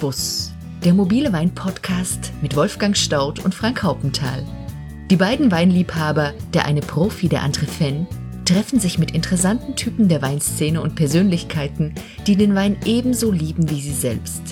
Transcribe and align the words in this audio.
Bus. 0.00 0.52
Der 0.82 0.94
mobile 0.94 1.30
Wein-Podcast 1.30 2.32
mit 2.40 2.56
Wolfgang 2.56 2.96
Staudt 2.96 3.44
und 3.44 3.54
Frank 3.54 3.82
Haupenthal. 3.82 4.42
Die 5.10 5.16
beiden 5.16 5.50
Weinliebhaber, 5.50 6.32
der 6.54 6.64
eine 6.64 6.80
Profi, 6.80 7.28
der 7.28 7.42
andere 7.42 7.66
Fan, 7.66 8.06
treffen 8.46 8.80
sich 8.80 8.98
mit 8.98 9.10
interessanten 9.10 9.76
Typen 9.76 10.08
der 10.08 10.22
Weinszene 10.22 10.80
und 10.80 10.94
Persönlichkeiten, 10.94 11.94
die 12.26 12.34
den 12.34 12.54
Wein 12.54 12.78
ebenso 12.86 13.30
lieben 13.30 13.68
wie 13.68 13.80
sie 13.80 13.92
selbst. 13.92 14.42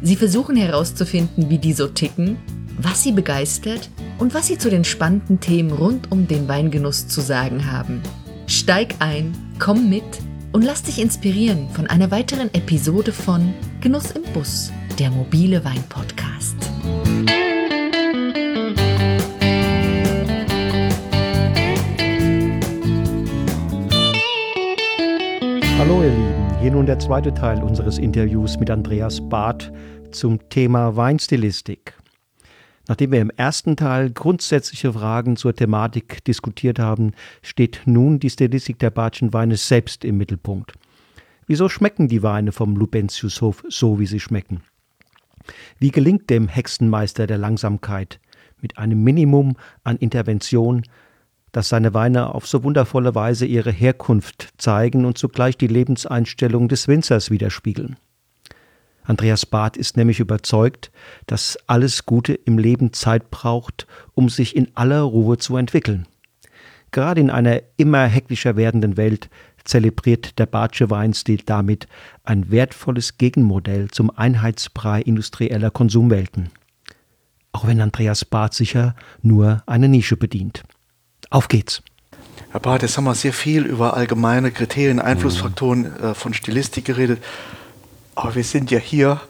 Sie 0.00 0.14
versuchen 0.14 0.54
herauszufinden, 0.54 1.50
wie 1.50 1.58
die 1.58 1.72
so 1.72 1.88
ticken, 1.88 2.36
was 2.78 3.02
sie 3.02 3.12
begeistert 3.12 3.90
und 4.18 4.32
was 4.32 4.46
sie 4.46 4.58
zu 4.58 4.70
den 4.70 4.84
spannenden 4.84 5.40
Themen 5.40 5.72
rund 5.72 6.12
um 6.12 6.28
den 6.28 6.46
Weingenuss 6.46 7.08
zu 7.08 7.20
sagen 7.20 7.70
haben. 7.70 8.00
Steig 8.46 8.94
ein, 9.00 9.34
komm 9.58 9.88
mit 9.90 10.04
und 10.52 10.62
lass 10.62 10.84
dich 10.84 11.00
inspirieren 11.00 11.68
von 11.70 11.88
einer 11.88 12.12
weiteren 12.12 12.54
Episode 12.54 13.10
von 13.10 13.52
Genuss 13.80 14.12
im 14.12 14.22
Bus, 14.32 14.72
der 14.98 15.10
mobile 15.10 15.64
Wein-Podcast. 15.64 16.56
Hallo 25.78 26.02
ihr 26.02 26.10
Lieben, 26.10 26.58
hier 26.60 26.70
nun 26.70 26.86
der 26.86 27.00
zweite 27.00 27.34
Teil 27.34 27.60
unseres 27.62 27.98
Interviews 27.98 28.58
mit 28.60 28.70
Andreas 28.70 29.28
Barth 29.28 29.72
zum 30.12 30.48
Thema 30.48 30.94
Weinstilistik. 30.94 31.94
Nachdem 32.86 33.10
wir 33.10 33.20
im 33.20 33.30
ersten 33.30 33.76
Teil 33.76 34.10
grundsätzliche 34.10 34.92
Fragen 34.92 35.36
zur 35.36 35.56
Thematik 35.56 36.22
diskutiert 36.22 36.78
haben, 36.78 37.12
steht 37.42 37.82
nun 37.86 38.20
die 38.20 38.30
Stilistik 38.30 38.78
der 38.78 38.90
Bartschen 38.90 39.32
Weine 39.32 39.56
selbst 39.56 40.04
im 40.04 40.18
Mittelpunkt. 40.18 40.74
Wieso 41.48 41.68
schmecken 41.68 42.06
die 42.06 42.22
Weine 42.22 42.52
vom 42.52 42.76
Lubentiushof 42.76 43.64
so, 43.68 43.98
wie 43.98 44.06
sie 44.06 44.20
schmecken? 44.20 44.62
Wie 45.78 45.90
gelingt 45.90 46.30
dem 46.30 46.48
Hexenmeister 46.48 47.26
der 47.26 47.38
Langsamkeit 47.38 48.20
mit 48.60 48.78
einem 48.78 49.02
Minimum 49.02 49.56
an 49.82 49.96
Intervention, 49.96 50.82
dass 51.52 51.68
seine 51.68 51.94
Weine 51.94 52.34
auf 52.34 52.46
so 52.46 52.64
wundervolle 52.64 53.14
Weise 53.14 53.46
ihre 53.46 53.70
Herkunft 53.70 54.54
zeigen 54.58 55.04
und 55.04 55.18
zugleich 55.18 55.56
die 55.56 55.68
Lebenseinstellung 55.68 56.68
des 56.68 56.88
Winzers 56.88 57.30
widerspiegeln? 57.30 57.96
Andreas 59.04 59.44
Barth 59.44 59.76
ist 59.76 59.96
nämlich 59.96 60.18
überzeugt, 60.18 60.90
dass 61.26 61.58
alles 61.66 62.06
Gute 62.06 62.32
im 62.32 62.58
Leben 62.58 62.92
Zeit 62.92 63.30
braucht, 63.30 63.86
um 64.14 64.30
sich 64.30 64.56
in 64.56 64.68
aller 64.74 65.02
Ruhe 65.02 65.36
zu 65.36 65.56
entwickeln. 65.56 66.06
Gerade 66.90 67.20
in 67.20 67.30
einer 67.30 67.60
immer 67.76 68.06
hektischer 68.06 68.56
werdenden 68.56 68.96
Welt 68.96 69.28
zelebriert 69.64 70.38
der 70.38 70.46
Bartsche 70.46 70.90
Weinstil 70.90 71.40
damit 71.44 71.88
ein 72.22 72.50
wertvolles 72.50 73.18
Gegenmodell 73.18 73.90
zum 73.90 74.10
Einheitsbrei 74.16 75.00
industrieller 75.02 75.70
Konsumwelten. 75.70 76.50
Auch 77.52 77.66
wenn 77.66 77.80
Andreas 77.80 78.24
Barth 78.24 78.54
sicher 78.54 78.94
nur 79.22 79.62
eine 79.66 79.88
Nische 79.88 80.16
bedient. 80.16 80.64
Auf 81.30 81.48
geht's! 81.48 81.82
Herr 82.50 82.60
Barth, 82.60 82.82
jetzt 82.82 82.96
haben 82.96 83.04
wir 83.04 83.14
sehr 83.14 83.32
viel 83.32 83.64
über 83.64 83.94
allgemeine 83.94 84.50
Kriterien, 84.50 85.00
Einflussfaktoren 85.00 85.96
äh, 86.00 86.14
von 86.14 86.34
Stilistik 86.34 86.84
geredet. 86.84 87.22
Aber 88.14 88.34
wir 88.34 88.44
sind 88.44 88.70
ja 88.70 88.78
hier 88.78 89.20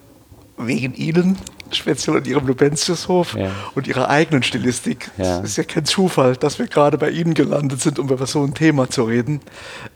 wegen 0.56 0.94
Ihnen, 0.94 1.38
speziell 1.72 2.16
in 2.18 2.24
Ihrem 2.24 2.46
Lubentiushof 2.46 3.34
ja. 3.34 3.50
und 3.74 3.86
Ihrer 3.86 4.08
eigenen 4.08 4.42
Stilistik. 4.42 5.10
Ja. 5.16 5.40
Es 5.40 5.50
ist 5.50 5.56
ja 5.56 5.64
kein 5.64 5.84
Zufall, 5.84 6.36
dass 6.36 6.58
wir 6.58 6.66
gerade 6.66 6.98
bei 6.98 7.10
Ihnen 7.10 7.34
gelandet 7.34 7.80
sind, 7.80 7.98
um 7.98 8.08
über 8.08 8.26
so 8.26 8.44
ein 8.44 8.54
Thema 8.54 8.88
zu 8.88 9.04
reden. 9.04 9.40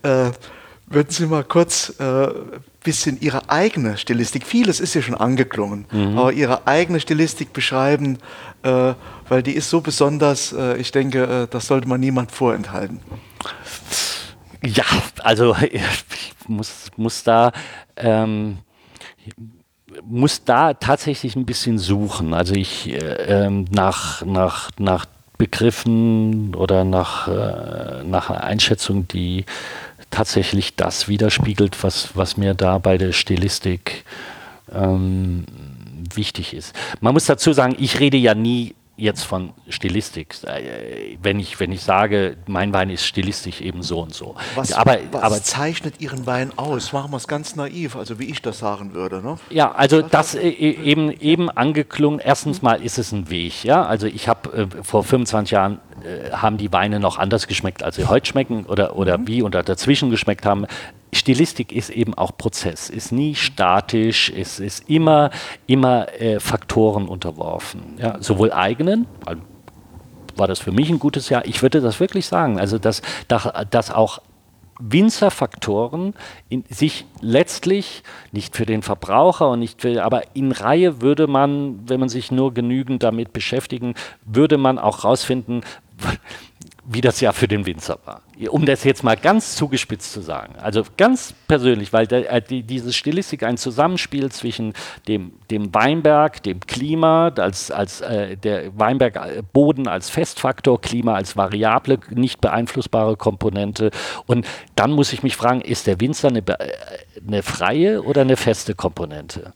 Äh, 0.02 0.30
würden 0.86 1.10
Sie 1.10 1.26
mal 1.26 1.44
kurz 1.44 1.92
ein 1.98 2.24
äh, 2.24 2.28
bisschen 2.82 3.20
Ihre 3.20 3.50
eigene 3.50 3.98
Stilistik, 3.98 4.46
vieles 4.46 4.80
ist 4.80 4.94
ja 4.94 5.02
schon 5.02 5.14
angeklungen, 5.14 5.86
mhm. 5.92 6.18
aber 6.18 6.32
Ihre 6.32 6.66
eigene 6.66 7.00
Stilistik 7.00 7.52
beschreiben, 7.52 8.18
äh, 8.62 8.94
weil 9.28 9.42
die 9.42 9.52
ist 9.52 9.68
so 9.68 9.80
besonders, 9.80 10.52
äh, 10.52 10.78
ich 10.78 10.90
denke, 10.90 11.24
äh, 11.24 11.46
das 11.48 11.66
sollte 11.66 11.88
man 11.88 12.00
niemand 12.00 12.32
vorenthalten. 12.32 13.00
Ja, 14.64 14.84
also 15.18 15.54
ich 15.70 15.82
muss, 16.46 16.86
muss 16.96 17.22
da 17.22 17.52
ähm, 17.96 18.58
muss 20.04 20.44
da 20.44 20.74
tatsächlich 20.74 21.36
ein 21.36 21.46
bisschen 21.46 21.78
suchen. 21.78 22.34
Also 22.34 22.54
ich 22.54 22.90
äh, 22.90 23.44
ähm, 23.46 23.66
nach, 23.70 24.24
nach, 24.24 24.70
nach 24.78 25.06
Begriffen 25.38 26.54
oder 26.54 26.84
nach, 26.84 27.28
äh, 27.28 28.04
nach 28.04 28.30
einer 28.30 28.44
Einschätzung, 28.44 29.06
die 29.08 29.44
tatsächlich 30.10 30.74
das 30.76 31.08
widerspiegelt, 31.08 31.82
was, 31.82 32.16
was 32.16 32.36
mir 32.36 32.54
da 32.54 32.78
bei 32.78 32.98
der 32.98 33.12
Stilistik 33.12 34.04
ähm, 34.72 35.44
wichtig 36.14 36.54
ist. 36.54 36.74
Man 37.00 37.14
muss 37.14 37.26
dazu 37.26 37.52
sagen, 37.52 37.76
ich 37.78 38.00
rede 38.00 38.16
ja 38.16 38.34
nie 38.34 38.74
jetzt 38.98 39.22
von 39.22 39.54
Stilistik, 39.68 40.34
äh, 40.44 41.16
wenn 41.22 41.38
ich, 41.38 41.58
wenn 41.60 41.72
ich 41.72 41.82
sage, 41.82 42.36
mein 42.46 42.72
Wein 42.72 42.90
ist 42.90 43.06
stilistisch 43.06 43.60
eben 43.60 43.82
so 43.82 44.00
und 44.00 44.12
so. 44.12 44.34
Was, 44.56 44.72
aber, 44.72 44.98
was 45.12 45.22
aber, 45.22 45.42
zeichnet 45.42 46.00
Ihren 46.00 46.26
Wein 46.26 46.52
aus? 46.56 46.92
Machen 46.92 47.12
wir 47.12 47.16
es 47.16 47.28
ganz 47.28 47.56
naiv, 47.56 47.96
also 47.96 48.18
wie 48.18 48.24
ich 48.24 48.42
das 48.42 48.58
sagen 48.58 48.94
würde. 48.94 49.22
Ne? 49.22 49.38
Ja, 49.50 49.70
also 49.72 50.02
das 50.02 50.34
äh, 50.34 50.48
eben, 50.48 51.12
eben 51.12 51.48
angeklungen, 51.48 52.18
erstens 52.18 52.60
mal 52.60 52.82
ist 52.82 52.98
es 52.98 53.12
ein 53.12 53.30
Weg. 53.30 53.64
Ja? 53.64 53.86
Also 53.86 54.08
ich 54.08 54.28
habe 54.28 54.52
äh, 54.52 54.82
vor 54.82 55.04
25 55.04 55.52
Jahren 55.52 55.78
äh, 56.02 56.32
haben 56.32 56.58
die 56.58 56.72
Weine 56.72 56.98
noch 56.98 57.18
anders 57.18 57.46
geschmeckt, 57.46 57.84
als 57.84 57.96
sie 57.96 58.06
heute 58.06 58.26
schmecken 58.26 58.66
oder, 58.66 58.96
oder 58.96 59.16
mhm. 59.16 59.28
wie 59.28 59.42
und 59.42 59.54
dazwischen 59.54 60.10
geschmeckt 60.10 60.44
haben. 60.44 60.66
Stilistik 61.12 61.72
ist 61.72 61.90
eben 61.90 62.14
auch 62.14 62.36
Prozess, 62.36 62.90
ist 62.90 63.12
nie 63.12 63.34
statisch, 63.34 64.28
ist, 64.30 64.60
ist 64.60 64.88
immer, 64.88 65.30
immer 65.66 66.12
äh, 66.20 66.38
Faktoren 66.40 67.08
unterworfen. 67.08 67.96
Ja? 67.98 68.20
Sowohl 68.20 68.52
eigenen, 68.52 69.06
also 69.24 69.42
war 70.36 70.46
das 70.46 70.60
für 70.60 70.72
mich 70.72 70.88
ein 70.88 70.98
gutes 70.98 71.28
Jahr, 71.28 71.46
ich 71.46 71.62
würde 71.62 71.80
das 71.80 71.98
wirklich 72.00 72.26
sagen, 72.26 72.58
also 72.60 72.78
dass, 72.78 73.02
dass 73.26 73.90
auch 73.90 74.20
Winzerfaktoren 74.80 76.14
in 76.48 76.64
sich 76.68 77.04
letztlich 77.20 78.04
nicht 78.30 78.56
für 78.56 78.64
den 78.64 78.82
Verbraucher 78.82 79.50
und 79.50 79.58
nicht 79.58 79.80
für, 79.80 80.04
aber 80.04 80.36
in 80.36 80.52
Reihe 80.52 81.00
würde 81.02 81.26
man, 81.26 81.88
wenn 81.88 81.98
man 81.98 82.08
sich 82.08 82.30
nur 82.30 82.54
genügend 82.54 83.02
damit 83.02 83.32
beschäftigen, 83.32 83.94
würde 84.24 84.56
man 84.56 84.78
auch 84.78 85.04
rausfinden, 85.04 85.62
wie 86.90 87.02
das 87.02 87.20
ja 87.20 87.32
für 87.32 87.46
den 87.46 87.66
Winzer 87.66 87.98
war. 88.06 88.22
Um 88.48 88.64
das 88.64 88.82
jetzt 88.82 89.04
mal 89.04 89.16
ganz 89.16 89.56
zugespitzt 89.56 90.10
zu 90.10 90.22
sagen. 90.22 90.54
Also 90.56 90.84
ganz 90.96 91.34
persönlich, 91.46 91.92
weil 91.92 92.06
der, 92.06 92.32
äh, 92.32 92.40
die, 92.40 92.62
diese 92.62 92.94
Stilistik 92.94 93.42
ein 93.42 93.58
Zusammenspiel 93.58 94.32
zwischen 94.32 94.72
dem, 95.06 95.32
dem 95.50 95.74
Weinberg, 95.74 96.42
dem 96.42 96.60
Klima, 96.60 97.28
als, 97.36 97.70
als 97.70 98.00
äh, 98.00 98.38
der 98.38 98.78
Weinbergboden 98.78 99.86
äh, 99.86 99.90
als 99.90 100.08
Festfaktor, 100.08 100.80
Klima 100.80 101.14
als 101.14 101.36
variable, 101.36 101.98
nicht 102.10 102.40
beeinflussbare 102.40 103.16
Komponente. 103.16 103.90
Und 104.26 104.46
dann 104.74 104.92
muss 104.92 105.12
ich 105.12 105.22
mich 105.22 105.36
fragen, 105.36 105.60
ist 105.60 105.86
der 105.86 106.00
Winzer 106.00 106.28
eine, 106.28 106.38
äh, 106.38 106.72
eine 107.26 107.42
freie 107.42 108.02
oder 108.02 108.22
eine 108.22 108.38
feste 108.38 108.74
Komponente? 108.74 109.52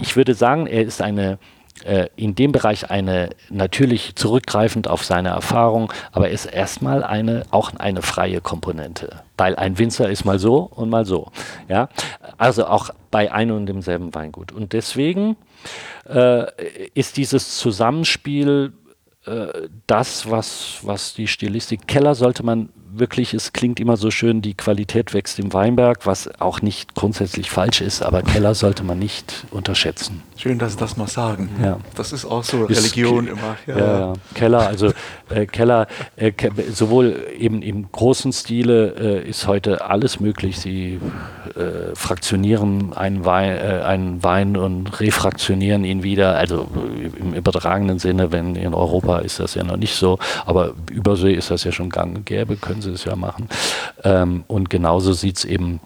Ich 0.00 0.16
würde 0.16 0.34
sagen, 0.34 0.66
er 0.66 0.82
ist 0.82 1.00
eine 1.00 1.38
in 2.16 2.34
dem 2.34 2.52
Bereich 2.52 2.90
eine 2.90 3.30
natürlich 3.50 4.16
zurückgreifend 4.16 4.88
auf 4.88 5.04
seine 5.04 5.28
Erfahrung, 5.28 5.92
aber 6.10 6.30
ist 6.30 6.46
erstmal 6.46 7.04
eine 7.04 7.44
auch 7.50 7.74
eine 7.74 8.02
freie 8.02 8.40
Komponente, 8.40 9.20
weil 9.36 9.54
ein 9.56 9.78
Winzer 9.78 10.08
ist 10.08 10.24
mal 10.24 10.38
so 10.38 10.58
und 10.58 10.88
mal 10.88 11.04
so, 11.04 11.30
ja, 11.68 11.88
also 12.38 12.66
auch 12.66 12.90
bei 13.10 13.30
einem 13.30 13.56
und 13.56 13.66
demselben 13.66 14.14
Weingut. 14.14 14.52
Und 14.52 14.72
deswegen 14.72 15.36
äh, 16.08 16.46
ist 16.94 17.16
dieses 17.16 17.56
Zusammenspiel 17.58 18.72
äh, 19.26 19.68
das, 19.86 20.30
was, 20.30 20.78
was 20.82 21.14
die 21.14 21.26
Stilistik 21.26 21.86
Keller 21.86 22.14
sollte 22.14 22.42
man 22.42 22.68
wirklich, 22.98 23.34
es 23.34 23.52
klingt 23.52 23.80
immer 23.80 23.96
so 23.96 24.10
schön, 24.10 24.42
die 24.42 24.54
Qualität 24.54 25.14
wächst 25.14 25.38
im 25.38 25.52
Weinberg, 25.52 26.06
was 26.06 26.28
auch 26.40 26.62
nicht 26.62 26.94
grundsätzlich 26.94 27.50
falsch 27.50 27.80
ist, 27.80 28.02
aber 28.02 28.22
Keller 28.22 28.54
sollte 28.54 28.84
man 28.84 28.98
nicht 28.98 29.46
unterschätzen. 29.50 30.22
Schön, 30.36 30.58
dass 30.58 30.72
Sie 30.72 30.78
das 30.78 30.96
mal 30.96 31.08
sagen. 31.08 31.48
Ja. 31.62 31.78
Das 31.94 32.12
ist 32.12 32.24
auch 32.24 32.44
so 32.44 32.66
ist 32.66 32.78
Religion 32.78 33.26
immer. 33.26 33.56
Ja, 33.66 33.78
ja. 33.78 34.12
Keller, 34.34 34.66
also 34.66 34.92
äh, 35.30 35.46
Keller, 35.46 35.86
äh, 36.16 36.32
sowohl 36.70 37.26
eben 37.38 37.62
im 37.62 37.90
großen 37.90 38.32
Stile 38.32 38.94
äh, 38.98 39.28
ist 39.28 39.46
heute 39.46 39.84
alles 39.84 40.20
möglich. 40.20 40.58
Sie 40.58 41.00
äh, 41.54 41.94
fraktionieren 41.94 42.92
einen 42.92 43.24
Wein, 43.24 43.56
äh, 43.56 43.82
einen 43.82 44.22
Wein 44.22 44.56
und 44.56 45.00
refraktionieren 45.00 45.84
ihn 45.84 46.02
wieder. 46.02 46.36
Also 46.36 46.68
im 47.18 47.32
übertragenen 47.32 47.98
Sinne, 47.98 48.30
wenn 48.30 48.56
in 48.56 48.74
Europa 48.74 49.18
ist 49.20 49.40
das 49.40 49.54
ja 49.54 49.64
noch 49.64 49.76
nicht 49.76 49.94
so, 49.94 50.18
aber 50.44 50.74
Übersee 50.90 51.32
ist 51.32 51.50
das 51.50 51.64
ja 51.64 51.72
schon 51.72 51.88
gang 51.88 52.16
und 52.16 52.26
gäbe, 52.26 52.56
können 52.56 52.82
Sie 52.82 52.85
es 52.90 53.04
ja 53.04 53.16
machen. 53.16 53.48
Ähm, 54.04 54.44
und 54.46 54.70
genauso 54.70 55.12
sieht 55.12 55.38
es 55.38 55.44
eben 55.44 55.80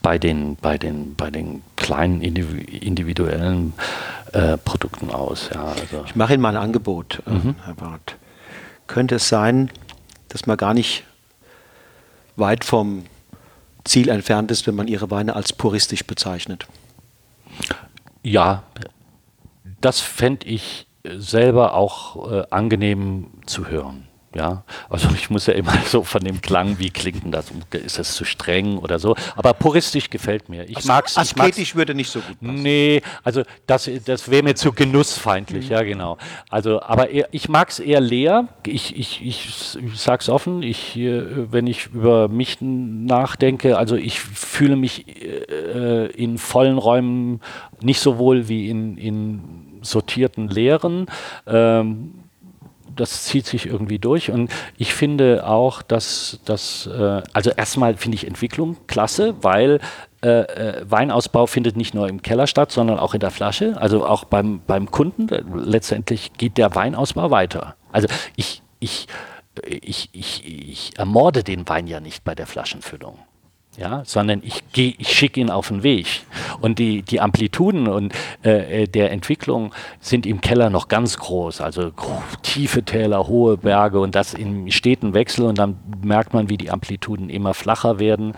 bei 0.00 0.18
den, 0.18 0.56
bei 0.56 0.78
den, 0.78 1.14
bei 1.14 1.30
den 1.30 1.62
kleinen 1.76 2.22
individuellen 2.22 3.74
äh, 4.32 4.56
Produkten 4.56 5.10
aus. 5.10 5.50
Ja, 5.52 5.64
also. 5.64 6.04
Ich 6.06 6.16
mache 6.16 6.34
Ihnen 6.34 6.42
mal 6.42 6.56
ein 6.56 6.62
Angebot, 6.62 7.22
äh, 7.26 7.30
mhm. 7.30 7.56
Herr 7.64 7.74
Barth. 7.74 8.16
Könnte 8.86 9.16
es 9.16 9.28
sein, 9.28 9.70
dass 10.28 10.46
man 10.46 10.56
gar 10.56 10.74
nicht 10.74 11.04
weit 12.36 12.64
vom 12.64 13.04
Ziel 13.84 14.08
entfernt 14.08 14.50
ist, 14.50 14.66
wenn 14.66 14.74
man 14.74 14.88
Ihre 14.88 15.10
Weine 15.10 15.36
als 15.36 15.52
puristisch 15.52 16.06
bezeichnet? 16.06 16.66
Ja, 18.22 18.62
das 19.80 20.00
fände 20.00 20.46
ich 20.46 20.86
selber 21.04 21.74
auch 21.74 22.30
äh, 22.30 22.44
angenehm 22.50 23.26
zu 23.46 23.66
hören. 23.66 24.06
Ja, 24.34 24.64
also 24.88 25.08
ich 25.14 25.30
muss 25.30 25.46
ja 25.46 25.54
immer 25.54 25.72
so 25.86 26.02
von 26.02 26.22
dem 26.22 26.40
Klang, 26.40 26.78
wie 26.78 26.90
klingt 26.90 27.24
denn 27.24 27.32
das? 27.32 27.46
Ist 27.72 27.98
das 27.98 28.14
zu 28.14 28.24
streng 28.24 28.78
oder 28.78 28.98
so? 28.98 29.14
Aber 29.36 29.52
puristisch 29.54 30.10
gefällt 30.10 30.48
mir. 30.48 30.68
Ich 30.68 30.76
also 30.76 30.88
mag's. 30.88 31.18
Asketisch 31.18 31.62
ich 31.62 31.76
würde 31.76 31.94
nicht 31.94 32.10
so 32.10 32.20
gut 32.20 32.40
passen. 32.40 32.62
Nee, 32.62 33.02
also 33.22 33.42
das, 33.66 33.90
das 34.04 34.30
wäre 34.30 34.42
mir 34.42 34.54
zu 34.54 34.72
genussfeindlich, 34.72 35.66
mhm. 35.66 35.72
ja 35.72 35.82
genau. 35.82 36.18
Also, 36.50 36.82
aber 36.82 37.10
eher, 37.10 37.28
ich 37.30 37.48
mag 37.48 37.70
es 37.70 37.78
eher 37.78 38.00
leer. 38.00 38.48
Ich, 38.66 38.96
ich, 38.96 39.24
ich, 39.24 39.76
ich 39.76 40.00
sag's 40.00 40.28
offen, 40.28 40.62
ich, 40.62 40.96
wenn 40.96 41.66
ich 41.66 41.86
über 41.86 42.28
mich 42.28 42.58
nachdenke, 42.60 43.78
also 43.78 43.96
ich 43.96 44.20
fühle 44.20 44.76
mich 44.76 45.06
äh, 45.22 46.06
in 46.06 46.38
vollen 46.38 46.78
Räumen 46.78 47.40
nicht 47.80 48.00
so 48.00 48.18
wohl 48.18 48.48
wie 48.48 48.68
in, 48.68 48.96
in 48.96 49.78
sortierten 49.82 50.48
Leeren. 50.48 51.06
Ähm, 51.46 52.21
das 52.96 53.24
zieht 53.24 53.46
sich 53.46 53.66
irgendwie 53.66 53.98
durch 53.98 54.30
und 54.30 54.50
ich 54.76 54.94
finde 54.94 55.46
auch, 55.46 55.82
dass 55.82 56.40
das, 56.44 56.86
äh, 56.86 57.22
also 57.32 57.50
erstmal 57.50 57.96
finde 57.96 58.16
ich 58.16 58.26
Entwicklung 58.26 58.76
klasse, 58.86 59.34
weil 59.42 59.80
äh, 60.22 60.28
äh, 60.28 60.84
Weinausbau 60.88 61.46
findet 61.46 61.76
nicht 61.76 61.94
nur 61.94 62.08
im 62.08 62.22
Keller 62.22 62.46
statt, 62.46 62.70
sondern 62.70 62.98
auch 62.98 63.14
in 63.14 63.20
der 63.20 63.30
Flasche, 63.30 63.76
also 63.80 64.06
auch 64.06 64.24
beim, 64.24 64.60
beim 64.66 64.90
Kunden. 64.90 65.28
Letztendlich 65.54 66.32
geht 66.34 66.58
der 66.58 66.74
Weinausbau 66.74 67.30
weiter. 67.30 67.74
Also 67.90 68.08
ich, 68.36 68.62
ich, 68.78 69.08
ich, 69.64 70.10
ich, 70.12 70.44
ich 70.46 70.98
ermorde 70.98 71.42
den 71.42 71.68
Wein 71.68 71.86
ja 71.86 72.00
nicht 72.00 72.24
bei 72.24 72.34
der 72.34 72.46
Flaschenfüllung 72.46 73.18
ja, 73.76 74.02
sondern 74.04 74.42
ich 74.44 74.62
gehe, 74.72 74.94
ich 74.98 75.08
schicke 75.08 75.40
ihn 75.40 75.50
auf 75.50 75.68
den 75.68 75.82
Weg. 75.82 76.06
Und 76.60 76.78
die, 76.78 77.02
die 77.02 77.20
Amplituden 77.20 77.88
und 77.88 78.12
äh, 78.44 78.82
äh 78.82 78.86
der 78.86 79.10
Entwicklung 79.12 79.72
sind 80.00 80.26
im 80.26 80.40
Keller 80.40 80.68
noch 80.68 80.88
ganz 80.88 81.16
groß, 81.16 81.60
also 81.60 81.90
tiefe 82.42 82.82
Täler, 82.82 83.26
hohe 83.28 83.56
Berge 83.56 84.00
und 84.00 84.14
das 84.14 84.34
im 84.34 84.70
steten 84.70 85.14
Wechsel 85.14 85.46
und 85.46 85.58
dann 85.58 85.78
merkt 86.04 86.34
man, 86.34 86.50
wie 86.50 86.58
die 86.58 86.70
Amplituden 86.70 87.30
immer 87.30 87.54
flacher 87.54 87.98
werden. 87.98 88.34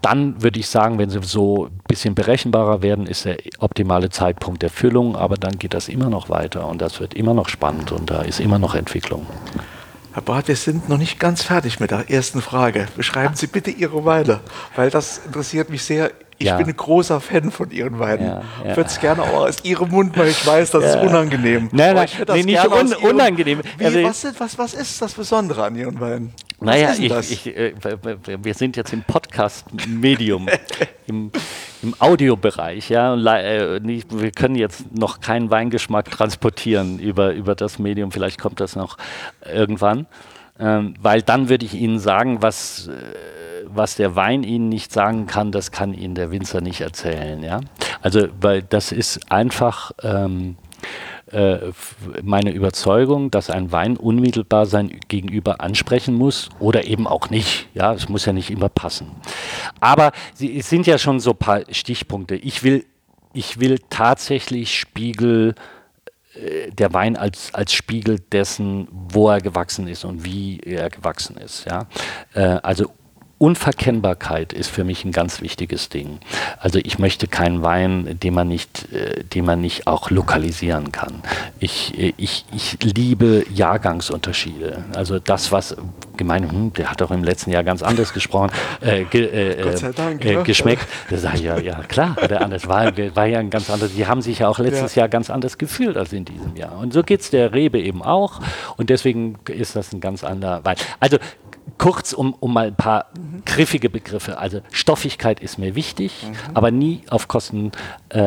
Dann 0.00 0.42
würde 0.42 0.60
ich 0.60 0.68
sagen, 0.68 0.98
wenn 0.98 1.10
sie 1.10 1.20
so 1.22 1.66
ein 1.66 1.80
bisschen 1.88 2.14
berechenbarer 2.14 2.82
werden, 2.82 3.06
ist 3.06 3.24
der 3.24 3.36
optimale 3.58 4.10
Zeitpunkt 4.10 4.62
der 4.62 4.70
Füllung, 4.70 5.16
aber 5.16 5.36
dann 5.36 5.58
geht 5.58 5.74
das 5.74 5.88
immer 5.88 6.08
noch 6.08 6.30
weiter 6.30 6.68
und 6.68 6.80
das 6.80 7.00
wird 7.00 7.14
immer 7.14 7.34
noch 7.34 7.48
spannend 7.48 7.92
und 7.92 8.08
da 8.08 8.22
ist 8.22 8.40
immer 8.40 8.58
noch 8.58 8.74
Entwicklung. 8.74 9.26
Herr 10.18 10.24
Barth, 10.24 10.48
wir 10.48 10.56
sind 10.56 10.88
noch 10.88 10.98
nicht 10.98 11.20
ganz 11.20 11.44
fertig 11.44 11.78
mit 11.78 11.92
der 11.92 12.10
ersten 12.10 12.42
Frage. 12.42 12.88
Beschreiben 12.96 13.36
Sie 13.36 13.46
bitte 13.46 13.70
Ihre 13.70 14.04
Weine, 14.04 14.40
weil 14.74 14.90
das 14.90 15.18
interessiert 15.24 15.70
mich 15.70 15.84
sehr. 15.84 16.10
Ich 16.40 16.46
ja. 16.46 16.56
bin 16.56 16.68
ein 16.68 16.76
großer 16.76 17.20
Fan 17.20 17.50
von 17.50 17.70
Ihren 17.72 17.98
Weinen. 17.98 18.24
Ja, 18.24 18.42
ja. 18.64 18.70
Ich 18.70 18.76
würde 18.76 18.90
es 18.90 19.00
gerne 19.00 19.22
auch 19.22 19.46
aus 19.46 19.64
Ihrem 19.64 19.90
Mund, 19.90 20.16
weil 20.16 20.28
ich 20.28 20.46
weiß, 20.46 20.70
das 20.70 20.84
ist 20.84 20.96
unangenehm. 20.96 21.68
Nein, 21.72 21.96
nein, 21.96 22.08
nee, 22.28 22.42
nicht 22.44 22.64
un 22.64 22.94
unangenehm. 22.94 23.60
Wie, 23.76 23.84
also 23.84 24.02
was, 24.04 24.26
was, 24.38 24.58
was 24.58 24.74
ist 24.74 25.02
das 25.02 25.14
Besondere 25.14 25.64
an 25.64 25.74
Ihren 25.74 25.98
Weinen? 25.98 26.32
naja, 26.60 26.92
ich, 26.98 27.46
ich, 27.46 27.56
äh, 27.56 27.74
wir 28.42 28.54
sind 28.54 28.76
jetzt 28.76 28.92
im 28.92 29.02
Podcast-Medium, 29.02 30.48
im, 31.06 31.30
im 31.82 31.94
Audiobereich. 31.98 32.88
Ja, 32.88 33.14
äh, 33.14 33.80
wir 33.82 34.30
können 34.32 34.54
jetzt 34.56 34.96
noch 34.96 35.20
keinen 35.20 35.50
Weingeschmack 35.50 36.10
transportieren 36.10 36.98
über, 36.98 37.32
über 37.32 37.54
das 37.54 37.78
Medium. 37.78 38.10
Vielleicht 38.10 38.40
kommt 38.40 38.60
das 38.60 38.76
noch 38.76 38.96
irgendwann. 39.44 40.06
Ähm, 40.60 40.94
weil 41.00 41.22
dann 41.22 41.48
würde 41.48 41.64
ich 41.64 41.74
Ihnen 41.74 42.00
sagen, 42.00 42.42
was, 42.42 42.88
äh, 42.88 42.92
was 43.74 43.96
der 43.96 44.16
Wein 44.16 44.42
Ihnen 44.42 44.68
nicht 44.68 44.92
sagen 44.92 45.26
kann, 45.26 45.52
das 45.52 45.72
kann 45.72 45.94
Ihnen 45.94 46.14
der 46.14 46.30
Winzer 46.30 46.60
nicht 46.60 46.80
erzählen. 46.80 47.42
Ja? 47.42 47.60
Also, 48.02 48.28
weil 48.40 48.62
das 48.62 48.92
ist 48.92 49.30
einfach. 49.30 49.92
Ähm, 50.02 50.56
äh, 51.32 51.72
meine 52.22 52.52
Überzeugung, 52.52 53.30
dass 53.30 53.50
ein 53.50 53.70
Wein 53.70 53.98
unmittelbar 53.98 54.64
sein 54.64 54.98
Gegenüber 55.08 55.60
ansprechen 55.60 56.14
muss 56.14 56.48
oder 56.58 56.84
eben 56.84 57.06
auch 57.06 57.28
nicht. 57.28 57.68
Ja, 57.74 57.92
es 57.92 58.08
muss 58.08 58.24
ja 58.24 58.32
nicht 58.32 58.50
immer 58.50 58.70
passen. 58.70 59.10
Aber 59.78 60.12
es 60.40 60.70
sind 60.70 60.86
ja 60.86 60.96
schon 60.96 61.20
so 61.20 61.32
ein 61.32 61.36
paar 61.36 61.62
Stichpunkte. 61.70 62.36
Ich 62.36 62.62
will, 62.62 62.86
ich 63.34 63.60
will 63.60 63.78
tatsächlich 63.90 64.74
Spiegel 64.74 65.54
äh, 66.34 66.70
der 66.70 66.94
Wein 66.94 67.16
als, 67.16 67.52
als 67.52 67.74
Spiegel 67.74 68.20
dessen, 68.32 68.88
wo 68.90 69.28
er 69.28 69.42
gewachsen 69.42 69.86
ist 69.86 70.06
und 70.06 70.24
wie 70.24 70.60
er 70.60 70.88
gewachsen 70.88 71.36
ist. 71.36 71.66
Ja? 71.66 71.86
Äh, 72.32 72.60
also 72.62 72.90
Unverkennbarkeit 73.38 74.52
ist 74.52 74.68
für 74.68 74.82
mich 74.82 75.04
ein 75.04 75.12
ganz 75.12 75.40
wichtiges 75.40 75.88
Ding. 75.88 76.18
Also 76.58 76.80
ich 76.82 76.98
möchte 76.98 77.28
keinen 77.28 77.62
Wein, 77.62 78.18
den 78.20 78.34
man 78.34 78.48
nicht, 78.48 78.92
äh, 78.92 79.22
den 79.22 79.44
man 79.44 79.60
nicht 79.60 79.86
auch 79.86 80.10
lokalisieren 80.10 80.90
kann. 80.90 81.22
Ich, 81.60 81.96
äh, 81.96 82.14
ich, 82.16 82.44
ich 82.52 82.78
liebe 82.82 83.44
Jahrgangsunterschiede. 83.52 84.84
Also 84.94 85.20
das, 85.20 85.52
was 85.52 85.76
gemeint, 86.16 86.50
hm, 86.50 86.72
der 86.72 86.90
hat 86.90 87.00
doch 87.00 87.12
im 87.12 87.22
letzten 87.22 87.50
Jahr 87.50 87.62
ganz 87.62 87.82
anders 87.84 88.12
gesprochen, 88.12 88.50
äh, 88.80 89.04
ge, 89.04 89.26
äh, 89.26 89.92
Dank, 89.92 90.24
äh, 90.24 90.42
geschmeckt. 90.42 90.86
Da 91.08 91.18
sage 91.18 91.36
ich 91.36 91.42
ja, 91.42 91.58
ja 91.58 91.80
klar, 91.84 92.16
der 92.28 92.42
anders 92.42 92.66
war, 92.66 92.96
war 93.14 93.26
ja 93.26 93.38
ein 93.38 93.50
ganz 93.50 93.70
anderes. 93.70 93.94
Die 93.94 94.06
haben 94.06 94.20
sich 94.20 94.40
ja 94.40 94.48
auch 94.48 94.58
letztes 94.58 94.96
ja. 94.96 95.02
Jahr 95.02 95.08
ganz 95.08 95.30
anders 95.30 95.58
gefühlt 95.58 95.96
als 95.96 96.12
in 96.12 96.24
diesem 96.24 96.56
Jahr. 96.56 96.76
Und 96.76 96.92
so 96.92 97.04
geht 97.04 97.20
es 97.20 97.30
der 97.30 97.52
Rebe 97.52 97.80
eben 97.80 98.02
auch. 98.02 98.40
Und 98.76 98.90
deswegen 98.90 99.38
ist 99.46 99.76
das 99.76 99.92
ein 99.92 100.00
ganz 100.00 100.24
anderer 100.24 100.64
Wein. 100.64 100.76
Also 100.98 101.18
kurz, 101.76 102.12
um, 102.12 102.34
um 102.40 102.52
mal 102.52 102.68
ein 102.68 102.74
paar 102.74 103.06
griffige 103.44 103.90
Begriffe. 103.90 104.38
Also 104.38 104.60
Stoffigkeit 104.70 105.40
ist 105.40 105.58
mir 105.58 105.74
wichtig, 105.74 106.24
mhm. 106.26 106.34
aber 106.54 106.70
nie 106.70 107.02
auf 107.10 107.28
Kosten 107.28 107.72
äh, 108.12 108.20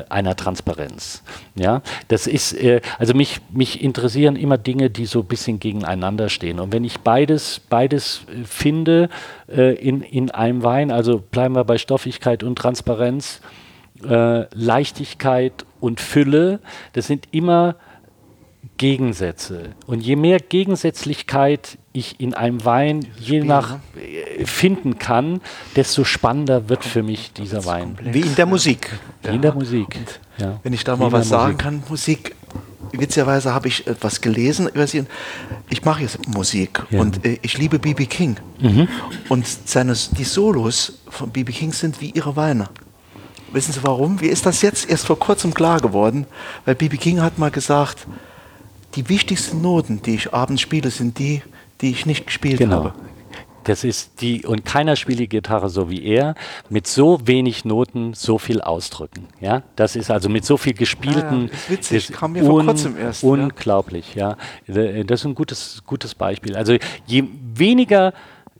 äh, 0.00 0.04
einer 0.08 0.36
Transparenz. 0.36 1.22
Ja, 1.54 1.82
das 2.08 2.26
ist, 2.26 2.52
äh, 2.54 2.80
also 2.98 3.14
mich, 3.14 3.40
mich 3.50 3.82
interessieren 3.82 4.36
immer 4.36 4.58
Dinge, 4.58 4.90
die 4.90 5.06
so 5.06 5.20
ein 5.20 5.26
bisschen 5.26 5.60
gegeneinander 5.60 6.28
stehen. 6.28 6.60
Und 6.60 6.72
wenn 6.72 6.84
ich 6.84 7.00
beides, 7.00 7.60
beides 7.68 8.22
äh, 8.28 8.44
finde 8.44 9.08
äh, 9.48 9.74
in, 9.74 10.02
in 10.02 10.30
einem 10.30 10.62
Wein, 10.62 10.90
also 10.90 11.18
bleiben 11.18 11.54
wir 11.54 11.64
bei 11.64 11.78
Stoffigkeit 11.78 12.42
und 12.42 12.56
Transparenz, 12.56 13.40
äh, 14.08 14.46
Leichtigkeit 14.54 15.66
und 15.80 16.00
Fülle, 16.00 16.60
das 16.92 17.06
sind 17.06 17.28
immer 17.32 17.76
Gegensätze. 18.80 19.74
Und 19.86 20.00
je 20.00 20.16
mehr 20.16 20.38
Gegensätzlichkeit 20.40 21.76
ich 21.92 22.18
in 22.18 22.32
einem 22.32 22.64
Wein 22.64 23.06
je 23.18 23.44
nach 23.44 23.72
ne? 23.94 24.02
äh, 24.02 24.46
finden 24.46 24.98
kann, 24.98 25.42
desto 25.76 26.02
spannender 26.04 26.70
wird 26.70 26.82
für 26.82 27.02
mich 27.02 27.30
dieser 27.34 27.66
Wein. 27.66 27.98
Wie 28.02 28.22
in 28.22 28.34
der 28.36 28.46
Musik. 28.46 28.98
Wie 29.20 29.28
ja. 29.28 29.34
in 29.34 29.42
der 29.42 29.52
Musik. 29.52 29.98
Ja. 30.38 30.60
Wenn 30.62 30.72
ich 30.72 30.82
da 30.82 30.96
mal 30.96 31.12
was 31.12 31.28
sagen 31.28 31.58
kann, 31.58 31.82
Musik. 31.90 32.34
Witzigerweise 32.92 33.52
habe 33.52 33.68
ich 33.68 33.86
etwas 33.86 34.22
gelesen 34.22 34.66
über 34.68 34.86
sie. 34.86 35.04
Ich 35.68 35.84
mache 35.84 36.00
jetzt 36.00 36.26
Musik 36.26 36.82
ja. 36.88 37.02
und 37.02 37.22
äh, 37.26 37.38
ich 37.42 37.58
liebe 37.58 37.78
B.B. 37.78 38.06
King. 38.06 38.36
Mhm. 38.60 38.88
Und 39.28 39.46
seine, 39.46 39.94
die 40.16 40.24
Solos 40.24 41.00
von 41.06 41.28
B.B. 41.28 41.52
King 41.52 41.74
sind 41.74 42.00
wie 42.00 42.12
ihre 42.12 42.34
Weine. 42.34 42.70
Wissen 43.52 43.74
Sie 43.74 43.82
warum? 43.82 44.22
Wie 44.22 44.28
ist 44.28 44.46
das 44.46 44.62
jetzt 44.62 44.88
erst 44.88 45.04
vor 45.04 45.18
kurzem 45.18 45.52
klar 45.52 45.80
geworden? 45.80 46.26
Weil 46.64 46.76
B.B. 46.76 46.96
King 46.96 47.20
hat 47.20 47.38
mal 47.38 47.50
gesagt, 47.50 48.06
die 48.94 49.08
wichtigsten 49.08 49.62
Noten, 49.62 50.02
die 50.02 50.14
ich 50.14 50.34
abends 50.34 50.62
spiele, 50.62 50.90
sind 50.90 51.18
die, 51.18 51.42
die 51.80 51.90
ich 51.90 52.06
nicht 52.06 52.26
gespielt 52.26 52.58
genau. 52.58 52.84
habe. 52.84 52.94
Das 53.64 53.84
ist 53.84 54.22
die, 54.22 54.46
und 54.46 54.64
keiner 54.64 54.96
spielt 54.96 55.18
die 55.18 55.28
Gitarre 55.28 55.68
so 55.68 55.90
wie 55.90 56.02
er, 56.02 56.34
mit 56.70 56.86
so 56.86 57.26
wenig 57.26 57.64
Noten 57.64 58.14
so 58.14 58.38
viel 58.38 58.60
ausdrücken. 58.60 59.28
Ja, 59.40 59.62
das 59.76 59.96
ist 59.96 60.10
also 60.10 60.28
mit 60.28 60.44
so 60.44 60.56
viel 60.56 60.72
gespielten. 60.72 61.48
Ja, 61.48 61.52
ist 61.52 61.70
witzig, 61.70 62.06
das 62.06 62.16
kam 62.16 62.32
mir 62.32 62.44
vor 62.44 62.64
kurzem 62.64 62.96
erst. 62.96 63.22
Unglaublich, 63.22 64.14
ja. 64.14 64.36
ja. 64.66 65.04
Das 65.04 65.20
ist 65.20 65.26
ein 65.26 65.34
gutes, 65.34 65.82
gutes 65.86 66.14
Beispiel. 66.14 66.56
Also 66.56 66.76
je 67.06 67.24
weniger, 67.54 68.14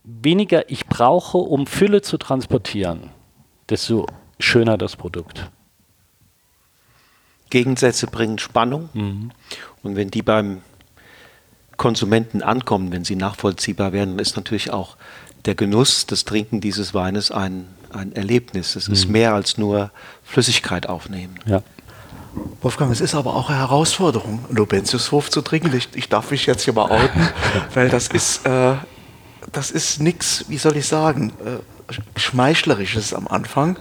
weniger 0.04 0.70
ich 0.70 0.86
brauche, 0.86 1.38
um 1.38 1.66
Fülle 1.66 2.02
zu 2.02 2.18
transportieren, 2.18 3.10
desto 3.70 4.06
schöner 4.38 4.76
das 4.76 4.96
Produkt. 4.96 5.50
Gegensätze 7.50 8.06
bringen 8.06 8.38
Spannung. 8.38 8.88
Mhm. 8.94 9.30
Und 9.82 9.96
wenn 9.96 10.10
die 10.10 10.22
beim 10.22 10.62
Konsumenten 11.76 12.42
ankommen, 12.42 12.92
wenn 12.92 13.04
sie 13.04 13.16
nachvollziehbar 13.16 13.92
werden, 13.92 14.10
dann 14.10 14.18
ist 14.18 14.36
natürlich 14.36 14.72
auch 14.72 14.96
der 15.44 15.54
Genuss, 15.54 16.06
das 16.06 16.24
Trinken 16.24 16.60
dieses 16.60 16.94
Weines 16.94 17.30
ein, 17.30 17.66
ein 17.90 18.12
Erlebnis. 18.12 18.76
Es 18.76 18.88
mhm. 18.88 18.94
ist 18.94 19.08
mehr 19.08 19.34
als 19.34 19.58
nur 19.58 19.90
Flüssigkeit 20.22 20.88
aufnehmen. 20.88 21.34
Ja. 21.46 21.62
Wolfgang, 22.60 22.92
es 22.92 23.00
ist 23.00 23.14
aber 23.14 23.34
auch 23.34 23.48
eine 23.48 23.58
Herausforderung, 23.58 24.44
Lobentiushof 24.50 25.30
zu 25.30 25.40
trinken. 25.40 25.74
Ich, 25.74 25.88
ich 25.94 26.08
darf 26.08 26.30
mich 26.30 26.46
jetzt 26.46 26.64
hier 26.64 26.74
mal 26.74 26.90
outen, 26.90 27.28
weil 27.74 27.88
das 27.88 28.08
ist, 28.08 28.46
äh, 28.46 28.74
das 29.50 29.70
ist 29.70 30.00
nichts, 30.00 30.44
wie 30.48 30.58
soll 30.58 30.76
ich 30.76 30.86
sagen, 30.86 31.32
äh, 31.44 31.90
Schmeichlerisches 32.16 33.14
am 33.14 33.26
Anfang. 33.26 33.78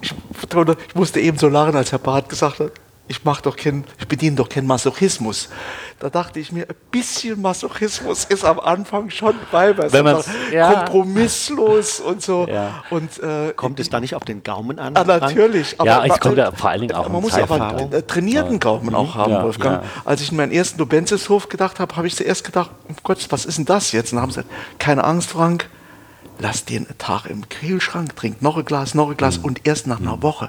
Ich, 0.00 0.14
ich 0.14 0.94
musste 0.94 1.20
eben 1.20 1.38
so 1.38 1.48
lachen, 1.48 1.76
als 1.76 1.92
Herr 1.92 1.98
Barth 1.98 2.28
gesagt 2.28 2.60
hat, 2.60 2.72
ich 3.12 3.24
mache 3.24 3.42
doch 3.42 3.56
kein, 3.56 3.84
ich 4.00 4.08
bediene 4.08 4.36
doch 4.36 4.48
keinen 4.48 4.66
Masochismus. 4.66 5.50
Da 5.98 6.08
dachte 6.08 6.40
ich 6.40 6.50
mir, 6.50 6.62
ein 6.62 6.74
bisschen 6.90 7.42
Masochismus 7.42 8.24
ist 8.24 8.42
am 8.42 8.58
Anfang 8.58 9.10
schon 9.10 9.34
bei, 9.50 9.76
weil 9.76 9.92
Wenn 9.92 10.06
es 10.06 10.26
ja. 10.50 10.72
kompromisslos 10.72 12.00
und 12.00 12.22
so. 12.22 12.46
Ja. 12.48 12.82
Und, 12.88 13.18
äh, 13.22 13.52
Kommt 13.54 13.80
es 13.80 13.90
da 13.90 14.00
nicht 14.00 14.14
auf 14.14 14.24
den 14.24 14.42
Gaumen 14.42 14.78
an? 14.78 14.96
Ah, 14.96 15.04
natürlich. 15.04 15.76
Ja, 15.84 16.02
es 16.04 16.08
man- 16.08 16.20
kommt 16.20 16.38
ja 16.38 16.52
vor 16.52 16.70
allen 16.70 16.80
Dingen 16.80 16.94
auch 16.94 17.06
Man 17.10 17.20
muss 17.20 17.36
ja 17.36 17.42
aber 17.42 17.76
einen 17.76 17.92
äh, 17.92 18.02
trainierten 18.02 18.58
Gaumen 18.58 18.94
auch 18.94 19.14
haben, 19.14 19.32
Ja, 19.32 19.42
Wolfgang. 19.44 19.82
ja. 19.82 19.88
Als 20.06 20.22
ich 20.22 20.30
in 20.30 20.38
meinen 20.38 20.52
ersten 20.52 20.78
Lubenzishof 20.78 21.50
gedacht 21.50 21.80
habe, 21.80 21.94
habe 21.96 22.06
ich 22.06 22.16
zuerst 22.16 22.44
gedacht, 22.44 22.70
um 22.88 22.96
Gott, 23.02 23.26
was 23.28 23.44
ist 23.44 23.58
denn 23.58 23.66
das 23.66 23.92
jetzt? 23.92 24.12
Und 24.12 24.16
dann 24.16 24.22
haben 24.22 24.30
sie 24.30 24.42
gesagt, 24.42 24.54
keine 24.78 25.04
Angst, 25.04 25.28
Frank, 25.28 25.68
lass 26.38 26.64
dir 26.64 26.78
einen 26.78 26.96
Tag 26.96 27.26
im 27.26 27.46
Kühlschrank, 27.50 28.16
trink 28.16 28.40
noch 28.40 28.56
ein 28.56 28.64
Glas, 28.64 28.94
noch 28.94 29.10
ein 29.10 29.18
Glas 29.18 29.36
und 29.36 29.66
erst 29.66 29.86
nach 29.86 30.00
einer 30.00 30.22
Woche, 30.22 30.48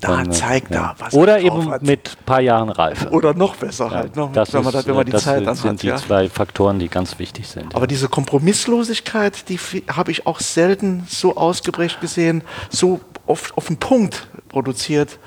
da 0.00 0.16
Dann, 0.16 0.26
äh, 0.28 0.30
zeigt 0.30 0.70
ja. 0.70 0.90
er, 0.90 0.94
was 0.98 1.14
Oder 1.14 1.38
er 1.38 1.44
eben 1.44 1.70
hat. 1.70 1.82
mit 1.82 2.16
ein 2.20 2.24
paar 2.24 2.40
Jahren 2.40 2.68
Reife. 2.68 3.10
Oder 3.10 3.34
noch 3.34 3.56
besser 3.56 3.90
halt, 3.90 4.14
noch, 4.14 4.32
das 4.32 4.52
wenn 4.52 4.62
man, 4.62 4.68
ist, 4.68 4.74
das, 4.74 4.86
wenn 4.86 4.94
man 4.94 5.06
die 5.06 5.12
das 5.12 5.24
Zeit 5.24 5.46
dann 5.46 5.54
sind 5.56 5.70
hat. 5.72 5.82
die 5.82 5.86
Ja. 5.88 5.96
zwei 5.96 6.28
Faktoren, 6.28 6.78
die 6.78 6.88
ganz 6.88 7.18
wichtig 7.18 7.48
sind. 7.48 7.74
Aber 7.74 7.86
diese 7.86 8.08
Kompromisslosigkeit, 8.08 9.48
die 9.48 9.58
habe 9.90 10.10
ich 10.10 10.26
auch 10.26 10.40
selten 10.40 11.04
so 11.08 11.36
ausgeprägt 11.36 12.00
gesehen, 12.00 12.42
so 12.70 13.00
oft 13.26 13.56
auf 13.56 13.66
den 13.66 13.76
Punkt 13.78 14.28
produziert, 14.48 15.18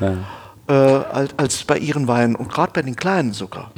äh, 0.68 0.74
als, 0.74 1.32
als 1.38 1.64
bei 1.66 1.78
ihren 1.78 2.08
Weinen 2.08 2.36
und 2.36 2.50
gerade 2.50 2.72
bei 2.72 2.82
den 2.82 2.96
kleinen 2.96 3.34
sogar. 3.34 3.72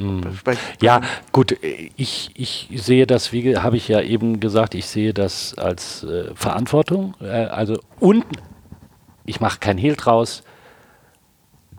Bei, 0.44 0.56
Ja, 0.80 1.00
gut, 1.32 1.52
äh, 1.64 1.90
ich, 1.96 2.30
ich 2.34 2.68
sehe 2.74 3.06
das, 3.06 3.32
wie 3.32 3.56
habe 3.56 3.76
ich 3.76 3.88
ja 3.88 4.00
eben 4.00 4.38
gesagt, 4.38 4.74
ich 4.74 4.86
sehe 4.86 5.12
das 5.12 5.54
als 5.58 6.04
äh, 6.04 6.30
Verantwortung. 6.36 7.14
Äh, 7.20 7.46
also 7.46 7.78
und 7.98 8.24
ich 9.26 9.40
mache 9.40 9.58
kein 9.58 9.76
Hehl 9.78 9.96
draus. 9.96 10.42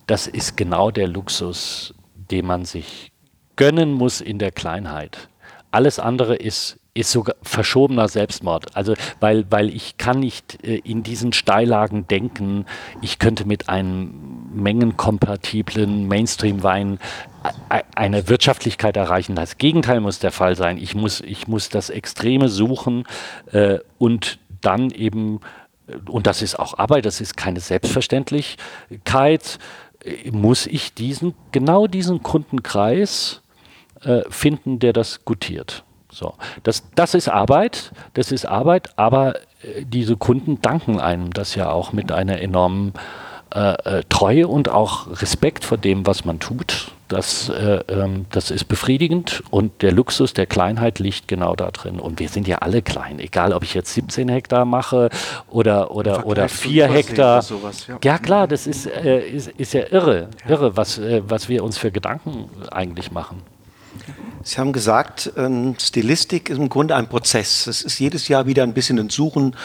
Das 0.08 0.28
ist 0.28 0.56
genau 0.58 0.92
der 0.92 1.08
Luxus, 1.08 1.94
den 2.32 2.46
man 2.46 2.66
sich 2.66 3.12
gönnen 3.56 3.92
muss 3.94 4.22
in 4.22 4.40
der 4.40 4.52
Kleinheit. 4.52 5.30
Alles 5.72 6.00
andere 6.00 6.36
ist, 6.36 6.80
ist 6.94 7.12
sogar 7.12 7.36
verschobener 7.42 8.08
Selbstmord. 8.08 8.76
Also 8.76 8.94
weil, 9.20 9.46
weil 9.50 9.70
ich 9.70 9.98
kann 9.98 10.20
nicht 10.20 10.64
äh, 10.64 10.78
in 10.78 11.04
diesen 11.04 11.34
Steillagen 11.34 12.08
denken, 12.08 12.66
ich 13.02 13.20
könnte 13.20 13.46
mit 13.46 13.68
einem 13.68 14.50
mengenkompatiblen 14.54 16.08
Mainstream-Wein 16.08 17.00
e- 17.44 17.78
e- 17.78 17.84
eine 17.96 18.30
Wirtschaftlichkeit 18.30 18.96
erreichen. 18.96 19.36
Das 19.36 19.58
Gegenteil 19.58 20.00
muss 20.00 20.20
der 20.20 20.32
Fall 20.32 20.56
sein. 20.56 20.78
Ich 20.78 20.96
muss, 20.96 21.20
ich 21.22 21.48
muss 21.48 21.70
das 21.70 21.90
Extreme 21.90 22.48
suchen 22.48 23.06
äh, 23.52 23.80
und 23.98 24.40
dann 24.62 24.92
eben, 24.92 25.42
äh, 25.88 25.98
und 26.10 26.26
das 26.28 26.42
ist 26.42 26.58
auch 26.58 26.78
Arbeit, 26.78 27.06
das 27.06 27.20
ist 27.20 27.36
keine 27.36 27.60
Selbstverständlichkeit, 27.60 29.44
äh, 29.44 29.60
muss 30.32 30.68
ich 30.68 30.94
diesen, 30.94 31.34
genau 31.52 31.88
diesen 31.88 32.22
Kundenkreis 32.24 33.42
äh, 34.02 34.22
finden, 34.30 34.80
der 34.80 34.94
das 34.94 35.26
gutiert. 35.26 35.84
So, 36.12 36.34
das, 36.64 36.84
das 36.96 37.14
ist 37.14 37.28
Arbeit, 37.28 37.92
das 38.14 38.32
ist 38.32 38.46
Arbeit, 38.46 38.98
aber 38.98 39.36
äh, 39.36 39.84
diese 39.84 40.16
Kunden 40.16 40.62
danken 40.62 41.00
einem 41.00 41.32
das 41.32 41.56
ja 41.56 41.70
auch 41.70 41.92
mit 41.92 42.12
einer 42.12 42.40
enormen 42.40 42.94
äh, 43.54 44.00
äh, 44.00 44.04
Treue 44.10 44.48
und 44.48 44.70
auch 44.70 45.22
Respekt 45.22 45.66
vor 45.66 45.78
dem, 45.78 46.08
was 46.08 46.24
man 46.24 46.40
tut. 46.40 46.92
Das, 47.08 47.50
äh, 47.50 47.84
ähm, 47.88 48.26
das 48.32 48.50
ist 48.50 48.66
befriedigend 48.66 49.44
und 49.52 49.84
der 49.84 49.92
Luxus 49.92 50.34
der 50.34 50.48
Kleinheit 50.48 50.98
liegt 50.98 51.28
genau 51.28 51.56
da 51.56 51.70
drin. 51.70 52.00
Und 52.00 52.20
wir 52.20 52.30
sind 52.30 52.48
ja 52.48 52.58
alle 52.58 52.82
klein, 52.82 53.20
egal 53.20 53.54
ob 53.54 53.64
ich 53.64 53.76
jetzt 53.76 53.94
17 53.94 54.28
Hektar 54.28 54.66
mache 54.66 55.10
oder, 55.48 55.92
oder, 55.92 56.26
oder 56.26 56.48
zu 56.48 56.56
4 56.56 56.86
Übersee 56.86 56.98
Hektar. 56.98 57.42
sowas, 57.44 57.86
ja. 57.86 58.00
ja 58.04 58.18
klar, 58.18 58.48
das 58.48 58.66
ist, 58.66 58.88
äh, 58.88 59.20
ist, 59.20 59.50
ist 59.50 59.74
ja 59.74 59.84
irre, 59.92 60.30
irre 60.48 60.76
was, 60.78 60.98
äh, 60.98 61.22
was 61.28 61.48
wir 61.48 61.64
uns 61.64 61.78
für 61.78 61.92
Gedanken 61.92 62.50
eigentlich 62.72 63.12
machen. 63.12 63.44
Sie 64.44 64.60
haben 64.60 64.74
gesagt, 64.74 65.32
ähm, 65.38 65.76
Stilistik 65.80 66.50
ist 66.50 66.58
im 66.58 66.70
Grunde 66.70 66.96
ein 66.96 67.08
Prozess. 67.08 67.68
Es 67.68 67.84
ist 67.84 68.00
jedes 68.00 68.28
Jahr 68.28 68.48
wieder 68.48 68.64
ein 68.64 68.74
bisschen 68.74 69.00
ein 69.00 69.10
Suchen, 69.10 69.56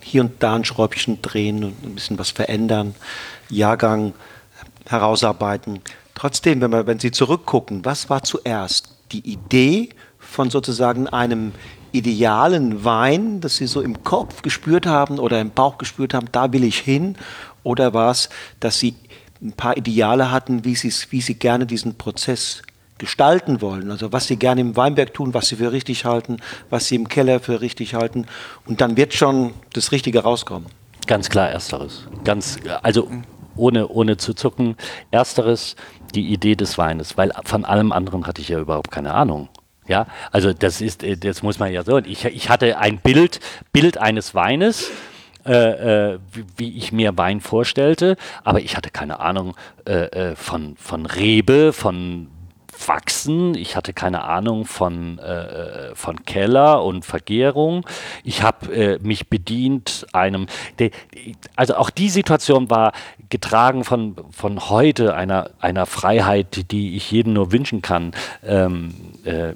hier 0.00 0.22
und 0.22 0.42
da 0.42 0.54
ein 0.54 0.64
Schräubchen 0.64 1.20
drehen 1.22 1.64
und 1.64 1.84
ein 1.84 1.94
bisschen 1.94 2.18
was 2.18 2.30
verändern, 2.30 2.94
Jahrgang 3.48 4.14
herausarbeiten. 4.88 5.80
Trotzdem, 6.22 6.60
wenn, 6.60 6.70
wir, 6.70 6.86
wenn 6.86 7.00
Sie 7.00 7.10
zurückgucken, 7.10 7.84
was 7.84 8.08
war 8.08 8.22
zuerst? 8.22 8.90
Die 9.10 9.28
Idee 9.28 9.88
von 10.20 10.50
sozusagen 10.50 11.08
einem 11.08 11.50
idealen 11.90 12.84
Wein, 12.84 13.40
das 13.40 13.56
Sie 13.56 13.66
so 13.66 13.80
im 13.80 14.04
Kopf 14.04 14.42
gespürt 14.42 14.86
haben 14.86 15.18
oder 15.18 15.40
im 15.40 15.50
Bauch 15.50 15.78
gespürt 15.78 16.14
haben, 16.14 16.28
da 16.30 16.52
will 16.52 16.62
ich 16.62 16.78
hin? 16.78 17.16
Oder 17.64 17.92
war 17.92 18.12
es, 18.12 18.28
dass 18.60 18.78
Sie 18.78 18.94
ein 19.42 19.50
paar 19.50 19.76
Ideale 19.76 20.30
hatten, 20.30 20.64
wie, 20.64 20.76
wie 20.76 21.20
Sie 21.20 21.34
gerne 21.34 21.66
diesen 21.66 21.96
Prozess 21.96 22.62
gestalten 22.98 23.60
wollen. 23.60 23.90
Also 23.90 24.12
was 24.12 24.28
sie 24.28 24.36
gerne 24.36 24.60
im 24.60 24.76
Weinberg 24.76 25.12
tun, 25.14 25.34
was 25.34 25.48
sie 25.48 25.56
für 25.56 25.72
richtig 25.72 26.04
halten, 26.04 26.36
was 26.70 26.86
sie 26.86 26.94
im 26.94 27.08
Keller 27.08 27.40
für 27.40 27.60
richtig 27.60 27.96
halten. 27.96 28.26
Und 28.64 28.80
dann 28.80 28.96
wird 28.96 29.12
schon 29.12 29.54
das 29.72 29.90
Richtige 29.90 30.20
rauskommen. 30.20 30.68
Ganz 31.08 31.28
klar 31.28 31.50
Ersteres. 31.50 32.06
Ganz, 32.22 32.58
also 32.84 33.10
ohne, 33.56 33.88
ohne 33.88 34.16
zu 34.16 34.34
zucken. 34.34 34.76
Ersteres, 35.10 35.76
die 36.14 36.32
Idee 36.32 36.56
des 36.56 36.78
Weines, 36.78 37.16
weil 37.16 37.32
von 37.44 37.64
allem 37.64 37.92
anderen 37.92 38.26
hatte 38.26 38.42
ich 38.42 38.48
ja 38.48 38.58
überhaupt 38.58 38.90
keine 38.90 39.14
Ahnung. 39.14 39.48
Ja, 39.88 40.06
also 40.30 40.52
das 40.52 40.80
ist, 40.80 41.02
äh, 41.02 41.16
das 41.16 41.42
muss 41.42 41.58
man 41.58 41.72
ja 41.72 41.82
so. 41.82 41.98
Ich, 41.98 42.24
ich 42.24 42.48
hatte 42.48 42.78
ein 42.78 42.98
Bild, 42.98 43.40
Bild 43.72 43.98
eines 43.98 44.34
Weines, 44.34 44.90
äh, 45.44 46.12
äh, 46.12 46.18
wie, 46.32 46.44
wie 46.56 46.78
ich 46.78 46.92
mir 46.92 47.16
Wein 47.18 47.40
vorstellte, 47.40 48.16
aber 48.44 48.60
ich 48.60 48.76
hatte 48.76 48.90
keine 48.90 49.18
Ahnung 49.20 49.56
äh, 49.86 50.04
äh, 50.30 50.36
von, 50.36 50.76
von 50.76 51.06
Rebe, 51.06 51.72
von 51.72 52.28
Wachsen. 52.86 53.54
Ich 53.54 53.76
hatte 53.76 53.92
keine 53.92 54.24
Ahnung 54.24 54.64
von, 54.64 55.18
äh, 55.18 55.94
von 55.94 56.24
Keller 56.24 56.84
und 56.84 57.04
Vergärung. 57.04 57.86
Ich 58.24 58.42
habe 58.42 58.74
äh, 58.74 58.98
mich 59.00 59.28
bedient 59.28 60.06
einem, 60.12 60.46
also 61.56 61.76
auch 61.76 61.90
die 61.90 62.08
Situation 62.08 62.70
war 62.70 62.92
getragen 63.28 63.84
von, 63.84 64.16
von 64.30 64.68
heute, 64.68 65.14
einer, 65.14 65.50
einer 65.60 65.86
Freiheit, 65.86 66.70
die 66.70 66.96
ich 66.96 67.10
jedem 67.10 67.32
nur 67.32 67.52
wünschen 67.52 67.82
kann. 67.82 68.12
Ähm, 68.44 68.94
äh, 69.24 69.54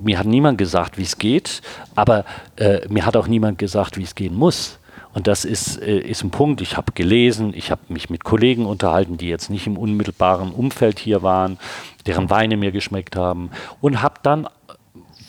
mir 0.00 0.18
hat 0.18 0.26
niemand 0.26 0.58
gesagt, 0.58 0.98
wie 0.98 1.02
es 1.02 1.18
geht, 1.18 1.62
aber 1.94 2.24
äh, 2.56 2.86
mir 2.88 3.06
hat 3.06 3.16
auch 3.16 3.26
niemand 3.26 3.58
gesagt, 3.58 3.96
wie 3.98 4.02
es 4.02 4.14
gehen 4.14 4.34
muss. 4.34 4.78
Und 5.12 5.26
das 5.26 5.44
ist, 5.44 5.80
äh, 5.82 5.98
ist 5.98 6.22
ein 6.22 6.30
Punkt. 6.30 6.60
Ich 6.60 6.76
habe 6.76 6.92
gelesen, 6.92 7.52
ich 7.54 7.70
habe 7.70 7.80
mich 7.88 8.10
mit 8.10 8.22
Kollegen 8.22 8.64
unterhalten, 8.66 9.16
die 9.16 9.28
jetzt 9.28 9.50
nicht 9.50 9.66
im 9.66 9.76
unmittelbaren 9.76 10.52
Umfeld 10.52 10.98
hier 10.98 11.22
waren, 11.22 11.58
deren 12.10 12.28
Weine 12.28 12.56
mir 12.56 12.72
geschmeckt 12.72 13.16
haben 13.16 13.50
und 13.80 14.02
habe 14.02 14.16
dann 14.22 14.48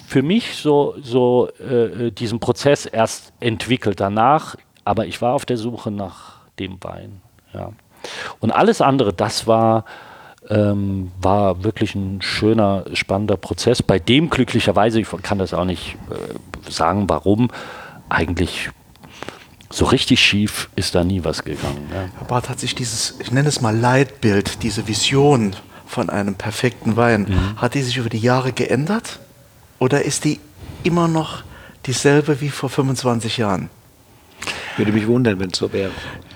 für 0.07 0.23
mich 0.23 0.55
so, 0.55 0.95
so 1.01 1.49
äh, 1.59 2.11
diesen 2.11 2.39
Prozess 2.39 2.85
erst 2.85 3.33
entwickelt 3.39 3.99
danach, 3.99 4.55
aber 4.83 5.05
ich 5.05 5.21
war 5.21 5.33
auf 5.35 5.45
der 5.45 5.57
Suche 5.57 5.91
nach 5.91 6.39
dem 6.59 6.83
Wein. 6.83 7.21
Ja. 7.53 7.71
Und 8.39 8.51
alles 8.51 8.81
andere, 8.81 9.13
das 9.13 9.47
war, 9.47 9.85
ähm, 10.49 11.11
war 11.21 11.63
wirklich 11.63 11.93
ein 11.95 12.21
schöner, 12.21 12.85
spannender 12.93 13.37
Prozess, 13.37 13.83
bei 13.83 13.99
dem 13.99 14.29
glücklicherweise, 14.29 14.99
ich 14.99 15.07
kann 15.21 15.37
das 15.37 15.53
auch 15.53 15.65
nicht 15.65 15.95
äh, 16.09 16.69
sagen, 16.71 17.07
warum, 17.07 17.49
eigentlich 18.09 18.71
so 19.69 19.85
richtig 19.85 20.19
schief 20.19 20.69
ist 20.75 20.95
da 20.95 21.03
nie 21.03 21.23
was 21.23 21.43
gegangen. 21.43 21.87
Herr 21.91 22.27
Barth 22.27 22.49
hat 22.49 22.59
sich 22.59 22.75
dieses, 22.75 23.17
ich 23.21 23.31
nenne 23.31 23.47
es 23.47 23.61
mal 23.61 23.77
Leitbild, 23.77 24.63
diese 24.63 24.87
Vision 24.87 25.55
von 25.91 26.09
einem 26.09 26.35
perfekten 26.35 26.95
Wein, 26.95 27.23
Mhm. 27.29 27.57
hat 27.61 27.73
die 27.75 27.81
sich 27.81 27.97
über 27.97 28.09
die 28.09 28.19
Jahre 28.19 28.53
geändert? 28.53 29.19
Oder 29.79 30.03
ist 30.03 30.23
die 30.25 30.39
immer 30.83 31.07
noch 31.07 31.43
dieselbe 31.85 32.39
wie 32.41 32.49
vor 32.49 32.69
25 32.69 33.37
Jahren? 33.37 33.69
Würde 34.77 34.91
mich 34.93 35.05
wundern, 35.07 35.39
wenn 35.39 35.51
es 35.51 35.57
so 35.59 35.71
wäre. 35.73 35.91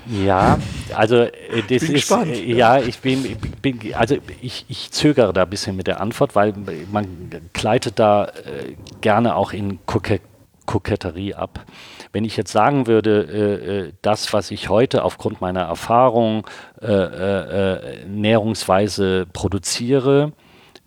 Ja, 0.07 0.59
also 0.93 1.15
äh, 1.23 1.31
das 1.61 1.67
Bin 1.67 1.73
ist 1.77 1.89
gespannt. 1.93 2.31
äh, 2.35 2.53
ja, 2.53 2.79
ich 2.79 2.99
bin, 2.99 3.23
bin 3.61 3.79
also 3.95 4.17
ich, 4.41 4.65
ich 4.67 4.91
zögere 4.91 5.33
da 5.33 5.43
ein 5.43 5.49
bisschen 5.49 5.75
mit 5.75 5.87
der 5.87 5.99
Antwort, 6.01 6.35
weil 6.35 6.53
man 6.91 7.07
gleitet 7.53 7.97
da 7.97 8.25
äh, 8.25 8.75
gerne 9.01 9.35
auch 9.35 9.51
in 9.53 9.79
Koke 9.87 10.19
Koketterie 10.65 11.35
ab. 11.35 11.65
Wenn 12.11 12.25
ich 12.25 12.37
jetzt 12.37 12.51
sagen 12.51 12.87
würde, 12.87 13.21
äh, 13.21 13.87
äh, 13.87 13.93
das, 14.01 14.33
was 14.33 14.51
ich 14.51 14.69
heute 14.69 15.03
aufgrund 15.03 15.41
meiner 15.41 15.61
Erfahrung 15.63 16.45
äh, 16.81 16.87
äh, 16.87 17.73
äh, 18.01 18.05
näherungsweise 18.05 19.25
produziere, 19.31 20.33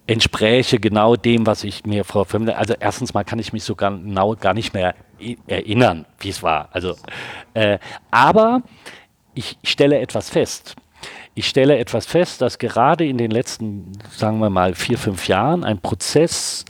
entspräche 0.07 0.81
genau 0.81 1.17
dem, 1.17 1.47
was 1.47 1.65
ich 1.65 1.85
mir 1.85 2.05
vor 2.05 2.25
fünf 2.25 2.51
Also 2.57 2.75
erstens 2.79 3.13
mal 3.15 3.25
kann 3.25 3.39
ich 3.39 3.53
mich 3.53 3.63
sogar 3.63 3.91
genau 3.91 4.35
gar 4.37 4.55
nicht 4.55 4.73
mehr 4.73 4.95
erinnern, 5.47 6.07
wie 6.21 6.31
es 6.31 6.43
war. 6.43 6.69
Also, 6.73 6.97
äh, 7.55 7.79
aber 8.11 8.63
ich 9.35 9.59
stelle 9.63 10.01
etwas 10.01 10.31
fest. 10.31 10.77
Ich 11.35 11.47
stelle 11.49 11.79
etwas 11.79 12.07
fest, 12.07 12.41
dass 12.41 12.59
gerade 12.59 13.07
in 13.07 13.19
den 13.19 13.31
letzten, 13.31 13.93
sagen 14.11 14.41
wir 14.41 14.51
mal, 14.51 14.75
vier, 14.75 14.99
fünf 14.99 15.29
Jahren 15.29 15.63
ein 15.63 15.79
Prozess 15.81 16.65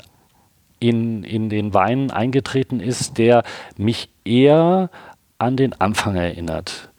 in, 0.80 1.24
in 1.24 1.48
den 1.48 1.74
Weinen 1.74 2.10
eingetreten 2.10 2.80
ist, 2.80 3.18
der 3.18 3.42
mich 3.76 4.08
eher 4.24 4.90
an 5.38 5.56
den 5.56 5.78
Anfang 5.80 6.16
erinnert. 6.16 6.90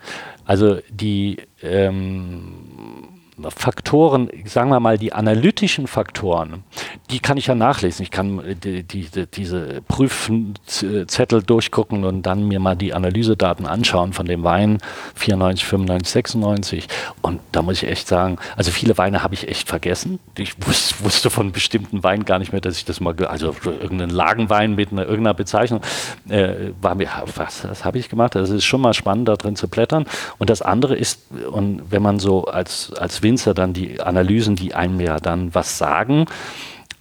Also 0.46 0.80
die, 0.90 1.38
ähm, 1.62 3.09
Faktoren, 3.50 4.30
sagen 4.46 4.70
wir 4.70 4.80
mal, 4.80 4.98
die 4.98 5.14
analytischen 5.14 5.88
Faktoren, 5.88 6.64
die 7.10 7.20
kann 7.20 7.38
ich 7.38 7.48
ja 7.48 7.56
nachlesen. 7.56 8.04
Ich 8.04 8.12
kann 8.12 8.40
äh, 8.40 8.56
die, 8.56 8.84
die, 8.84 9.26
diese 9.28 9.82
Prüfzettel 9.88 11.44
durchgucken 11.44 12.04
und 12.04 12.24
dann 12.24 12.48
mir 12.48 12.60
mal 12.60 12.76
die 12.76 12.94
Analysedaten 12.94 13.66
anschauen 13.66 14.14
von 14.14 14.26
dem 14.26 14.44
Wein 14.44 14.80
94, 15.16 15.66
95, 15.66 16.12
96. 16.12 16.88
Und 17.22 17.40
da 17.52 17.62
muss 17.62 17.82
ich 17.82 17.90
echt 17.90 18.08
sagen, 18.08 18.38
also 18.56 18.72
viele 18.72 18.98
Weine 18.98 19.24
habe 19.24 19.34
ich 19.34 19.48
echt 19.48 19.68
vergessen. 19.68 20.20
Ich 20.38 20.56
wus 20.66 20.96
wusste 21.02 21.30
von 21.30 21.52
bestimmten 21.52 22.04
Weinen 22.04 22.26
gar 22.26 22.40
nicht 22.40 22.52
mehr, 22.52 22.62
dass 22.62 22.78
ich 22.78 22.86
das 22.86 23.00
mal, 23.00 23.16
also 23.26 23.56
irgendeinen 23.64 24.12
Lagenwein 24.12 24.76
mit 24.76 24.92
einer, 24.92 25.04
irgendeiner 25.04 25.34
Bezeichnung, 25.34 25.82
äh, 26.28 26.72
war 26.82 26.96
mir, 26.96 27.08
was, 27.36 27.62
das 27.62 27.86
habe 27.86 27.98
ich 27.98 28.10
gemacht. 28.10 28.36
Das 28.36 28.50
ist 28.50 28.66
schon 28.66 28.82
mal 28.82 28.94
spannend, 28.94 29.28
da 29.28 29.36
drin 29.36 29.56
zu 29.56 29.68
blättern. 29.68 30.06
Und 30.38 30.50
das 30.50 30.62
andere 30.62 30.96
ist, 30.96 31.22
und 31.52 31.92
wenn 31.92 32.02
man 32.02 32.20
so 32.20 32.46
als, 32.46 32.94
als 32.94 33.24
Winzer 33.30 33.54
dann 33.54 33.74
die 33.74 34.02
Analysen, 34.02 34.56
die 34.56 34.74
einem 34.74 35.00
ja 35.00 35.20
dann 35.20 35.54
was 35.54 35.78
sagen, 35.78 36.26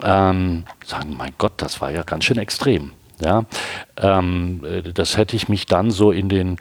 ähm, 0.02 0.64
sagen, 0.84 1.16
mein 1.16 1.32
Gott, 1.38 1.54
das 1.56 1.80
war 1.80 1.90
ja 1.90 2.02
ganz 2.02 2.24
schön 2.24 2.38
extrem. 2.38 2.92
Ja, 3.20 3.46
ähm, 3.96 4.62
äh, 4.64 4.92
das 4.92 5.16
hätte 5.16 5.34
ich 5.34 5.48
mich 5.48 5.66
dann 5.66 5.90
so 5.90 6.12
in 6.12 6.28
den, 6.28 6.58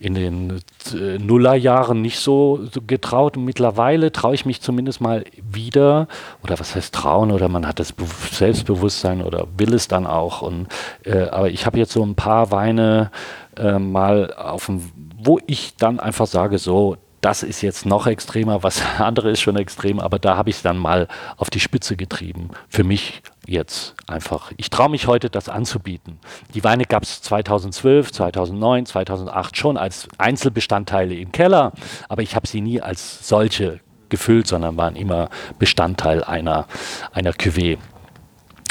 in 0.00 0.14
den 0.14 0.60
äh, 0.92 1.18
Nullerjahren 1.18 2.02
nicht 2.02 2.18
so, 2.18 2.66
getraut. 2.88 3.36
mittlerweile 3.36 4.10
traue 4.10 4.34
ich 4.34 4.44
mich 4.44 4.60
zumindest 4.60 5.00
mal 5.00 5.24
wieder, 5.36 6.08
oder 6.42 6.58
was 6.58 6.74
heißt 6.74 6.92
trauen, 6.92 7.30
oder 7.30 7.48
man 7.48 7.64
hat 7.64 7.78
das 7.78 7.92
Be 7.92 8.04
Selbstbewusstsein 8.32 9.22
oder 9.22 9.46
will 9.56 9.72
es 9.72 9.86
dann 9.86 10.04
auch. 10.04 10.42
Und, 10.42 10.66
äh, 11.04 11.28
aber 11.28 11.50
ich 11.50 11.64
habe 11.64 11.78
jetzt 11.78 11.92
so 11.92 12.02
ein 12.02 12.16
paar 12.16 12.50
Weine 12.50 13.12
äh, 13.56 13.78
mal 13.78 14.34
auf 14.34 14.66
dem, 14.66 14.90
wo 15.16 15.38
ich 15.46 15.76
dann 15.76 16.00
einfach 16.00 16.26
sage, 16.26 16.58
so, 16.58 16.96
das 17.20 17.42
ist 17.42 17.60
jetzt 17.60 17.86
noch 17.86 18.06
extremer, 18.06 18.62
was 18.62 18.82
andere 18.98 19.30
ist 19.30 19.40
schon 19.40 19.56
extrem, 19.56 20.00
aber 20.00 20.18
da 20.18 20.36
habe 20.36 20.50
ich 20.50 20.56
es 20.56 20.62
dann 20.62 20.78
mal 20.78 21.08
auf 21.36 21.50
die 21.50 21.60
Spitze 21.60 21.96
getrieben. 21.96 22.50
Für 22.68 22.84
mich 22.84 23.22
jetzt 23.46 23.94
einfach. 24.06 24.52
Ich 24.56 24.70
traue 24.70 24.90
mich 24.90 25.06
heute, 25.06 25.28
das 25.28 25.48
anzubieten. 25.48 26.18
Die 26.54 26.64
Weine 26.64 26.84
gab 26.84 27.02
es 27.02 27.22
2012, 27.22 28.12
2009, 28.12 28.86
2008 28.86 29.56
schon 29.56 29.76
als 29.76 30.08
Einzelbestandteile 30.18 31.14
im 31.14 31.32
Keller, 31.32 31.72
aber 32.08 32.22
ich 32.22 32.36
habe 32.36 32.46
sie 32.46 32.60
nie 32.60 32.80
als 32.80 33.26
solche 33.26 33.80
gefüllt, 34.08 34.46
sondern 34.46 34.76
waren 34.76 34.96
immer 34.96 35.28
Bestandteil 35.58 36.24
einer, 36.24 36.66
einer 37.12 37.32
Cuvée. 37.32 37.78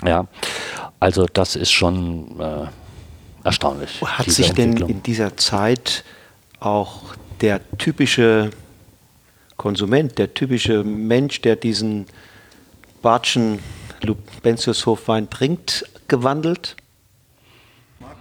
Ja, 0.06 0.28
also 1.00 1.26
das 1.26 1.56
ist 1.56 1.72
schon 1.72 2.40
äh, 2.40 2.68
erstaunlich. 3.44 4.02
Hat 4.02 4.30
sich 4.30 4.54
denn 4.54 4.78
in 4.78 5.04
dieser 5.04 5.38
Zeit 5.38 6.04
auch 6.60 7.16
der 7.42 7.62
typische 7.78 8.52
Konsument, 9.58 10.18
der 10.18 10.34
typische 10.34 10.84
Mensch, 10.84 11.42
der 11.42 11.56
diesen 11.56 12.06
Bartschen 13.02 13.60
Lubentius 14.02 14.86
Hofwein 14.86 15.30
trinkt, 15.30 15.86
gewandelt? 16.08 16.76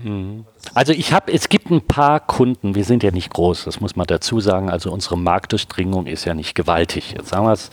Mhm. 0.02 0.44
Also 0.74 0.92
ich 0.92 1.12
habe, 1.12 1.32
es 1.32 1.48
gibt 1.48 1.70
ein 1.70 1.80
paar 1.80 2.20
Kunden, 2.20 2.74
wir 2.74 2.84
sind 2.84 3.02
ja 3.02 3.10
nicht 3.10 3.32
groß, 3.32 3.64
das 3.64 3.80
muss 3.80 3.96
man 3.96 4.06
dazu 4.06 4.40
sagen, 4.40 4.70
also 4.70 4.92
unsere 4.92 5.16
Marktdurchdringung 5.16 6.06
ist 6.06 6.24
ja 6.24 6.34
nicht 6.34 6.54
gewaltig. 6.54 7.14
Jetzt 7.16 7.28
sagen 7.28 7.46
wir 7.46 7.52
es, 7.52 7.70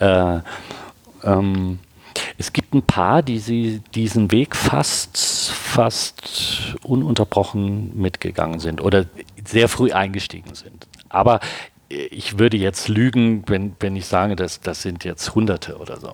äh, 0.00 0.40
ähm, 1.28 1.78
es 2.38 2.52
gibt 2.52 2.74
ein 2.74 2.82
paar, 2.82 3.22
die 3.22 3.38
sie 3.38 3.80
diesen 3.94 4.30
Weg 4.30 4.54
fast, 4.54 5.50
fast 5.50 6.76
ununterbrochen 6.82 7.96
mitgegangen 7.98 8.60
sind 8.60 8.80
oder 8.80 9.06
sehr 9.46 9.68
früh 9.68 9.92
eingestiegen 9.92 10.54
sind. 10.54 10.86
Aber 11.08 11.40
ich 11.88 12.38
würde 12.38 12.56
jetzt 12.56 12.88
lügen, 12.88 13.44
wenn, 13.46 13.76
wenn 13.80 13.96
ich 13.96 14.06
sage, 14.06 14.36
dass 14.36 14.60
das 14.60 14.82
sind 14.82 15.04
jetzt 15.04 15.34
Hunderte 15.34 15.76
oder 15.76 15.98
so. 15.98 16.12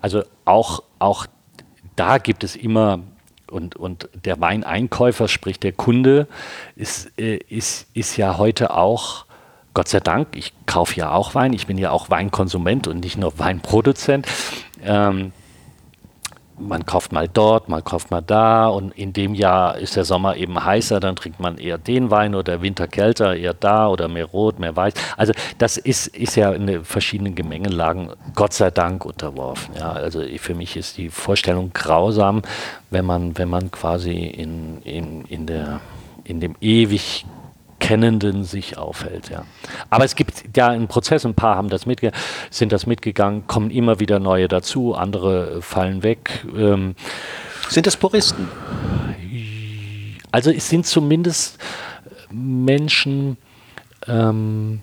Also 0.00 0.22
auch, 0.44 0.82
auch 0.98 1.26
da 1.96 2.18
gibt 2.18 2.44
es 2.44 2.56
immer 2.56 3.00
und, 3.50 3.76
und 3.76 4.08
der 4.24 4.40
Weineinkäufer, 4.40 5.28
sprich 5.28 5.58
der 5.58 5.72
Kunde, 5.72 6.28
ist, 6.76 7.10
äh, 7.18 7.36
ist, 7.48 7.86
ist 7.94 8.16
ja 8.16 8.38
heute 8.38 8.74
auch, 8.74 9.24
Gott 9.74 9.88
sei 9.88 10.00
Dank, 10.00 10.28
ich 10.34 10.52
kaufe 10.66 10.96
ja 10.96 11.12
auch 11.12 11.34
Wein, 11.34 11.52
ich 11.52 11.66
bin 11.66 11.78
ja 11.78 11.90
auch 11.90 12.10
Weinkonsument 12.10 12.88
und 12.88 13.00
nicht 13.00 13.16
nur 13.16 13.38
Weinproduzent. 13.38 14.26
Ähm, 14.82 15.32
man 16.58 16.84
kauft 16.86 17.12
mal 17.12 17.28
dort, 17.28 17.68
man 17.68 17.84
kauft 17.84 18.10
mal 18.10 18.20
da 18.20 18.66
und 18.68 18.96
in 18.96 19.12
dem 19.12 19.34
Jahr 19.34 19.78
ist 19.78 19.96
der 19.96 20.04
Sommer 20.04 20.36
eben 20.36 20.64
heißer, 20.64 21.00
dann 21.00 21.16
trinkt 21.16 21.40
man 21.40 21.58
eher 21.58 21.78
den 21.78 22.10
Wein 22.10 22.34
oder 22.34 22.62
Winter 22.62 22.86
kälter, 22.86 23.36
eher 23.36 23.54
da 23.54 23.88
oder 23.88 24.08
mehr 24.08 24.26
rot, 24.26 24.58
mehr 24.58 24.74
weiß. 24.74 24.94
Also 25.16 25.32
das 25.58 25.76
ist, 25.76 26.08
ist 26.08 26.36
ja 26.36 26.52
in 26.52 26.84
verschiedenen 26.84 27.34
Gemengelagen 27.34 28.10
Gott 28.34 28.52
sei 28.52 28.70
Dank 28.70 29.04
unterworfen. 29.04 29.74
Ja, 29.78 29.92
also 29.92 30.22
für 30.38 30.54
mich 30.54 30.76
ist 30.76 30.98
die 30.98 31.10
Vorstellung 31.10 31.72
grausam, 31.72 32.42
wenn 32.90 33.04
man, 33.04 33.38
wenn 33.38 33.48
man 33.48 33.70
quasi 33.70 34.12
in, 34.12 34.82
in, 34.82 35.24
in 35.26 35.46
der 35.46 35.80
in 36.28 36.40
dem 36.40 36.54
ewig 36.60 37.24
Kennenden 37.80 38.44
sich 38.44 38.76
aufhält. 38.76 39.30
Ja. 39.30 39.44
Aber 39.90 40.04
es 40.04 40.14
gibt 40.14 40.56
ja 40.56 40.68
einen 40.68 40.88
Prozess, 40.88 41.24
ein 41.24 41.34
paar 41.34 41.56
haben 41.56 41.68
das 41.68 41.86
mitge 41.86 42.12
sind 42.50 42.72
das 42.72 42.86
mitgegangen, 42.86 43.46
kommen 43.46 43.70
immer 43.70 44.00
wieder 44.00 44.18
neue 44.18 44.48
dazu, 44.48 44.94
andere 44.94 45.62
fallen 45.62 46.02
weg. 46.02 46.44
Ähm, 46.56 46.94
sind 47.68 47.86
das 47.86 47.96
Puristen? 47.96 48.48
Also 50.30 50.50
es 50.50 50.68
sind 50.68 50.86
zumindest 50.86 51.58
Menschen, 52.30 53.36
ähm, 54.06 54.80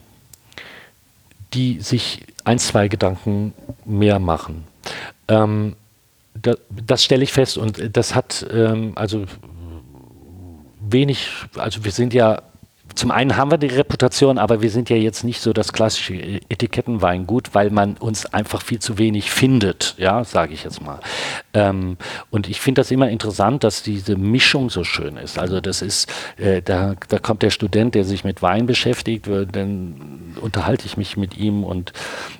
die 1.53 1.79
sich 1.79 2.25
ein, 2.43 2.59
zwei 2.59 2.87
Gedanken 2.87 3.53
mehr 3.85 4.19
machen. 4.19 4.63
Ähm, 5.27 5.75
da, 6.33 6.53
das 6.69 7.03
stelle 7.03 7.23
ich 7.23 7.33
fest 7.33 7.57
und 7.57 7.95
das 7.95 8.13
hat 8.13 8.45
ähm, 8.51 8.93
also 8.95 9.25
wenig, 10.79 11.29
also 11.55 11.83
wir 11.83 11.91
sind 11.91 12.13
ja 12.13 12.41
zum 12.93 13.11
einen 13.11 13.35
haben 13.35 13.51
wir 13.51 13.57
die 13.57 13.67
Reputation, 13.67 14.37
aber 14.37 14.61
wir 14.61 14.69
sind 14.69 14.89
ja 14.89 14.95
jetzt 14.95 15.23
nicht 15.23 15.41
so 15.41 15.51
das 15.53 15.73
klassische 15.73 16.13
Etikettenweingut, 16.49 17.53
weil 17.53 17.69
man 17.69 17.97
uns 17.97 18.25
einfach 18.27 18.61
viel 18.61 18.79
zu 18.79 18.97
wenig 18.97 19.31
findet, 19.31 19.95
ja, 19.97 20.23
sage 20.23 20.53
ich 20.53 20.63
jetzt 20.63 20.81
mal. 20.81 20.99
Ähm, 21.53 21.97
und 22.29 22.47
ich 22.47 22.61
finde 22.61 22.81
das 22.81 22.91
immer 22.91 23.09
interessant, 23.09 23.63
dass 23.63 23.83
diese 23.83 24.15
Mischung 24.15 24.69
so 24.69 24.83
schön 24.83 25.17
ist. 25.17 25.37
Also 25.37 25.59
das 25.59 25.81
ist, 25.81 26.09
äh, 26.37 26.61
da, 26.61 26.95
da 27.09 27.19
kommt 27.19 27.41
der 27.41 27.49
Student, 27.49 27.95
der 27.95 28.05
sich 28.05 28.23
mit 28.23 28.41
Wein 28.41 28.65
beschäftigt, 28.65 29.27
dann 29.27 30.35
unterhalte 30.39 30.85
ich 30.85 30.95
mich 30.95 31.17
mit 31.17 31.37
ihm 31.37 31.63
und 31.63 31.91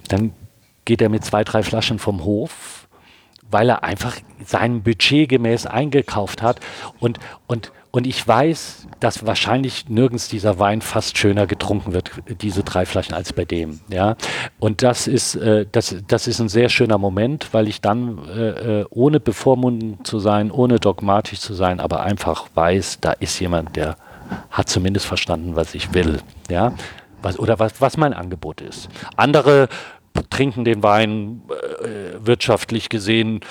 dann 0.08 0.34
geht 0.86 1.02
er 1.02 1.10
mit 1.10 1.26
zwei, 1.26 1.44
drei 1.44 1.64
Flaschen 1.64 2.00
vom 2.00 2.24
Hof, 2.24 2.85
weil 3.52 3.70
er 3.70 3.84
einfach 3.84 4.16
sein 4.46 4.84
Budget 4.84 5.30
gemäß 5.30 5.66
eingekauft 5.66 6.42
hat 6.42 6.60
und, 7.00 7.20
und 7.48 7.72
und 7.96 8.06
ich 8.06 8.28
weiß, 8.28 8.88
dass 9.00 9.26
wahrscheinlich 9.26 9.88
nirgends 9.88 10.28
dieser 10.28 10.60
Wein 10.60 10.82
fast 10.82 11.18
schöner 11.18 11.48
getrunken 11.48 11.94
wird, 11.94 12.12
diese 12.42 12.62
drei 12.62 12.86
Flaschen, 12.86 13.16
als 13.16 13.32
bei 13.32 13.46
dem. 13.46 13.80
Ja? 13.88 14.18
Und 14.60 14.84
das 14.84 15.08
ist, 15.08 15.36
äh, 15.36 15.66
das, 15.72 15.96
das 16.06 16.28
ist 16.28 16.42
ein 16.42 16.50
sehr 16.50 16.68
schöner 16.68 16.98
Moment, 16.98 17.54
weil 17.54 17.70
ich 17.70 17.80
dann, 17.80 18.20
äh, 18.28 18.82
äh 18.82 18.86
ohne 18.90 19.22
bevormunden 19.22 20.04
zu 20.04 20.20
sein, 20.20 20.52
ohne 20.52 20.82
dogmatisch 20.82 21.40
zu 21.40 21.54
sein, 21.54 21.80
aber 21.80 22.02
einfach 22.02 22.50
weiß, 22.54 23.00
da 23.00 23.14
ist 23.14 23.40
jemand, 23.40 23.78
der 23.78 23.96
hat 24.50 24.68
zumindest 24.68 25.06
verstanden, 25.06 25.56
was 25.56 25.74
ich 25.74 25.94
will. 25.94 26.20
Ja? 26.50 26.74
Was, 27.22 27.40
oder 27.40 27.60
was, 27.60 27.80
was 27.80 27.96
mein 27.96 28.14
Angebot 28.14 28.60
ist. 28.60 28.90
Andere 29.16 29.70
trinken 30.30 30.66
den 30.66 30.84
Wein 30.84 31.42
äh, 31.82 32.26
wirtschaftlich 32.26 32.90
gesehen 32.90 33.42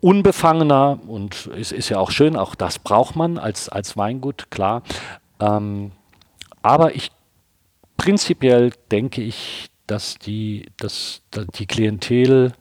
unbefangener 0.00 0.98
und 1.06 1.50
es 1.58 1.72
ist 1.72 1.88
ja 1.88 1.98
auch 1.98 2.10
schön, 2.10 2.36
auch 2.36 2.54
das 2.54 2.78
braucht 2.78 3.16
man 3.16 3.38
als, 3.38 3.68
als 3.68 3.96
Weingut, 3.96 4.50
klar. 4.50 4.82
Ähm, 5.40 5.92
aber 6.62 6.94
ich 6.94 7.10
prinzipiell 7.96 8.72
denke 8.90 9.22
ich, 9.22 9.68
dass 9.86 10.18
die, 10.18 10.66
dass, 10.76 11.22
dass 11.30 11.46
die 11.48 11.66
Klientel 11.66 12.52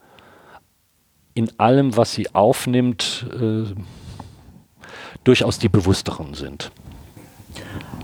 in 1.34 1.60
allem, 1.60 1.96
was 1.96 2.14
sie 2.14 2.34
aufnimmt, 2.34 3.28
äh, 3.40 3.66
durchaus 5.24 5.60
die 5.60 5.70
bewussteren 5.70 6.34
sind. 6.34 6.72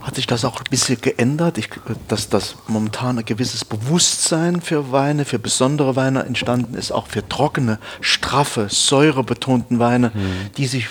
Hat 0.03 0.15
sich 0.15 0.27
das 0.27 0.43
auch 0.43 0.59
ein 0.59 0.69
bisschen 0.69 0.99
geändert, 0.99 1.57
ich, 1.57 1.69
dass 2.09 2.27
das 2.27 2.57
momentan 2.67 3.17
ein 3.17 3.25
gewisses 3.25 3.63
Bewusstsein 3.63 4.59
für 4.59 4.91
Weine, 4.91 5.23
für 5.23 5.39
besondere 5.39 5.95
Weine 5.95 6.23
entstanden 6.23 6.75
ist, 6.75 6.91
auch 6.91 7.07
für 7.07 7.27
trockene, 7.27 7.79
straffe, 8.01 8.67
säurebetonten 8.69 9.79
Weine, 9.79 10.11
mhm. 10.13 10.51
die 10.57 10.67
sich 10.67 10.87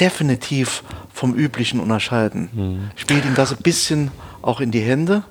definitiv 0.00 0.82
vom 1.12 1.34
üblichen 1.34 1.80
unterscheiden. 1.80 2.48
Mhm. 2.52 2.90
Spielt 2.96 3.26
Ihnen 3.26 3.34
das 3.34 3.52
ein 3.52 3.62
bisschen 3.62 4.10
auch 4.40 4.60
in 4.60 4.70
die 4.70 4.80
Hände? 4.80 5.22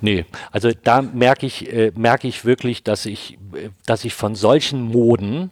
Nee, 0.00 0.24
also 0.50 0.70
da 0.82 1.02
merke 1.02 1.44
ich, 1.44 1.70
äh, 1.70 1.92
merke 1.94 2.26
ich 2.26 2.46
wirklich, 2.46 2.82
dass 2.82 3.04
ich, 3.04 3.38
äh, 3.54 3.68
dass 3.84 4.04
ich 4.06 4.14
von 4.14 4.34
solchen 4.34 4.80
Moden, 4.80 5.50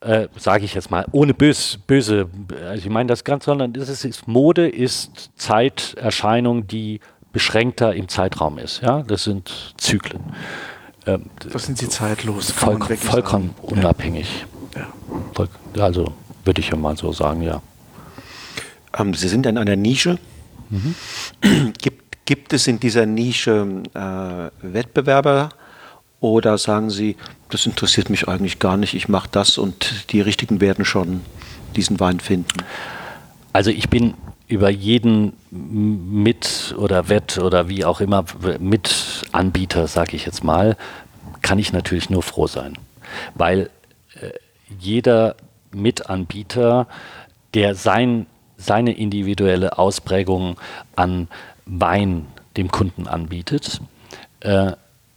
äh, 0.00 0.28
sage 0.36 0.64
ich 0.64 0.74
jetzt 0.74 0.90
mal, 0.90 1.06
ohne 1.12 1.34
bös, 1.34 1.78
böse, 1.86 2.28
also 2.68 2.84
ich 2.84 2.90
meine 2.90 3.08
das 3.08 3.24
ganz, 3.24 3.44
sondern 3.44 3.72
das 3.72 3.88
ist, 3.88 4.04
ist, 4.04 4.28
Mode 4.28 4.68
ist 4.68 5.30
Zeiterscheinung, 5.36 6.66
die 6.66 7.00
beschränkter 7.32 7.94
im 7.94 8.08
Zeitraum 8.08 8.58
ist. 8.58 8.82
Ja, 8.82 9.02
das 9.02 9.24
sind 9.24 9.74
Zyklen. 9.76 10.22
Ähm, 11.06 11.30
das 11.50 11.64
sind 11.64 11.78
sie 11.78 11.88
zeitlos. 11.88 12.50
Voll, 12.50 12.78
vollkommen 12.96 13.54
sagen. 13.56 13.72
unabhängig. 13.72 14.46
Ja. 14.74 14.86
Voll, 15.34 15.48
also 15.78 16.12
würde 16.44 16.60
ich 16.60 16.70
ja 16.70 16.76
mal 16.76 16.96
so 16.96 17.12
sagen, 17.12 17.42
ja. 17.42 17.62
Ähm, 18.96 19.14
sie 19.14 19.28
sind 19.28 19.46
in 19.46 19.58
einer 19.58 19.76
Nische. 19.76 20.18
Mhm. 20.70 20.94
Gibt, 21.78 22.26
gibt 22.26 22.52
es 22.52 22.66
in 22.66 22.80
dieser 22.80 23.06
Nische 23.06 23.82
äh, 23.94 24.50
Wettbewerber 24.62 25.50
oder 26.30 26.58
sagen 26.58 26.90
Sie, 26.90 27.16
das 27.50 27.66
interessiert 27.66 28.10
mich 28.10 28.28
eigentlich 28.28 28.58
gar 28.58 28.76
nicht, 28.76 28.94
ich 28.94 29.08
mache 29.08 29.28
das 29.30 29.58
und 29.58 30.10
die 30.12 30.20
Richtigen 30.20 30.60
werden 30.60 30.84
schon 30.84 31.20
diesen 31.74 32.00
Wein 32.00 32.20
finden? 32.20 32.64
Also 33.52 33.70
ich 33.70 33.88
bin 33.88 34.14
über 34.48 34.68
jeden 34.68 35.32
Mit- 35.50 36.74
oder 36.78 37.08
Wett- 37.08 37.38
oder 37.38 37.68
wie 37.68 37.84
auch 37.84 38.00
immer 38.00 38.24
Mitanbieter, 38.58 39.86
sage 39.88 40.16
ich 40.16 40.26
jetzt 40.26 40.44
mal, 40.44 40.76
kann 41.42 41.58
ich 41.58 41.72
natürlich 41.72 42.10
nur 42.10 42.22
froh 42.22 42.46
sein. 42.46 42.74
Weil 43.34 43.70
äh, 44.20 44.30
jeder 44.78 45.36
Mitanbieter, 45.72 46.86
der 47.54 47.74
sein, 47.74 48.26
seine 48.56 48.96
individuelle 48.96 49.78
Ausprägung 49.78 50.58
an 50.94 51.28
Wein 51.64 52.26
dem 52.56 52.70
Kunden 52.70 53.06
anbietet, 53.06 53.80
äh, 54.40 54.72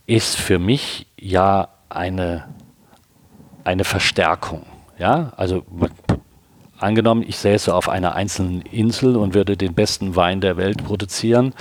ist 0.10 0.38
für 0.38 0.58
mich 0.58 1.06
ja 1.20 1.70
eine, 1.88 2.46
eine 3.64 3.84
Verstärkung. 3.84 4.66
Ja, 4.98 5.32
also 5.38 5.64
angenommen, 6.80 7.24
ich 7.26 7.38
säße 7.38 7.74
auf 7.74 7.88
einer 7.88 8.16
einzelnen 8.16 8.62
Insel 8.64 9.16
und 9.16 9.34
würde 9.34 9.56
den 9.56 9.74
besten 9.76 10.16
Wein 10.16 10.42
der 10.42 10.58
Welt 10.58 10.84
produzieren 10.84 11.54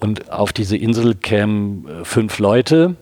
und 0.00 0.32
auf 0.32 0.52
diese 0.52 0.76
Insel 0.76 1.14
kämen 1.14 1.86
äh, 1.86 2.04
fünf 2.04 2.38
Leute 2.38 2.96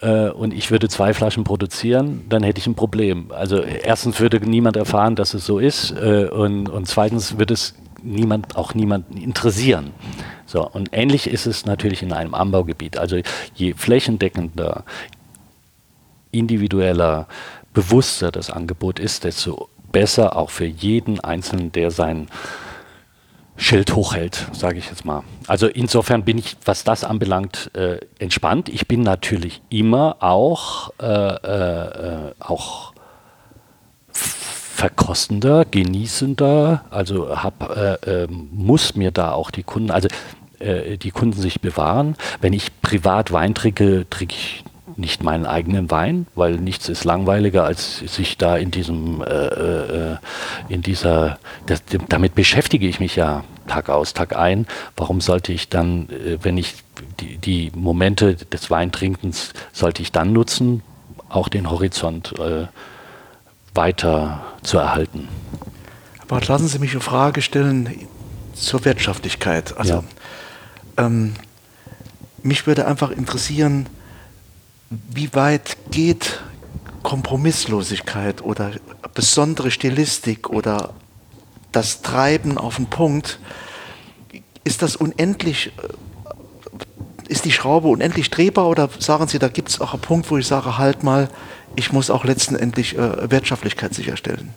äh, 0.00 0.28
und 0.28 0.52
ich 0.52 0.70
würde 0.70 0.88
zwei 0.88 1.14
Flaschen 1.14 1.44
produzieren, 1.44 2.26
dann 2.28 2.42
hätte 2.42 2.58
ich 2.58 2.66
ein 2.66 2.74
Problem. 2.74 3.30
Also 3.30 3.60
erstens 3.62 4.20
würde 4.20 4.40
niemand 4.40 4.76
erfahren, 4.76 5.16
dass 5.16 5.34
es 5.34 5.46
so 5.46 5.58
ist 5.58 5.92
äh, 5.92 6.26
und, 6.26 6.68
und 6.68 6.86
zweitens 6.86 7.38
würde 7.38 7.54
es 7.54 7.74
niemand, 8.06 8.56
auch 8.56 8.74
niemanden 8.74 9.16
interessieren. 9.16 9.92
So, 10.46 10.66
und 10.66 10.90
ähnlich 10.92 11.26
ist 11.26 11.46
es 11.46 11.66
natürlich 11.66 12.02
in 12.02 12.12
einem 12.12 12.34
Anbaugebiet. 12.34 12.96
Also 12.96 13.20
je 13.54 13.74
flächendeckender, 13.74 14.84
individueller, 16.30 17.26
bewusster 17.74 18.30
das 18.30 18.50
Angebot 18.50 18.98
ist, 18.98 19.24
desto 19.24 19.68
besser 19.92 20.36
auch 20.36 20.50
für 20.50 20.66
jeden 20.66 21.20
Einzelnen, 21.20 21.72
der 21.72 21.90
sein 21.90 22.28
Schild 23.56 23.94
hochhält, 23.94 24.46
sage 24.52 24.78
ich 24.78 24.86
jetzt 24.86 25.04
mal. 25.04 25.22
Also 25.46 25.66
insofern 25.66 26.24
bin 26.24 26.38
ich, 26.38 26.56
was 26.64 26.84
das 26.84 27.04
anbelangt, 27.04 27.70
äh, 27.74 27.98
entspannt. 28.18 28.68
Ich 28.68 28.86
bin 28.86 29.02
natürlich 29.02 29.62
immer 29.70 30.16
auch, 30.20 30.90
äh, 31.00 31.06
äh, 31.06 32.32
auch 32.38 32.92
verkostender, 34.76 35.64
genießender, 35.64 36.84
also 36.90 37.42
hab, 37.42 37.74
äh, 37.76 38.24
äh, 38.24 38.28
muss 38.28 38.94
mir 38.94 39.10
da 39.10 39.32
auch 39.32 39.50
die 39.50 39.62
Kunden, 39.62 39.90
also 39.90 40.08
äh, 40.58 40.98
die 40.98 41.12
Kunden 41.12 41.40
sich 41.40 41.62
bewahren. 41.62 42.14
Wenn 42.42 42.52
ich 42.52 42.82
privat 42.82 43.32
Wein 43.32 43.54
trinke, 43.54 44.06
trinke 44.10 44.34
ich 44.34 44.64
nicht 44.96 45.22
meinen 45.22 45.46
eigenen 45.46 45.90
Wein, 45.90 46.26
weil 46.34 46.56
nichts 46.56 46.90
ist 46.90 47.04
langweiliger, 47.04 47.64
als 47.64 47.98
sich 47.98 48.36
da 48.36 48.56
in 48.56 48.70
diesem, 48.70 49.22
äh, 49.22 49.24
äh, 49.24 50.16
in 50.68 50.82
dieser, 50.82 51.38
das, 51.64 51.82
damit 52.08 52.34
beschäftige 52.34 52.86
ich 52.86 53.00
mich 53.00 53.16
ja 53.16 53.44
Tag 53.66 53.88
aus, 53.88 54.12
Tag 54.12 54.36
ein. 54.36 54.66
Warum 54.94 55.22
sollte 55.22 55.52
ich 55.52 55.70
dann, 55.70 56.08
äh, 56.10 56.38
wenn 56.42 56.58
ich 56.58 56.74
die, 57.20 57.38
die, 57.38 57.72
Momente 57.74 58.36
des 58.36 58.70
Weintrinkens, 58.70 59.54
sollte 59.72 60.02
ich 60.02 60.12
dann 60.12 60.32
nutzen, 60.32 60.82
auch 61.28 61.48
den 61.48 61.70
Horizont 61.70 62.38
äh, 62.38 62.66
weiter 63.76 64.42
zu 64.62 64.78
erhalten. 64.78 65.28
Aber 66.22 66.40
lassen 66.40 66.68
Sie 66.68 66.78
mich 66.78 66.92
eine 66.92 67.00
Frage 67.00 67.42
stellen 67.42 68.08
zur 68.54 68.84
Wirtschaftlichkeit. 68.84 69.76
Also, 69.76 70.04
ja. 70.96 71.06
ähm, 71.06 71.34
mich 72.42 72.66
würde 72.66 72.86
einfach 72.86 73.10
interessieren, 73.10 73.86
wie 74.90 75.32
weit 75.34 75.76
geht 75.90 76.40
Kompromisslosigkeit 77.02 78.42
oder 78.42 78.72
besondere 79.14 79.70
Stilistik 79.70 80.50
oder 80.50 80.94
das 81.72 82.02
Treiben 82.02 82.58
auf 82.58 82.76
den 82.76 82.86
Punkt, 82.86 83.38
ist 84.64 84.82
das 84.82 84.96
unendlich, 84.96 85.72
äh, 85.78 87.30
ist 87.30 87.44
die 87.44 87.52
Schraube 87.52 87.88
unendlich 87.88 88.30
drehbar 88.30 88.66
oder 88.68 88.88
sagen 88.98 89.28
Sie, 89.28 89.38
da 89.38 89.48
gibt 89.48 89.68
es 89.68 89.80
auch 89.80 89.92
einen 89.92 90.02
Punkt, 90.02 90.30
wo 90.30 90.38
ich 90.38 90.46
sage, 90.46 90.78
halt 90.78 91.02
mal, 91.02 91.28
ich 91.76 91.92
muss 91.92 92.10
auch 92.10 92.24
letztendlich 92.24 92.96
äh, 92.96 93.30
Wirtschaftlichkeit 93.30 93.94
sicherstellen? 93.94 94.54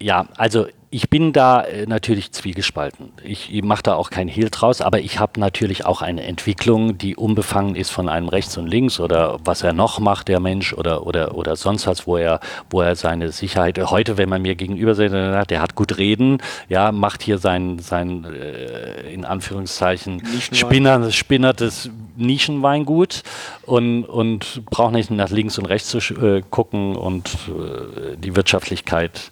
Ja, 0.00 0.26
also 0.36 0.66
ich 0.94 1.08
bin 1.08 1.32
da 1.32 1.62
äh, 1.62 1.86
natürlich 1.86 2.32
zwiegespalten. 2.32 3.12
Ich, 3.24 3.50
mache 3.62 3.82
da 3.82 3.94
auch 3.94 4.10
kein 4.10 4.28
Hehl 4.28 4.50
draus, 4.50 4.82
aber 4.82 5.00
ich 5.00 5.18
habe 5.18 5.40
natürlich 5.40 5.86
auch 5.86 6.02
eine 6.02 6.22
Entwicklung, 6.24 6.98
die 6.98 7.16
unbefangen 7.16 7.76
ist 7.76 7.88
von 7.88 8.10
einem 8.10 8.28
rechts 8.28 8.58
und 8.58 8.66
links 8.66 9.00
oder 9.00 9.38
was 9.42 9.62
er 9.62 9.72
noch 9.72 10.00
macht, 10.00 10.28
der 10.28 10.38
Mensch 10.38 10.74
oder, 10.74 11.06
oder, 11.06 11.34
oder 11.34 11.56
sonst 11.56 11.86
was, 11.86 12.06
wo 12.06 12.18
er, 12.18 12.40
wo 12.68 12.82
er 12.82 12.94
seine 12.94 13.32
Sicherheit, 13.32 13.78
heute, 13.90 14.18
wenn 14.18 14.28
man 14.28 14.42
mir 14.42 14.54
gegenüber 14.54 14.94
sitzt, 14.94 15.14
der 15.14 15.62
hat 15.62 15.74
gut 15.74 15.96
reden, 15.96 16.38
ja, 16.68 16.92
macht 16.92 17.22
hier 17.22 17.38
sein, 17.38 17.78
sein 17.78 18.26
äh, 18.26 19.10
in 19.12 19.24
Anführungszeichen 19.24 20.22
Spinner, 20.52 21.10
spinnertes 21.10 21.88
Nischenweingut 22.16 23.22
und, 23.64 24.04
und 24.04 24.66
braucht 24.66 24.92
nicht 24.92 25.10
nach 25.10 25.30
links 25.30 25.58
und 25.58 25.64
rechts 25.64 25.88
zu 25.88 25.98
äh, 26.14 26.42
gucken 26.50 26.96
und 26.96 27.30
äh, 27.48 28.18
die 28.18 28.36
Wirtschaftlichkeit 28.36 29.30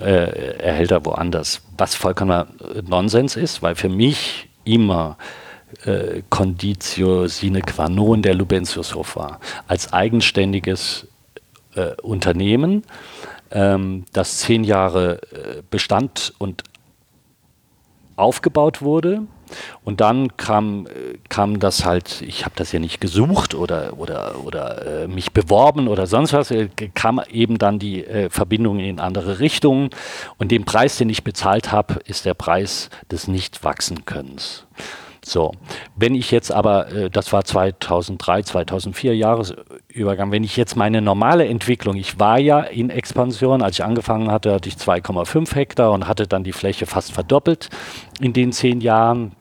äh, 0.00 0.58
erhält 0.58 0.90
er 0.90 1.04
woanders. 1.04 1.62
Was 1.76 1.94
vollkommener 1.94 2.48
Nonsens 2.86 3.36
ist, 3.36 3.62
weil 3.62 3.74
für 3.74 3.88
mich 3.88 4.48
immer 4.64 5.16
äh, 5.84 6.22
Conditio 6.30 7.26
sine 7.26 7.60
qua 7.60 7.88
non 7.88 8.22
der 8.22 8.34
Lubentiushof 8.34 9.16
war. 9.16 9.40
Als 9.66 9.92
eigenständiges 9.92 11.06
äh, 11.74 11.94
Unternehmen, 12.02 12.82
ähm, 13.50 14.04
das 14.12 14.38
zehn 14.38 14.64
Jahre 14.64 15.20
äh, 15.32 15.62
bestand 15.70 16.32
und 16.38 16.62
aufgebaut 18.16 18.82
wurde 18.82 19.22
und 19.84 20.00
dann 20.00 20.36
kam, 20.36 20.86
kam 21.28 21.58
das 21.58 21.84
halt, 21.84 22.22
ich 22.22 22.44
habe 22.44 22.54
das 22.56 22.72
ja 22.72 22.78
nicht 22.78 23.00
gesucht 23.00 23.54
oder, 23.54 23.94
oder, 23.98 24.44
oder 24.44 25.04
äh, 25.04 25.08
mich 25.08 25.32
beworben 25.32 25.88
oder 25.88 26.06
sonst 26.06 26.32
was, 26.32 26.50
äh, 26.50 26.68
kam 26.94 27.20
eben 27.30 27.58
dann 27.58 27.78
die 27.78 28.04
äh, 28.04 28.30
Verbindung 28.30 28.80
in 28.80 29.00
andere 29.00 29.38
Richtungen. 29.38 29.90
Und 30.38 30.50
den 30.50 30.64
Preis, 30.64 30.96
den 30.96 31.08
ich 31.08 31.24
bezahlt 31.24 31.72
habe, 31.72 32.00
ist 32.06 32.24
der 32.24 32.34
Preis 32.34 32.90
des 33.10 33.28
Nicht-Wachsen-Könnens. 33.28 34.64
So, 35.28 35.50
wenn 35.96 36.14
ich 36.14 36.30
jetzt 36.30 36.52
aber, 36.52 36.92
äh, 36.92 37.10
das 37.10 37.32
war 37.32 37.44
2003, 37.44 38.42
2004 38.42 39.16
Jahresübergang, 39.16 40.30
wenn 40.30 40.44
ich 40.44 40.56
jetzt 40.56 40.76
meine 40.76 41.02
normale 41.02 41.48
Entwicklung, 41.48 41.96
ich 41.96 42.20
war 42.20 42.38
ja 42.38 42.60
in 42.60 42.90
Expansion, 42.90 43.60
als 43.60 43.76
ich 43.76 43.84
angefangen 43.84 44.30
hatte, 44.30 44.52
hatte 44.54 44.68
ich 44.68 44.76
2,5 44.76 45.52
Hektar 45.52 45.90
und 45.90 46.06
hatte 46.06 46.28
dann 46.28 46.44
die 46.44 46.52
Fläche 46.52 46.86
fast 46.86 47.10
verdoppelt 47.10 47.70
in 48.20 48.34
den 48.34 48.52
zehn 48.52 48.80
Jahren. 48.80 49.32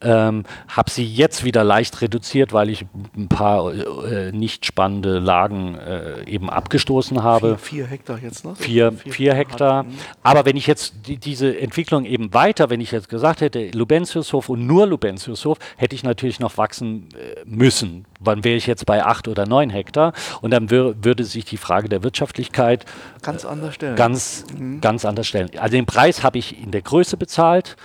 Ähm, 0.00 0.44
habe 0.68 0.90
sie 0.90 1.04
jetzt 1.04 1.44
wieder 1.44 1.64
leicht 1.64 2.00
reduziert, 2.00 2.52
weil 2.52 2.70
ich 2.70 2.86
ein 3.16 3.28
paar 3.28 3.72
äh, 3.72 4.32
nicht 4.32 4.66
spannende 4.66 5.18
Lagen 5.18 5.76
äh, 5.76 6.24
eben 6.28 6.50
abgestoßen 6.50 7.22
habe. 7.22 7.58
Vier, 7.58 7.84
vier 7.84 7.86
Hektar 7.86 8.18
jetzt, 8.18 8.44
ne? 8.44 8.54
Vier, 8.56 8.92
vier, 8.92 9.12
vier 9.12 9.34
Hektar. 9.34 9.84
Mhm. 9.84 9.94
Aber 10.22 10.44
wenn 10.44 10.56
ich 10.56 10.66
jetzt 10.66 10.94
die, 11.06 11.16
diese 11.16 11.58
Entwicklung 11.58 12.04
eben 12.04 12.32
weiter, 12.34 12.70
wenn 12.70 12.80
ich 12.80 12.92
jetzt 12.92 13.08
gesagt 13.08 13.40
hätte, 13.40 13.70
Lubentiushof 13.70 14.48
und 14.48 14.66
nur 14.66 14.86
Lubentiushof, 14.86 15.58
hätte 15.76 15.94
ich 15.94 16.02
natürlich 16.02 16.40
noch 16.40 16.56
wachsen 16.58 17.08
äh, 17.14 17.40
müssen. 17.44 18.04
Wann 18.20 18.44
wäre 18.44 18.56
ich 18.56 18.66
jetzt 18.66 18.86
bei 18.86 19.04
acht 19.04 19.28
oder 19.28 19.46
neun 19.46 19.70
Hektar? 19.70 20.12
Und 20.40 20.50
dann 20.50 20.70
wür 20.70 20.94
würde 21.02 21.24
sich 21.24 21.44
die 21.44 21.56
Frage 21.56 21.88
der 21.88 22.02
Wirtschaftlichkeit 22.02 22.84
ganz 23.22 23.44
anders 23.44 23.74
stellen. 23.74 23.96
Ganz, 23.96 24.44
mhm. 24.56 24.80
ganz 24.80 25.04
anders 25.04 25.26
stellen. 25.26 25.50
Also 25.58 25.72
den 25.72 25.86
Preis 25.86 26.22
habe 26.22 26.38
ich 26.38 26.62
in 26.62 26.70
der 26.70 26.82
Größe 26.82 27.16
bezahlt. 27.16 27.76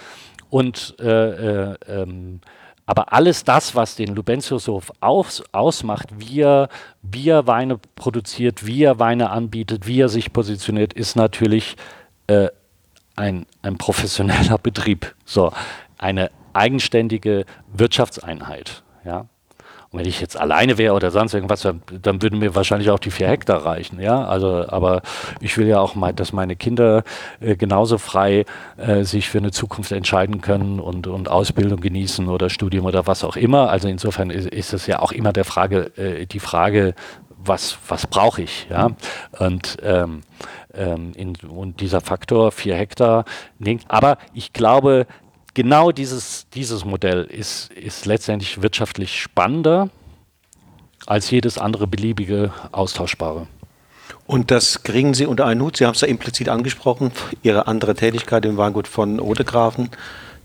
Und 0.50 0.96
äh, 1.00 1.72
äh, 1.72 1.76
ähm, 1.88 2.42
aber 2.90 3.14
alles 3.14 3.44
das, 3.44 3.76
was 3.76 3.96
den 3.96 4.16
Lubentiushof 4.16 4.92
aus, 5.00 5.44
ausmacht, 5.52 6.08
wie 6.18 6.42
er, 6.42 6.70
wie 7.04 7.30
er 7.30 7.46
Weine 7.46 7.80
produziert, 7.94 8.66
wie 8.66 8.84
er 8.84 8.98
Weine 8.98 9.30
anbietet, 9.30 9.86
wie 9.86 10.02
er 10.02 10.10
sich 10.10 10.34
positioniert, 10.34 10.94
ist 10.94 11.16
natürlich 11.16 11.76
äh, 12.26 12.48
ein, 13.16 13.46
ein 13.62 13.78
professioneller 13.78 14.58
Betrieb. 14.64 15.14
So, 15.24 15.52
eine 16.00 16.32
eigenständige 16.54 17.46
Wirtschaftseinheit. 17.72 18.82
Ja? 19.06 19.28
Und 19.92 20.00
wenn 20.00 20.08
ich 20.08 20.22
jetzt 20.22 20.40
alleine 20.40 20.78
wäre 20.78 20.94
oder 20.94 21.10
sonst 21.10 21.34
irgendwas, 21.34 21.62
dann, 21.62 21.82
dann, 22.02 22.22
würden 22.22 22.38
mir 22.38 22.54
wahrscheinlich 22.54 22.92
auch 22.92 23.00
die 23.00 23.10
vier 23.10 23.28
Hektar 23.28 23.66
reichen. 23.66 24.00
Ja, 24.00 24.24
also, 24.26 24.66
aber 24.68 25.02
ich 25.42 25.58
will 25.58 25.68
ja 25.68 25.80
auch 25.80 25.96
mal, 25.96 26.14
dass 26.14 26.32
meine 26.32 26.56
Kinder 26.56 27.04
äh, 27.40 27.56
genauso 27.56 27.98
frei 27.98 28.46
äh, 28.78 29.04
sich 29.04 29.30
für 29.30 29.40
eine 29.40 29.52
Zukunft 29.52 29.92
entscheiden 29.92 30.42
können 30.42 30.80
und, 30.80 31.08
und 31.08 31.30
Ausbildung 31.30 31.82
genießen 31.82 32.28
oder 32.28 32.52
Studium 32.52 32.86
oder 32.86 33.08
was 33.08 33.24
auch 33.24 33.36
immer. 33.36 33.70
Also 33.72 33.88
insofern 33.88 34.30
ist, 34.30 34.48
ist 34.48 34.74
es 34.74 34.86
ja 34.86 35.00
auch 35.00 35.12
immer 35.12 35.34
der 35.34 35.46
Frage, 35.46 35.92
äh, 35.98 36.28
die 36.28 36.40
Frage, 36.40 36.94
was, 37.44 37.80
was 37.88 38.06
brauche 38.06 38.44
ich? 38.44 38.68
Ja? 38.70 38.90
Und, 39.40 39.78
ähm, 39.82 40.22
ähm, 40.74 41.14
in, 41.16 41.36
und 41.50 41.82
dieser 41.82 42.02
Faktor 42.02 42.52
vier 42.52 42.76
Hektar, 42.76 43.26
aber 43.88 44.18
ich 44.34 44.54
glaube, 44.54 45.08
genau 45.60 45.92
dieses, 45.92 46.48
dieses 46.54 46.86
Modell 46.86 47.26
ist, 47.26 47.70
ist 47.74 48.06
letztendlich 48.06 48.62
wirtschaftlich 48.62 49.20
spannender 49.20 49.90
als 51.06 51.30
jedes 51.32 51.58
andere 51.58 51.86
beliebige 51.86 52.54
austauschbare. 52.72 53.46
Und 54.26 54.52
das 54.52 54.84
kriegen 54.84 55.14
Sie 55.14 55.26
unter 55.26 55.46
einen 55.46 55.62
Hut. 55.62 55.76
Sie 55.76 55.86
haben 55.86 55.96
es 55.96 56.00
ja 56.00 56.08
implizit 56.08 56.48
angesprochen, 56.48 57.12
Ihre 57.44 57.68
andere 57.68 57.94
Tätigkeit 57.94 58.46
im 58.46 58.56
Weingut 58.56 58.88
von 58.88 59.20
Odegrafen, 59.20 59.90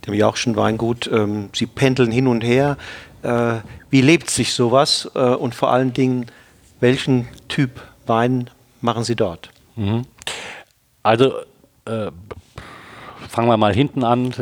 dem 0.04 0.14
Jauchschen 0.14 0.56
Weingut. 0.56 1.06
Ähm, 1.06 1.48
Sie 1.52 1.66
pendeln 1.66 2.10
hin 2.10 2.26
und 2.26 2.42
her. 2.42 2.76
Äh, 3.22 3.60
wie 3.90 4.00
lebt 4.00 4.30
sich 4.30 4.52
sowas? 4.52 5.08
Äh, 5.14 5.20
und 5.20 5.54
vor 5.54 5.70
allen 5.70 5.92
Dingen, 5.92 6.26
welchen 6.80 7.28
Typ 7.46 7.70
Wein 8.06 8.50
machen 8.80 9.04
Sie 9.04 9.14
dort? 9.14 9.50
Mhm. 9.76 10.06
Also, 11.04 11.34
äh, 11.84 12.10
fangen 13.28 13.48
wir 13.48 13.56
mal 13.56 13.74
hinten 13.74 14.04
an, 14.04 14.32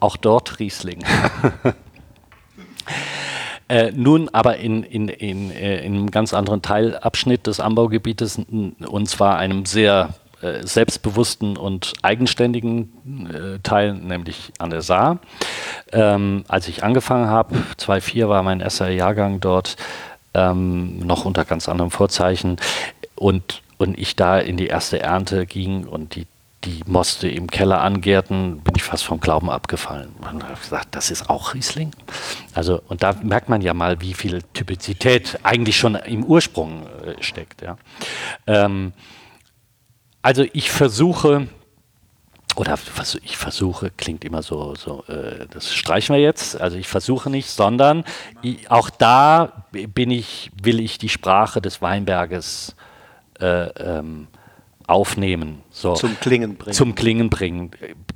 auch 0.00 0.16
dort 0.16 0.58
Riesling. 0.58 1.04
äh, 3.68 3.92
nun 3.92 4.28
aber 4.32 4.56
in, 4.56 4.82
in, 4.82 5.08
in, 5.08 5.50
äh, 5.50 5.84
in 5.84 5.94
einem 5.94 6.10
ganz 6.10 6.34
anderen 6.34 6.62
Teilabschnitt 6.62 7.46
des 7.46 7.60
Anbaugebietes, 7.60 8.38
und 8.38 9.08
zwar 9.08 9.38
einem 9.38 9.64
sehr 9.64 10.14
äh, 10.42 10.66
selbstbewussten 10.66 11.56
und 11.56 11.92
eigenständigen 12.02 13.30
äh, 13.32 13.58
Teil, 13.62 13.94
nämlich 13.94 14.52
an 14.58 14.70
der 14.70 14.82
Saar. 14.82 15.20
Ähm, 15.92 16.44
als 16.48 16.66
ich 16.66 16.82
angefangen 16.82 17.28
habe, 17.28 17.54
2004 17.76 18.28
war 18.28 18.42
mein 18.42 18.60
erster 18.60 18.90
Jahrgang 18.90 19.40
dort, 19.40 19.76
ähm, 20.34 20.98
noch 20.98 21.24
unter 21.24 21.44
ganz 21.44 21.68
anderem 21.68 21.90
Vorzeichen, 21.90 22.56
und, 23.14 23.62
und 23.78 23.98
ich 23.98 24.16
da 24.16 24.38
in 24.38 24.56
die 24.56 24.66
erste 24.66 24.98
Ernte 24.98 25.46
ging 25.46 25.86
und 25.86 26.16
die 26.16 26.26
die 26.64 26.82
Moste 26.86 27.28
im 27.28 27.48
Keller 27.48 27.80
angärten, 27.80 28.60
bin 28.60 28.74
ich 28.76 28.82
fast 28.82 29.04
vom 29.04 29.20
Glauben 29.20 29.50
abgefallen. 29.50 30.14
Man 30.20 30.42
hat 30.42 30.60
gesagt, 30.60 30.94
das 30.94 31.10
ist 31.10 31.28
auch 31.28 31.54
Riesling. 31.54 31.90
Also, 32.54 32.82
und 32.88 33.02
da 33.02 33.14
merkt 33.22 33.48
man 33.48 33.60
ja 33.60 33.74
mal, 33.74 34.00
wie 34.00 34.14
viel 34.14 34.42
Typizität 34.54 35.38
eigentlich 35.42 35.76
schon 35.76 35.96
im 35.96 36.24
Ursprung 36.24 36.86
äh, 37.04 37.22
steckt. 37.22 37.62
Ja. 37.62 37.76
Ähm, 38.46 38.92
also 40.22 40.44
ich 40.52 40.70
versuche, 40.70 41.48
oder 42.54 42.78
ich 43.24 43.36
versuche, 43.36 43.90
klingt 43.96 44.24
immer 44.24 44.42
so, 44.42 44.74
so 44.76 45.04
äh, 45.08 45.46
das 45.50 45.74
streichen 45.74 46.14
wir 46.14 46.22
jetzt, 46.22 46.60
also 46.60 46.76
ich 46.76 46.86
versuche 46.86 47.28
nicht, 47.28 47.50
sondern 47.50 48.04
ich, 48.40 48.70
auch 48.70 48.88
da 48.88 49.66
bin 49.72 50.12
ich, 50.12 50.52
will 50.62 50.78
ich 50.78 50.98
die 50.98 51.08
Sprache 51.08 51.60
des 51.60 51.82
Weinberges 51.82 52.76
äh, 53.40 53.68
ähm, 53.70 54.28
aufnehmen. 54.92 55.62
So. 55.70 55.94
Zum 55.94 56.18
Klingen 56.20 56.56
bringen. 56.56 56.74
Zum 56.74 56.94
Klingen 56.94 57.30
bringen. 57.30 57.70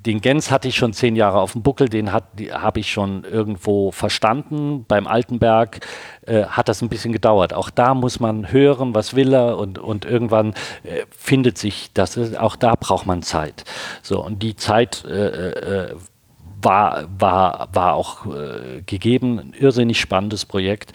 Den 0.05 0.21
Gens 0.21 0.51
hatte 0.51 0.69
ich 0.69 0.77
schon 0.77 0.93
zehn 0.93 1.17
Jahre 1.17 1.41
auf 1.41 1.53
dem 1.53 1.63
Buckel, 1.63 1.89
den 1.89 2.13
habe 2.13 2.81
ich 2.81 2.93
schon 2.93 3.25
irgendwo 3.25 3.91
verstanden. 3.91 4.85
Beim 4.87 5.07
Altenberg 5.07 5.81
äh, 6.27 6.45
hat 6.45 6.69
das 6.69 6.83
ein 6.83 6.89
bisschen 6.89 7.13
gedauert. 7.13 7.55
Auch 7.55 7.71
da 7.71 7.95
muss 7.95 8.21
man 8.21 8.53
hören, 8.53 8.95
was 8.95 9.17
will 9.17 9.33
er 9.33 9.59
und, 9.59 9.79
und 9.79 10.05
irgendwann 10.05 10.51
äh, 10.85 11.05
findet 11.11 11.59
sich 11.59 11.91
das. 11.95 12.37
Auch 12.37 12.57
da 12.57 12.75
braucht 12.75 13.07
man 13.07 13.23
Zeit. 13.23 13.65
So, 14.03 14.23
und 14.25 14.43
die 14.43 14.57
Zeit 14.57 15.05
äh, 15.05 15.89
äh 15.89 15.95
war, 16.63 17.07
war, 17.19 17.69
war 17.73 17.95
auch 17.95 18.27
äh, 18.27 18.83
gegeben. 18.85 19.39
Ein 19.39 19.55
irrsinnig 19.59 20.01
spannendes 20.01 20.45
Projekt. 20.45 20.93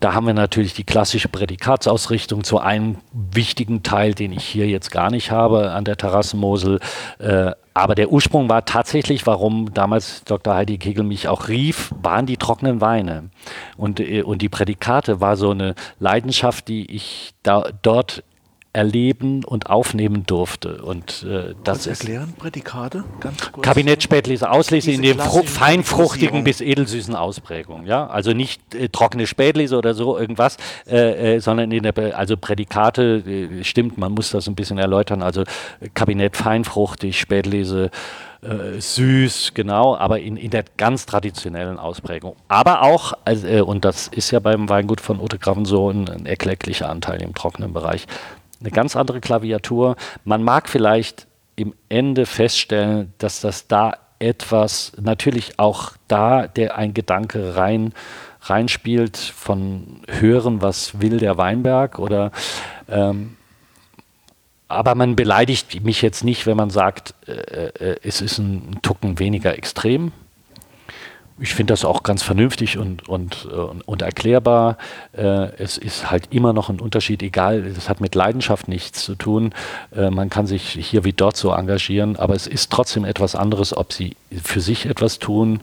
Da 0.00 0.14
haben 0.14 0.26
wir 0.26 0.34
natürlich 0.34 0.72
die 0.72 0.84
klassische 0.84 1.28
Prädikatsausrichtung 1.28 2.42
zu 2.42 2.58
einem 2.58 2.96
wichtigen 3.12 3.82
Teil, 3.82 4.14
den 4.14 4.32
ich 4.32 4.44
hier 4.44 4.66
jetzt 4.66 4.90
gar 4.90 5.10
nicht 5.10 5.30
habe 5.30 5.72
an 5.72 5.84
der 5.84 5.98
Terrassenmosel. 5.98 6.80
Äh, 7.18 7.52
aber 7.74 7.94
der 7.94 8.10
Ursprung 8.10 8.48
war 8.48 8.64
tatsächlich, 8.64 9.26
warum 9.26 9.74
damals 9.74 10.24
Dr. 10.24 10.54
Heidi 10.54 10.78
Kegel 10.78 11.04
mich 11.04 11.28
auch 11.28 11.48
rief, 11.48 11.94
waren 12.00 12.24
die 12.24 12.38
trockenen 12.38 12.80
Weine. 12.80 13.30
Und, 13.76 14.00
äh, 14.00 14.22
und 14.22 14.40
die 14.40 14.48
Prädikate 14.48 15.20
war 15.20 15.36
so 15.36 15.50
eine 15.50 15.74
Leidenschaft, 15.98 16.68
die 16.68 16.90
ich 16.90 17.34
da, 17.42 17.64
dort 17.82 18.24
erleben 18.72 19.42
und 19.44 19.68
aufnehmen 19.68 20.24
durfte. 20.26 20.82
Und 20.82 21.24
äh, 21.24 21.54
das 21.64 21.86
ist 21.86 22.02
erklären, 22.02 22.34
Prädikate, 22.38 23.02
ganz 23.18 23.50
kurz. 23.50 23.64
Kabinett 23.64 24.02
Spätlese, 24.02 24.48
Auslese 24.48 24.92
in 24.92 25.02
den 25.02 25.18
feinfruchtigen 25.18 26.44
bis 26.44 26.60
edelsüßen 26.60 27.16
Ausprägungen. 27.16 27.86
Ja? 27.86 28.06
Also 28.06 28.32
nicht 28.32 28.74
äh, 28.74 28.88
trockene 28.88 29.26
Spätlese 29.26 29.76
oder 29.76 29.94
so 29.94 30.16
irgendwas, 30.16 30.56
äh, 30.88 31.36
äh, 31.36 31.40
sondern 31.40 31.72
in 31.72 31.82
der, 31.82 32.16
also 32.16 32.36
Prädikate, 32.36 33.22
äh, 33.26 33.64
stimmt, 33.64 33.98
man 33.98 34.12
muss 34.12 34.30
das 34.30 34.46
ein 34.46 34.54
bisschen 34.54 34.78
erläutern. 34.78 35.22
Also 35.22 35.42
Kabinett 35.94 36.36
feinfruchtig, 36.36 37.18
Spätlese, 37.18 37.90
äh, 38.42 38.80
süß, 38.80 39.52
genau, 39.52 39.96
aber 39.96 40.20
in, 40.20 40.36
in 40.36 40.50
der 40.50 40.64
ganz 40.76 41.04
traditionellen 41.06 41.78
Ausprägung. 41.78 42.36
Aber 42.48 42.82
auch, 42.82 43.12
also, 43.24 43.46
äh, 43.46 43.60
und 43.60 43.84
das 43.84 44.08
ist 44.08 44.30
ja 44.30 44.40
beim 44.40 44.68
Weingut 44.68 45.00
von 45.00 45.20
Ute 45.20 45.38
Graven 45.38 45.64
so 45.66 45.90
ein, 45.90 46.08
ein 46.08 46.24
erklecklicher 46.24 46.88
Anteil 46.88 47.20
im 47.20 47.34
trockenen 47.34 47.72
Bereich, 47.72 48.06
eine 48.60 48.70
ganz 48.70 48.96
andere 48.96 49.20
Klaviatur. 49.20 49.96
Man 50.24 50.42
mag 50.42 50.68
vielleicht 50.68 51.26
im 51.56 51.74
Ende 51.88 52.26
feststellen, 52.26 53.12
dass 53.18 53.40
das 53.40 53.66
da 53.66 53.94
etwas, 54.18 54.92
natürlich 55.00 55.58
auch 55.58 55.92
da 56.06 56.46
der 56.46 56.76
ein 56.76 56.94
Gedanke 56.94 57.56
rein 57.56 57.94
reinspielt 58.42 59.16
von 59.16 60.02
hören, 60.08 60.62
was 60.62 61.00
will 61.00 61.18
der 61.18 61.36
Weinberg 61.36 61.98
oder 61.98 62.30
ähm, 62.88 63.36
aber 64.68 64.94
man 64.94 65.16
beleidigt 65.16 65.82
mich 65.84 66.00
jetzt 66.00 66.22
nicht, 66.22 66.46
wenn 66.46 66.56
man 66.56 66.70
sagt, 66.70 67.14
äh, 67.26 67.32
äh, 67.32 67.96
es 68.04 68.20
ist 68.20 68.38
ein 68.38 68.78
Tucken 68.82 69.18
weniger 69.18 69.58
extrem 69.58 70.12
ich 71.40 71.54
finde 71.54 71.72
das 71.72 71.84
auch 71.84 72.02
ganz 72.02 72.22
vernünftig 72.22 72.78
und, 72.78 73.08
und, 73.08 73.48
äh, 73.50 73.54
und, 73.54 73.82
und 73.82 74.02
erklärbar. 74.02 74.76
Äh, 75.12 75.54
es 75.56 75.78
ist 75.78 76.10
halt 76.10 76.28
immer 76.30 76.52
noch 76.52 76.68
ein 76.68 76.80
Unterschied, 76.80 77.22
egal, 77.22 77.72
das 77.72 77.88
hat 77.88 78.00
mit 78.00 78.14
Leidenschaft 78.14 78.68
nichts 78.68 79.04
zu 79.04 79.14
tun. 79.14 79.52
Äh, 79.94 80.10
man 80.10 80.30
kann 80.30 80.46
sich 80.46 80.62
hier 80.62 81.04
wie 81.04 81.12
dort 81.12 81.36
so 81.36 81.52
engagieren, 81.52 82.16
aber 82.16 82.34
es 82.34 82.46
ist 82.46 82.70
trotzdem 82.70 83.04
etwas 83.04 83.34
anderes, 83.34 83.76
ob 83.76 83.92
sie 83.92 84.16
für 84.42 84.60
sich 84.60 84.86
etwas 84.86 85.18
tun, 85.18 85.60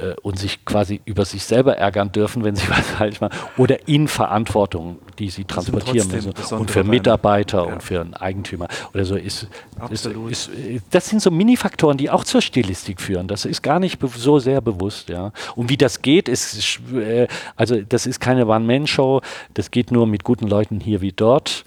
äh, 0.00 0.14
und 0.22 0.38
sich 0.38 0.64
quasi 0.64 1.00
über 1.04 1.24
sich 1.24 1.44
selber 1.44 1.76
ärgern 1.76 2.12
dürfen, 2.12 2.44
wenn 2.44 2.56
sie 2.56 2.68
was 2.68 2.90
falsch 2.90 3.20
machen, 3.20 3.36
oder 3.56 3.88
in 3.88 4.08
Verantwortung, 4.08 4.98
die 5.18 5.30
sie 5.30 5.44
transportieren 5.44 6.08
müssen. 6.10 6.32
Und 6.52 6.70
für 6.70 6.84
Mitarbeiter 6.84 7.66
ja. 7.66 7.72
und 7.72 7.82
für 7.82 8.00
einen 8.00 8.14
Eigentümer 8.14 8.68
oder 8.94 9.04
so 9.04 9.16
ist, 9.16 9.48
ist, 9.90 10.06
ist, 10.06 10.50
das 10.90 11.08
sind 11.08 11.22
so 11.22 11.30
Minifaktoren, 11.30 11.98
die 11.98 12.10
auch 12.10 12.24
zur 12.24 12.40
Stilistik 12.40 13.00
führen. 13.00 13.28
Das 13.28 13.44
ist 13.44 13.62
gar 13.62 13.80
nicht 13.80 13.98
so 14.16 14.38
sehr 14.38 14.60
bewusst, 14.60 15.08
ja. 15.08 15.32
Und 15.56 15.68
wie 15.68 15.76
das 15.76 16.02
geht, 16.02 16.28
ist, 16.28 16.80
äh, 16.94 17.26
also 17.56 17.80
das 17.82 18.06
ist 18.06 18.20
keine 18.20 18.46
One-Man-Show, 18.46 19.20
das 19.54 19.70
geht 19.70 19.90
nur 19.90 20.06
mit 20.06 20.24
guten 20.24 20.46
Leuten 20.46 20.80
hier 20.80 21.00
wie 21.00 21.12
dort. 21.12 21.64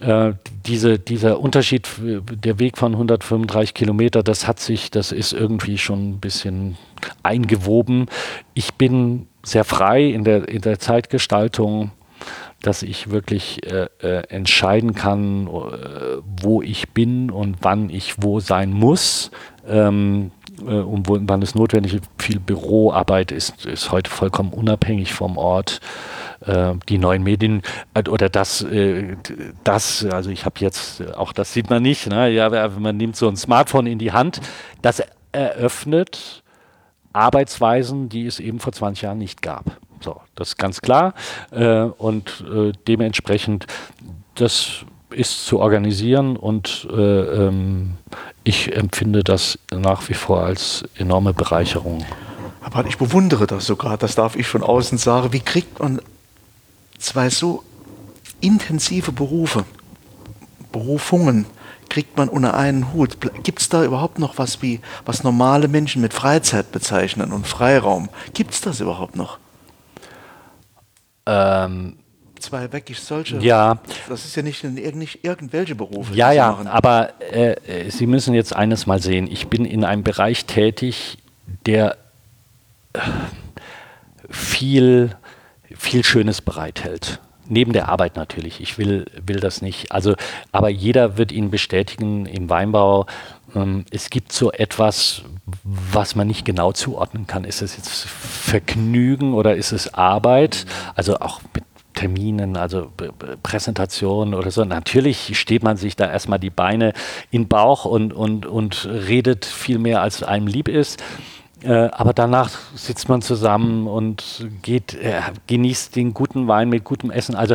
Äh, 0.00 0.32
diese, 0.66 0.98
dieser 0.98 1.40
Unterschied, 1.40 1.88
der 1.98 2.58
Weg 2.58 2.78
von 2.78 2.92
135 2.92 3.74
Kilometer, 3.74 4.22
das 4.22 4.46
hat 4.46 4.58
sich, 4.58 4.90
das 4.90 5.12
ist 5.12 5.32
irgendwie 5.32 5.78
schon 5.78 6.10
ein 6.10 6.20
bisschen 6.20 6.76
eingewoben. 7.22 8.06
Ich 8.54 8.74
bin 8.74 9.26
sehr 9.42 9.64
frei 9.64 10.04
in 10.04 10.24
der, 10.24 10.48
in 10.48 10.60
der 10.62 10.78
Zeitgestaltung, 10.78 11.92
dass 12.62 12.82
ich 12.82 13.10
wirklich 13.10 13.66
äh, 13.66 13.88
äh, 14.02 14.22
entscheiden 14.28 14.94
kann, 14.94 15.46
äh, 15.46 15.50
wo 16.42 16.60
ich 16.60 16.90
bin 16.90 17.30
und 17.30 17.58
wann 17.62 17.88
ich 17.88 18.22
wo 18.22 18.40
sein 18.40 18.70
muss. 18.70 19.30
Ähm, 19.66 20.30
äh, 20.60 20.74
und 20.74 21.08
wo, 21.08 21.18
wann 21.20 21.42
es 21.42 21.54
notwendig 21.54 21.94
ist. 21.94 22.04
Viel 22.18 22.38
Büroarbeit 22.38 23.32
ist, 23.32 23.64
ist 23.64 23.90
heute 23.90 24.10
vollkommen 24.10 24.52
unabhängig 24.52 25.14
vom 25.14 25.38
Ort. 25.38 25.80
Äh, 26.40 26.74
die 26.88 26.98
neuen 26.98 27.22
Medien 27.22 27.62
äh, 27.94 28.08
oder 28.08 28.28
das, 28.28 28.62
äh, 28.62 29.16
das 29.62 30.06
also 30.06 30.30
ich 30.30 30.46
habe 30.46 30.60
jetzt, 30.60 31.02
auch 31.14 31.32
das 31.32 31.52
sieht 31.52 31.68
man 31.68 31.82
nicht, 31.82 32.06
ne? 32.08 32.30
ja, 32.30 32.68
man 32.78 32.96
nimmt 32.96 33.16
so 33.16 33.28
ein 33.28 33.36
Smartphone 33.36 33.86
in 33.86 33.98
die 33.98 34.12
Hand, 34.12 34.40
das 34.80 35.02
eröffnet 35.32 36.39
Arbeitsweisen, 37.12 38.08
die 38.08 38.26
es 38.26 38.40
eben 38.40 38.60
vor 38.60 38.72
20 38.72 39.02
Jahren 39.02 39.18
nicht 39.18 39.42
gab. 39.42 39.64
So, 40.00 40.20
das 40.34 40.50
ist 40.50 40.56
ganz 40.58 40.80
klar. 40.80 41.14
Äh, 41.50 41.82
und 41.82 42.44
äh, 42.52 42.72
dementsprechend, 42.86 43.66
das 44.34 44.84
ist 45.10 45.44
zu 45.44 45.58
organisieren 45.58 46.36
und 46.36 46.88
äh, 46.90 46.94
ähm, 46.94 47.96
ich 48.44 48.74
empfinde 48.76 49.24
das 49.24 49.58
nach 49.72 50.08
wie 50.08 50.14
vor 50.14 50.44
als 50.44 50.84
enorme 50.96 51.34
Bereicherung. 51.34 52.04
Aber 52.60 52.86
ich 52.86 52.98
bewundere 52.98 53.46
das 53.46 53.66
sogar, 53.66 53.96
das 53.98 54.14
darf 54.14 54.36
ich 54.36 54.46
von 54.46 54.62
außen 54.62 54.98
sagen. 54.98 55.32
Wie 55.32 55.40
kriegt 55.40 55.80
man 55.80 56.00
zwei 56.98 57.28
so 57.28 57.64
intensive 58.40 59.12
Berufe, 59.12 59.64
Berufungen, 60.72 61.46
kriegt 61.90 62.16
man 62.16 62.30
unter 62.30 62.54
einen 62.54 62.94
Hut? 62.94 63.18
Gibt 63.42 63.60
es 63.60 63.68
da 63.68 63.84
überhaupt 63.84 64.18
noch 64.18 64.38
was, 64.38 64.62
wie, 64.62 64.80
was 65.04 65.22
normale 65.22 65.68
Menschen 65.68 66.00
mit 66.00 66.14
Freizeit 66.14 66.72
bezeichnen 66.72 67.32
und 67.32 67.46
Freiraum? 67.46 68.08
Gibt 68.32 68.52
es 68.52 68.62
das 68.62 68.80
überhaupt 68.80 69.16
noch? 69.16 69.38
Ähm, 71.26 71.96
Zwei 72.38 72.72
wirklich 72.72 72.98
solche. 73.00 73.36
Ja. 73.38 73.78
Das 74.08 74.24
ist 74.24 74.34
ja 74.34 74.42
nicht, 74.42 74.64
nicht 74.64 75.24
irgendwelche 75.24 75.74
Berufe. 75.74 76.14
Ja, 76.14 76.32
ja, 76.32 76.52
machen. 76.52 76.68
aber 76.68 77.10
äh, 77.32 77.90
Sie 77.90 78.06
müssen 78.06 78.32
jetzt 78.32 78.56
eines 78.56 78.86
mal 78.86 79.02
sehen. 79.02 79.28
Ich 79.30 79.48
bin 79.48 79.66
in 79.66 79.84
einem 79.84 80.02
Bereich 80.02 80.46
tätig, 80.46 81.18
der 81.66 81.98
äh, 82.94 83.00
viel, 84.30 85.16
viel 85.76 86.02
Schönes 86.02 86.40
bereithält 86.40 87.20
neben 87.50 87.72
der 87.72 87.88
Arbeit 87.88 88.16
natürlich. 88.16 88.60
Ich 88.60 88.78
will, 88.78 89.06
will 89.26 89.40
das 89.40 89.62
nicht. 89.62 89.92
Also, 89.92 90.14
aber 90.52 90.68
jeder 90.68 91.18
wird 91.18 91.32
Ihnen 91.32 91.50
bestätigen 91.50 92.26
im 92.26 92.48
Weinbau, 92.48 93.06
ähm, 93.54 93.84
es 93.90 94.10
gibt 94.10 94.32
so 94.32 94.52
etwas, 94.52 95.22
was 95.64 96.14
man 96.14 96.26
nicht 96.26 96.44
genau 96.44 96.72
zuordnen 96.72 97.26
kann. 97.26 97.44
Ist 97.44 97.62
es 97.62 97.76
jetzt 97.76 98.06
Vergnügen 98.06 99.34
oder 99.34 99.56
ist 99.56 99.72
es 99.72 99.92
Arbeit? 99.94 100.66
Also 100.94 101.18
auch 101.18 101.40
mit 101.54 101.64
Terminen, 101.94 102.56
also 102.56 102.90
Präsentationen 103.42 104.32
oder 104.32 104.50
so. 104.50 104.64
Natürlich 104.64 105.38
steht 105.38 105.62
man 105.62 105.76
sich 105.76 105.96
da 105.96 106.10
erstmal 106.10 106.38
die 106.38 106.50
Beine 106.50 106.94
in 107.30 107.42
den 107.42 107.48
Bauch 107.48 107.84
und, 107.84 108.12
und, 108.14 108.46
und 108.46 108.86
redet 108.86 109.44
viel 109.44 109.78
mehr, 109.78 110.00
als 110.00 110.22
einem 110.22 110.46
lieb 110.46 110.68
ist. 110.68 111.02
Äh, 111.62 111.88
aber 111.92 112.12
danach 112.12 112.50
sitzt 112.74 113.08
man 113.08 113.22
zusammen 113.22 113.86
und 113.86 114.46
geht, 114.62 114.94
äh, 114.94 115.20
genießt 115.46 115.94
den 115.96 116.14
guten 116.14 116.48
Wein 116.48 116.68
mit 116.68 116.84
gutem 116.84 117.10
Essen. 117.10 117.34
Also 117.34 117.54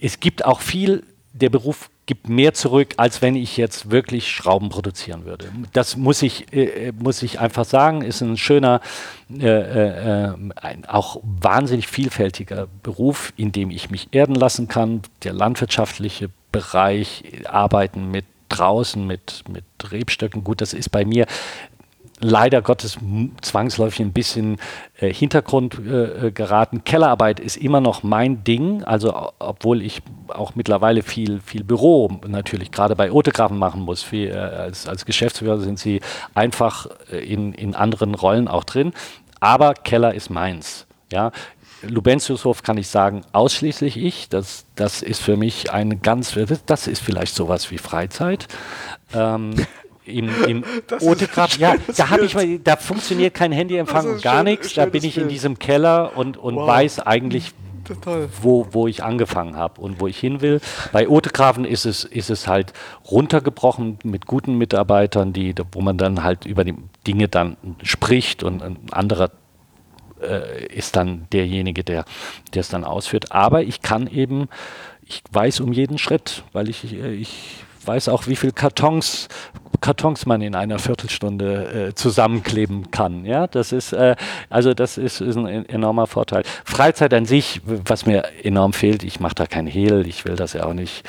es 0.00 0.20
gibt 0.20 0.44
auch 0.44 0.60
viel, 0.60 1.04
der 1.32 1.50
Beruf 1.50 1.90
gibt 2.06 2.28
mehr 2.28 2.52
zurück, 2.52 2.94
als 2.98 3.22
wenn 3.22 3.34
ich 3.34 3.56
jetzt 3.56 3.90
wirklich 3.90 4.30
Schrauben 4.30 4.68
produzieren 4.68 5.24
würde. 5.24 5.46
Das 5.72 5.96
muss 5.96 6.22
ich, 6.22 6.52
äh, 6.52 6.92
muss 6.92 7.22
ich 7.22 7.40
einfach 7.40 7.64
sagen, 7.64 8.02
ist 8.02 8.20
ein 8.20 8.36
schöner, 8.36 8.80
äh, 9.32 9.46
äh, 9.46 10.34
ein 10.56 10.84
auch 10.84 11.20
wahnsinnig 11.22 11.88
vielfältiger 11.88 12.68
Beruf, 12.82 13.32
in 13.36 13.52
dem 13.52 13.70
ich 13.70 13.90
mich 13.90 14.08
erden 14.12 14.34
lassen 14.34 14.68
kann. 14.68 15.00
Der 15.22 15.32
landwirtschaftliche 15.32 16.28
Bereich, 16.52 17.24
Arbeiten 17.46 18.10
mit 18.10 18.26
draußen 18.48 19.04
mit, 19.04 19.42
mit 19.48 19.64
Rebstöcken. 19.90 20.44
Gut, 20.44 20.60
das 20.60 20.74
ist 20.74 20.90
bei 20.90 21.04
mir 21.04 21.26
leider 22.20 22.62
Gottes 22.62 22.98
zwangsläufig 23.42 24.00
ein 24.00 24.12
bisschen 24.12 24.58
äh, 24.98 25.12
Hintergrund 25.12 25.78
äh, 25.78 26.30
geraten. 26.30 26.84
Kellerarbeit 26.84 27.40
ist 27.40 27.56
immer 27.56 27.80
noch 27.80 28.02
mein 28.02 28.44
Ding, 28.44 28.84
also 28.84 29.32
obwohl 29.38 29.82
ich 29.82 30.02
auch 30.28 30.54
mittlerweile 30.54 31.02
viel, 31.02 31.40
viel 31.40 31.64
Büro 31.64 32.20
natürlich 32.26 32.70
gerade 32.70 32.96
bei 32.96 33.10
Otegrafen 33.10 33.58
machen 33.58 33.82
muss. 33.82 34.02
Viel, 34.02 34.30
äh, 34.30 34.34
als, 34.36 34.86
als 34.86 35.04
Geschäftsführer 35.04 35.58
sind 35.60 35.78
sie 35.78 36.00
einfach 36.34 36.86
äh, 37.10 37.18
in, 37.18 37.52
in 37.52 37.74
anderen 37.74 38.14
Rollen 38.14 38.48
auch 38.48 38.64
drin. 38.64 38.92
Aber 39.40 39.74
Keller 39.74 40.14
ist 40.14 40.30
meins. 40.30 40.86
Ja, 41.12 41.32
Lubentiushof 41.82 42.62
kann 42.62 42.78
ich 42.78 42.88
sagen, 42.88 43.22
ausschließlich 43.32 43.96
ich. 43.96 44.28
Das, 44.28 44.64
das 44.74 45.02
ist 45.02 45.20
für 45.20 45.36
mich 45.36 45.70
eine 45.70 45.96
ganz, 45.96 46.36
das 46.66 46.86
ist 46.86 47.02
vielleicht 47.02 47.34
sowas 47.34 47.70
wie 47.70 47.78
Freizeit. 47.78 48.46
Ähm, 49.12 49.54
im, 50.06 50.30
im 50.46 50.64
Otegrab, 51.00 51.56
ja, 51.58 51.74
da 51.96 52.10
habe 52.10 52.24
ich 52.24 52.34
mal, 52.34 52.58
da 52.58 52.76
funktioniert 52.76 53.34
kein 53.34 53.52
Handyempfang 53.52 54.14
und 54.14 54.22
gar 54.22 54.42
nichts. 54.42 54.74
Da 54.74 54.86
bin 54.86 55.04
ich 55.04 55.18
in 55.18 55.28
diesem 55.28 55.58
Keller 55.58 56.16
und, 56.16 56.36
und 56.36 56.56
wow. 56.56 56.68
weiß 56.68 57.00
eigentlich, 57.00 57.52
wo, 58.40 58.68
wo 58.72 58.86
ich 58.86 59.02
angefangen 59.02 59.56
habe 59.56 59.80
und 59.80 60.00
wo 60.00 60.06
ich 60.06 60.18
hin 60.18 60.40
will. 60.40 60.60
Bei 60.92 61.08
Otegrafen 61.08 61.64
ist 61.64 61.84
es, 61.84 62.04
ist 62.04 62.30
es 62.30 62.46
halt 62.46 62.72
runtergebrochen 63.10 63.98
mit 64.04 64.26
guten 64.26 64.56
Mitarbeitern, 64.56 65.32
die, 65.32 65.54
wo 65.72 65.80
man 65.80 65.98
dann 65.98 66.22
halt 66.22 66.46
über 66.46 66.64
die 66.64 66.74
Dinge 67.06 67.28
dann 67.28 67.56
spricht 67.82 68.42
und 68.42 68.62
ein 68.62 68.78
anderer 68.90 69.30
äh, 70.22 70.66
ist 70.66 70.96
dann 70.96 71.26
derjenige, 71.32 71.84
der 71.84 72.04
es 72.54 72.68
dann 72.68 72.84
ausführt. 72.84 73.32
Aber 73.32 73.62
ich 73.62 73.82
kann 73.82 74.06
eben, 74.06 74.48
ich 75.02 75.22
weiß 75.30 75.60
um 75.60 75.72
jeden 75.72 75.98
Schritt, 75.98 76.44
weil 76.52 76.68
ich, 76.68 76.94
ich 76.94 77.64
weiß 77.86 78.08
auch, 78.08 78.26
wie 78.26 78.36
viele 78.36 78.52
Kartons 78.52 79.28
Kartons 79.80 80.24
man 80.24 80.40
in 80.40 80.54
einer 80.54 80.78
Viertelstunde 80.78 81.88
äh, 81.88 81.94
zusammenkleben 81.94 82.90
kann. 82.90 83.26
Ja, 83.26 83.46
das 83.46 83.72
ist 83.72 83.92
äh, 83.92 84.16
also 84.48 84.72
das 84.72 84.96
ist, 84.96 85.20
ist, 85.20 85.36
ein 85.36 85.68
enormer 85.68 86.06
Vorteil. 86.06 86.42
Freizeit 86.64 87.12
an 87.12 87.26
sich, 87.26 87.60
was 87.64 88.06
mir 88.06 88.24
enorm 88.42 88.72
fehlt, 88.72 89.04
ich 89.04 89.20
mache 89.20 89.34
da 89.34 89.46
kein 89.46 89.66
Hehl, 89.66 90.06
ich 90.06 90.24
will 90.24 90.36
das 90.36 90.54
ja 90.54 90.64
auch 90.64 90.72
nicht 90.72 91.04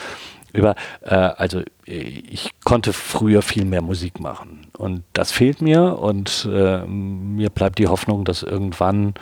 über. 0.51 0.75
Äh, 1.01 1.15
also 1.15 1.61
ich 1.85 2.51
konnte 2.63 2.91
früher 2.91 3.41
viel 3.41 3.63
mehr 3.63 3.81
Musik 3.81 4.19
machen 4.19 4.67
und 4.77 5.03
das 5.13 5.31
fehlt 5.31 5.61
mir 5.61 5.99
und 5.99 6.49
äh, 6.51 6.79
mir 6.85 7.51
bleibt 7.51 7.79
die 7.79 7.87
Hoffnung, 7.87 8.25
dass 8.25 8.43
irgendwann 8.43 9.13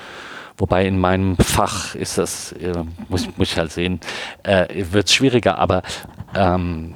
Wobei 0.58 0.86
in 0.86 1.00
meinem 1.00 1.36
Fach 1.38 1.96
ist 1.96 2.20
das, 2.20 2.52
äh, 2.52 2.74
muss, 3.10 3.28
muss 3.38 3.52
ich 3.52 3.58
halt 3.58 3.72
sehen, 3.72 4.00
äh, 4.44 4.68
wird 4.92 5.08
es 5.08 5.14
schwieriger, 5.14 5.58
aber 5.58 5.82
ähm, 6.36 6.94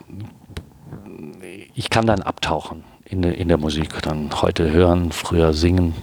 ich 1.77 1.91
kann 1.91 2.07
dann 2.07 2.23
abtauchen 2.23 2.83
in, 3.05 3.23
in 3.23 3.47
der 3.47 3.57
Musik, 3.57 4.01
dann 4.01 4.29
heute 4.41 4.71
hören, 4.71 5.11
früher 5.11 5.53
singen. 5.53 5.93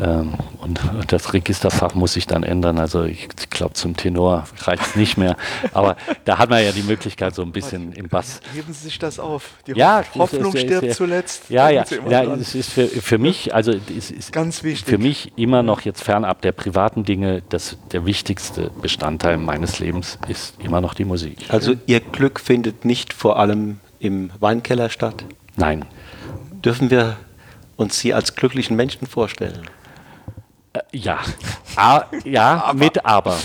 Ähm, 0.00 0.34
und 0.60 0.80
das 1.06 1.32
Registerfach 1.32 1.94
muss 1.94 2.14
sich 2.14 2.26
dann 2.26 2.42
ändern. 2.42 2.78
Also 2.78 3.04
ich 3.04 3.28
glaube, 3.50 3.74
zum 3.74 3.96
Tenor 3.96 4.44
reicht 4.58 4.82
es 4.82 4.96
nicht 4.96 5.16
mehr. 5.16 5.36
Aber 5.72 5.96
da 6.26 6.38
hat 6.38 6.50
man 6.50 6.62
ja 6.62 6.72
die 6.72 6.82
Möglichkeit, 6.82 7.34
so 7.34 7.42
ein 7.42 7.52
bisschen 7.52 7.92
im 7.92 8.08
Bass. 8.08 8.40
Heben 8.52 8.72
Sie 8.74 8.84
sich 8.84 8.98
das 8.98 9.18
auf. 9.18 9.52
Die 9.66 9.72
ja, 9.72 10.04
Hoffnung 10.18 10.52
ist, 10.52 10.62
stirbt 10.62 10.86
ist, 10.86 10.96
zuletzt. 10.96 11.48
Ja, 11.48 11.70
ja. 11.70 11.84
ja 12.10 12.24
es 12.34 12.54
ist 12.54 12.70
für, 12.70 12.86
für 12.88 13.18
mich, 13.18 13.54
also 13.54 13.72
es 13.96 14.10
ist 14.10 14.32
ganz 14.32 14.64
wichtig. 14.64 14.86
Für 14.86 14.98
mich 14.98 15.32
immer 15.36 15.62
noch 15.62 15.80
jetzt 15.80 16.02
fernab 16.02 16.42
der 16.42 16.52
privaten 16.52 17.04
Dinge, 17.04 17.42
das, 17.48 17.78
der 17.92 18.04
wichtigste 18.04 18.70
Bestandteil 18.82 19.38
meines 19.38 19.78
Lebens 19.78 20.18
ist 20.28 20.56
immer 20.62 20.82
noch 20.82 20.92
die 20.92 21.06
Musik. 21.06 21.46
Also 21.48 21.74
Ihr 21.86 22.00
Glück 22.00 22.38
findet 22.38 22.84
nicht 22.84 23.14
vor 23.14 23.38
allem 23.38 23.78
im 24.04 24.30
Weinkeller 24.40 24.90
statt? 24.90 25.24
Nein. 25.56 25.84
Dürfen 26.64 26.90
wir 26.90 27.16
uns 27.76 27.98
Sie 27.98 28.14
als 28.14 28.34
glücklichen 28.34 28.76
Menschen 28.76 29.06
vorstellen? 29.06 29.62
Äh, 30.72 30.80
ja, 30.92 31.20
A, 31.76 32.04
ja, 32.24 32.64
aber. 32.64 32.78
mit 32.78 33.04
aber. 33.04 33.38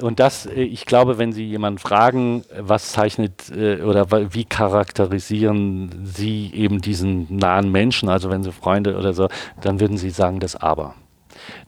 und 0.00 0.20
das, 0.20 0.46
äh, 0.46 0.62
ich 0.62 0.86
glaube, 0.86 1.18
wenn 1.18 1.32
Sie 1.32 1.44
jemanden 1.44 1.78
fragen, 1.78 2.44
was 2.58 2.92
zeichnet 2.92 3.50
äh, 3.50 3.82
oder 3.82 4.34
wie 4.34 4.44
charakterisieren 4.44 6.04
Sie 6.04 6.52
eben 6.54 6.80
diesen 6.80 7.36
nahen 7.36 7.70
Menschen, 7.70 8.08
also 8.08 8.30
wenn 8.30 8.42
Sie 8.42 8.52
Freunde 8.52 8.96
oder 8.96 9.12
so, 9.12 9.28
dann 9.60 9.80
würden 9.80 9.96
Sie 9.96 10.10
sagen, 10.10 10.40
das 10.40 10.56
aber. 10.56 10.94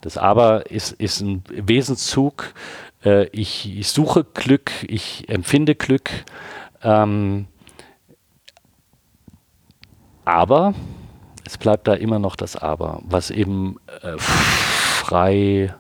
Das 0.01 0.17
aber 0.17 0.71
ist, 0.71 0.93
ist 0.93 1.21
ein 1.21 1.43
Wesenszug. 1.49 2.55
ich, 3.33 3.79
ich 3.79 3.89
suche 3.89 4.25
Glück, 4.25 4.71
ich 4.87 5.29
empfinde 5.29 5.75
Glück. 5.75 6.11
Ähm, 6.83 7.47
aber 10.25 10.75
es 11.45 11.59
bleibt 11.59 11.87
da 11.87 11.95
immer 11.95 12.19
noch 12.19 12.37
das 12.37 12.57
Aber, 12.57 13.01
was 13.05 13.31
eben 13.31 13.77
äh, 14.03 14.17
frei, 14.19 15.75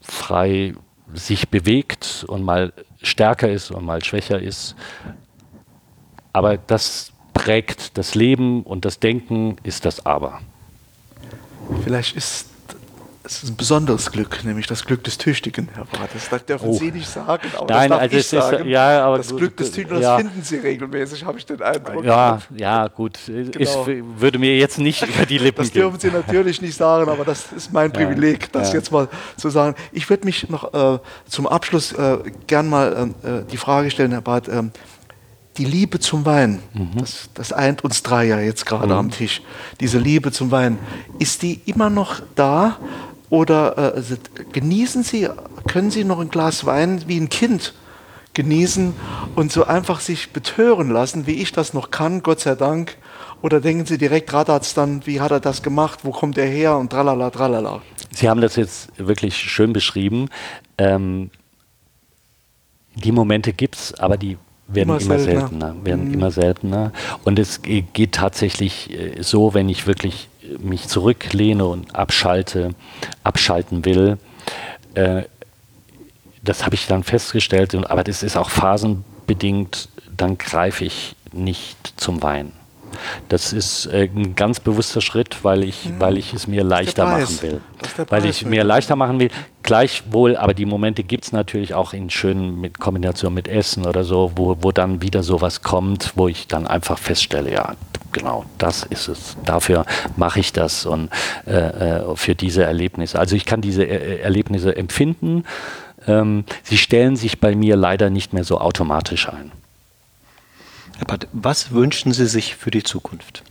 frei 0.00 0.74
sich 1.12 1.48
bewegt 1.48 2.24
und 2.28 2.42
mal 2.42 2.72
stärker 3.02 3.50
ist 3.50 3.70
und 3.70 3.84
mal 3.84 4.02
schwächer 4.04 4.40
ist. 4.40 4.76
Aber 6.32 6.56
das 6.56 7.12
prägt 7.32 7.98
das 7.98 8.14
Leben 8.14 8.62
und 8.62 8.84
das 8.84 9.00
Denken 9.00 9.56
ist 9.64 9.84
das 9.84 10.06
Aber. 10.06 10.40
Vielleicht 11.82 12.16
ist 12.16 12.53
es 13.26 13.42
ist 13.42 13.50
ein 13.50 13.56
besonderes 13.56 14.12
Glück, 14.12 14.44
nämlich 14.44 14.66
das 14.66 14.84
Glück 14.84 15.02
des 15.02 15.16
Tüchtigen, 15.16 15.68
Herr 15.74 15.86
Barth. 15.86 16.10
Das 16.30 16.44
dürfen 16.44 16.68
oh. 16.68 16.74
Sie 16.74 16.92
nicht 16.92 17.08
sagen, 17.08 17.48
aber 17.56 17.72
Nein, 17.72 17.88
das 17.88 17.98
darf 17.98 18.02
also 18.02 18.16
ich 18.16 18.26
sagen. 18.26 18.56
Ist, 18.56 18.66
ja, 18.70 19.04
aber 19.06 19.16
das 19.16 19.34
Glück 19.34 19.56
des 19.56 19.72
Tüchtigen, 19.72 20.02
ja. 20.02 20.16
das 20.16 20.22
finden 20.22 20.42
Sie 20.42 20.56
regelmäßig, 20.56 21.24
habe 21.24 21.38
ich 21.38 21.46
den 21.46 21.62
Eindruck. 21.62 22.04
Ja, 22.04 22.38
ja 22.54 22.86
gut. 22.88 23.18
Genau. 23.26 23.58
Ist, 23.58 23.78
würde 23.86 24.38
mir 24.38 24.56
jetzt 24.58 24.78
nicht 24.78 25.02
über 25.06 25.24
die 25.24 25.38
Lippen 25.38 25.62
Das 25.62 25.72
dürfen 25.72 25.98
Sie 25.98 26.10
natürlich 26.10 26.60
nicht 26.60 26.76
sagen, 26.76 27.10
aber 27.10 27.24
das 27.24 27.50
ist 27.52 27.72
mein 27.72 27.90
Privileg, 27.94 28.52
das 28.52 28.68
ja. 28.68 28.74
jetzt 28.74 28.92
mal 28.92 29.08
zu 29.38 29.48
sagen. 29.48 29.74
Ich 29.92 30.10
würde 30.10 30.26
mich 30.26 30.50
noch 30.50 30.74
äh, 30.74 30.98
zum 31.26 31.46
Abschluss 31.46 31.92
äh, 31.92 32.18
gern 32.46 32.68
mal 32.68 33.14
äh, 33.22 33.50
die 33.50 33.56
Frage 33.56 33.90
stellen, 33.90 34.12
Herr 34.12 34.20
Barth. 34.20 34.48
Ähm, 34.48 34.70
die 35.56 35.64
Liebe 35.64 36.00
zum 36.00 36.26
Wein, 36.26 36.60
mhm. 36.72 36.90
das, 36.98 37.30
das, 37.34 37.52
eint 37.52 37.84
uns 37.84 38.02
drei 38.02 38.24
ja 38.24 38.40
jetzt 38.40 38.66
gerade 38.66 38.86
mhm. 38.86 38.92
am 38.92 39.10
Tisch. 39.10 39.40
Diese 39.80 39.98
Liebe 39.98 40.32
zum 40.32 40.50
Wein, 40.50 40.78
ist 41.18 41.42
die 41.42 41.60
immer 41.66 41.90
noch 41.90 42.20
da? 42.34 42.78
Oder 43.34 43.96
äh, 43.96 44.02
genießen 44.52 45.02
Sie, 45.02 45.28
können 45.66 45.90
Sie 45.90 46.04
noch 46.04 46.20
ein 46.20 46.28
Glas 46.28 46.66
Wein 46.66 47.02
wie 47.08 47.18
ein 47.18 47.28
Kind 47.28 47.74
genießen 48.32 48.94
und 49.34 49.50
so 49.50 49.64
einfach 49.64 49.98
sich 49.98 50.30
betören 50.30 50.88
lassen, 50.88 51.26
wie 51.26 51.42
ich 51.42 51.50
das 51.50 51.74
noch 51.74 51.90
kann, 51.90 52.22
Gott 52.22 52.38
sei 52.38 52.54
Dank, 52.54 52.96
Oder 53.42 53.60
denken 53.60 53.86
Sie 53.86 53.98
direkt, 53.98 54.32
Radatz 54.32 54.72
dann, 54.74 55.04
wie 55.04 55.20
hat 55.20 55.32
er 55.32 55.40
das 55.40 55.64
gemacht, 55.64 56.00
wo 56.04 56.12
kommt 56.12 56.38
er 56.38 56.46
her 56.46 56.76
und 56.76 56.90
tralala, 56.90 57.30
tralala? 57.30 57.82
Sie 58.12 58.28
haben 58.28 58.40
das 58.40 58.54
jetzt 58.54 58.92
wirklich 58.98 59.36
schön 59.36 59.72
beschrieben. 59.72 60.28
Ähm, 60.78 61.30
die 62.94 63.10
Momente 63.10 63.52
gibt 63.52 63.74
es, 63.74 63.94
aber 63.94 64.16
die 64.16 64.38
werden 64.68 64.90
immer, 64.90 65.00
immer 65.00 65.18
seltener. 65.18 65.48
seltener. 65.48 65.84
werden 65.84 66.08
mhm. 66.08 66.14
immer 66.14 66.30
seltener. 66.30 66.92
Und 67.24 67.40
es 67.40 67.62
geht 67.62 68.12
tatsächlich 68.12 68.96
äh, 68.96 69.22
so, 69.22 69.54
wenn 69.54 69.68
ich 69.68 69.88
wirklich 69.88 70.28
mich 70.58 70.88
zurücklehne 70.88 71.64
und 71.64 71.94
abschalte, 71.94 72.74
abschalten 73.22 73.84
will, 73.84 74.18
äh, 74.94 75.22
das 76.42 76.64
habe 76.64 76.74
ich 76.74 76.86
dann 76.86 77.02
festgestellt, 77.02 77.74
aber 77.74 78.04
das 78.04 78.22
ist 78.22 78.36
auch 78.36 78.50
phasenbedingt, 78.50 79.88
dann 80.14 80.38
greife 80.38 80.84
ich 80.84 81.16
nicht 81.32 81.94
zum 81.96 82.22
Wein. 82.22 82.52
Das 83.28 83.52
ist 83.52 83.86
äh, 83.86 84.08
ein 84.14 84.34
ganz 84.34 84.60
bewusster 84.60 85.00
Schritt, 85.00 85.42
weil 85.42 85.64
ich, 85.64 85.86
mhm. 85.86 86.00
weil 86.00 86.16
ich 86.16 86.32
es 86.32 86.46
mir 86.46 86.62
leichter 86.62 87.06
machen 87.06 87.42
will. 87.42 87.60
Weil 88.08 88.24
ich 88.24 88.42
es 88.42 88.48
mir 88.48 88.62
leichter 88.62 88.94
machen 88.94 89.18
will. 89.18 89.30
Gleichwohl, 89.62 90.36
aber 90.36 90.54
die 90.54 90.64
Momente 90.64 91.02
gibt 91.02 91.24
es 91.24 91.32
natürlich 91.32 91.74
auch 91.74 91.92
in 91.92 92.10
schönen 92.10 92.60
mit 92.60 92.78
Kombination 92.78 93.34
mit 93.34 93.48
Essen 93.48 93.86
oder 93.86 94.04
so, 94.04 94.32
wo, 94.36 94.56
wo 94.60 94.72
dann 94.72 95.02
wieder 95.02 95.22
sowas 95.22 95.62
kommt, 95.62 96.12
wo 96.14 96.28
ich 96.28 96.46
dann 96.46 96.66
einfach 96.66 96.98
feststelle, 96.98 97.52
ja, 97.52 97.74
genau, 98.14 98.46
das 98.56 98.84
ist 98.84 99.08
es. 99.08 99.36
Dafür 99.44 99.84
mache 100.16 100.40
ich 100.40 100.54
das 100.54 100.86
und 100.86 101.10
äh, 101.46 101.50
äh 101.52 102.16
für 102.16 102.34
diese 102.34 102.64
Erlebnisse. 102.64 103.18
Also 103.18 103.36
ich 103.36 103.44
kann 103.44 103.60
diese 103.60 103.84
äh, 103.84 104.20
Erlebnisse 104.20 104.74
empfinden 104.74 105.44
ähm, 106.06 106.44
sie 106.62 106.78
stellen 106.78 107.16
sich 107.16 107.40
bei 107.40 107.54
mir 107.54 107.76
leider 107.76 108.10
nicht 108.10 108.32
mehr 108.32 108.44
so 108.44 108.60
automatisch 108.60 109.28
ein. 109.28 109.52
Herr 110.98 111.06
Patt, 111.06 111.28
was 111.32 111.72
wünschen 111.72 112.12
Sie 112.12 112.26
sich 112.26 112.56
für 112.56 112.70
die 112.70 112.82
Zukunft? 112.82 113.42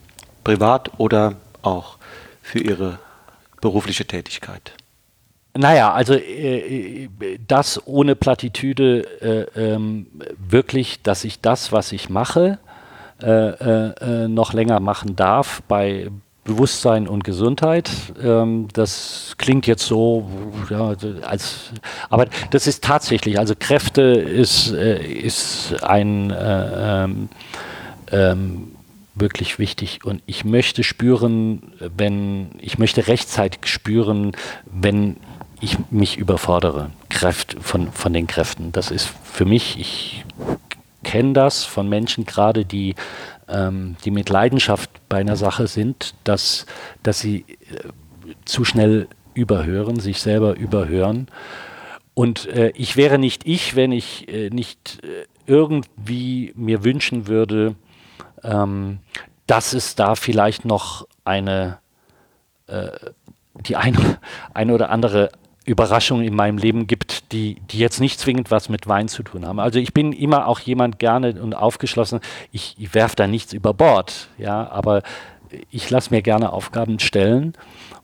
Privat 0.43 0.99
oder 0.99 1.35
auch 1.61 1.97
für 2.41 2.59
Ihre 2.59 2.99
berufliche 3.61 4.05
Tätigkeit? 4.05 4.73
Naja, 5.55 5.93
also 5.93 6.15
äh, 6.15 7.09
das 7.47 7.85
ohne 7.85 8.15
Plattitüde 8.15 9.01
äh, 9.55 9.73
ähm, 9.73 10.07
wirklich, 10.37 11.03
dass 11.03 11.23
ich 11.23 11.41
das, 11.41 11.71
was 11.71 11.91
ich 11.91 12.09
mache, 12.09 12.57
äh, 13.21 13.27
äh, 13.27 14.23
äh 14.23 14.27
noch 14.27 14.53
länger 14.53 14.79
machen 14.79 15.15
darf 15.15 15.61
bei, 15.67 16.09
Bewusstsein 16.43 17.07
und 17.07 17.23
Gesundheit. 17.23 17.89
Ähm, 18.21 18.67
das 18.73 19.35
klingt 19.37 19.65
jetzt 19.65 19.85
so, 19.85 20.29
ja, 20.69 20.93
als, 21.21 21.71
aber 22.09 22.27
das 22.51 22.67
ist 22.67 22.83
tatsächlich, 22.83 23.39
also 23.39 23.53
Kräfte 23.57 24.01
ist, 24.01 24.71
äh, 24.73 25.01
ist 25.01 25.83
ein 25.83 26.31
äh, 26.31 27.03
ähm, 27.03 27.29
ähm, 28.11 28.71
wirklich 29.15 29.57
wichtig 29.57 30.03
und 30.03 30.21
ich 30.25 30.43
möchte 30.43 30.83
spüren, 30.83 31.71
wenn, 31.79 32.49
ich 32.59 32.77
möchte 32.77 33.07
rechtzeitig 33.07 33.67
spüren, 33.67 34.33
wenn 34.65 35.17
ich 35.61 35.77
mich 35.91 36.17
überfordere, 36.17 36.89
Kräfte 37.07 37.61
von, 37.61 37.91
von 37.93 38.11
den 38.11 38.27
Kräften. 38.27 38.73
Das 38.73 38.91
ist 38.91 39.09
für 39.23 39.45
mich, 39.45 39.79
ich 39.79 40.25
kenne 41.03 41.33
das 41.33 41.63
von 41.63 41.87
Menschen 41.87 42.25
gerade, 42.25 42.65
die 42.65 42.95
ähm, 43.47 43.95
die 44.03 44.11
mit 44.11 44.29
Leidenschaft 44.29 44.89
bei 45.09 45.17
einer 45.17 45.35
Sache 45.35 45.67
sind, 45.67 46.15
dass, 46.23 46.65
dass 47.03 47.19
sie 47.19 47.45
äh, 47.49 47.89
zu 48.45 48.65
schnell 48.65 49.07
überhören, 49.33 49.99
sich 49.99 50.21
selber 50.21 50.55
überhören. 50.55 51.27
Und 52.13 52.47
äh, 52.47 52.71
ich 52.75 52.95
wäre 52.95 53.17
nicht 53.17 53.45
ich, 53.45 53.75
wenn 53.75 53.91
ich 53.91 54.27
äh, 54.27 54.49
nicht 54.49 55.03
äh, 55.03 55.25
irgendwie 55.45 56.53
mir 56.55 56.83
wünschen 56.83 57.27
würde, 57.27 57.75
ähm, 58.43 58.99
dass 59.47 59.73
es 59.73 59.95
da 59.95 60.15
vielleicht 60.15 60.63
noch 60.65 61.07
eine, 61.25 61.79
äh, 62.67 62.91
die 63.55 63.75
eine, 63.75 64.19
eine 64.53 64.73
oder 64.73 64.89
andere 64.89 65.29
Überraschungen 65.65 66.25
in 66.25 66.35
meinem 66.35 66.57
Leben 66.57 66.87
gibt, 66.87 67.31
die, 67.31 67.55
die 67.71 67.77
jetzt 67.77 67.99
nicht 67.99 68.19
zwingend 68.19 68.51
was 68.51 68.69
mit 68.69 68.87
Wein 68.87 69.07
zu 69.07 69.23
tun 69.23 69.45
haben. 69.45 69.59
Also 69.59 69.79
ich 69.79 69.93
bin 69.93 70.11
immer 70.11 70.47
auch 70.47 70.59
jemand 70.59 70.99
gerne 70.99 71.41
und 71.41 71.53
aufgeschlossen. 71.53 72.19
Ich, 72.51 72.75
ich 72.77 72.93
werfe 72.93 73.15
da 73.15 73.27
nichts 73.27 73.53
über 73.53 73.73
Bord, 73.73 74.27
ja, 74.37 74.69
aber 74.69 75.03
ich 75.69 75.89
lasse 75.89 76.09
mir 76.09 76.21
gerne 76.21 76.51
Aufgaben 76.51 76.99
stellen 76.99 77.53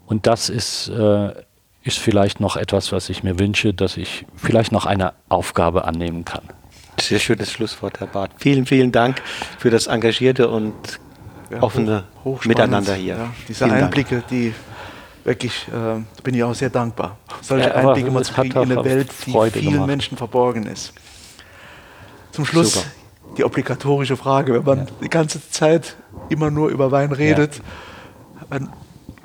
und 0.05 0.26
das 0.26 0.49
ist, 0.49 0.88
äh, 0.89 1.34
ist 1.84 1.97
vielleicht 1.97 2.39
noch 2.39 2.55
etwas, 2.55 2.91
was 2.91 3.10
ich 3.10 3.24
mir 3.24 3.39
wünsche, 3.39 3.74
dass 3.74 3.97
ich 3.97 4.26
vielleicht 4.36 4.72
noch 4.72 4.86
eine 4.86 5.14
Aufgabe 5.28 5.86
annehmen 5.86 6.26
kann. 6.26 6.43
Sehr 6.99 7.20
schönes 7.20 7.51
Schlusswort, 7.51 7.99
Herr 7.99 8.07
Barth. 8.07 8.32
Vielen, 8.38 8.66
vielen 8.66 8.91
Dank 8.91 9.22
für 9.57 9.70
das 9.70 9.88
engagierte 9.88 10.49
und 10.49 10.74
ja, 11.49 11.62
offene 11.62 12.03
hoch, 12.24 12.45
Miteinander 12.45 12.93
hier. 12.95 13.16
Ja, 13.16 13.34
diese 13.47 13.66
vielen 13.66 13.84
Einblicke, 13.84 14.16
Dank. 14.16 14.28
die 14.28 14.53
wirklich, 15.24 15.67
äh, 15.67 16.01
bin 16.24 16.36
ich 16.36 16.43
auch 16.43 16.53
sehr 16.53 16.70
dankbar. 16.70 17.17
Solche 17.41 17.70
ja, 17.70 17.76
Einblicke 17.76 18.11
mal 18.11 18.24
zu 18.24 18.34
kriegen 18.34 18.61
in 18.61 18.72
eine 18.72 18.84
Welt, 18.84 19.09
die 19.26 19.32
Freude 19.32 19.59
vielen 19.59 19.74
gemacht. 19.74 19.88
Menschen 19.88 20.17
verborgen 20.17 20.65
ist. 20.65 20.93
Zum 22.32 22.45
Schluss 22.45 22.74
Super. 22.74 22.88
die 23.38 23.43
obligatorische 23.43 24.17
Frage, 24.17 24.53
wenn 24.53 24.63
man 24.63 24.78
ja. 24.80 24.86
die 25.03 25.09
ganze 25.09 25.49
Zeit 25.49 25.95
immer 26.30 26.51
nur 26.51 26.70
über 26.70 26.91
Wein 26.91 27.11
redet, 27.11 27.61
ja. 28.51 28.59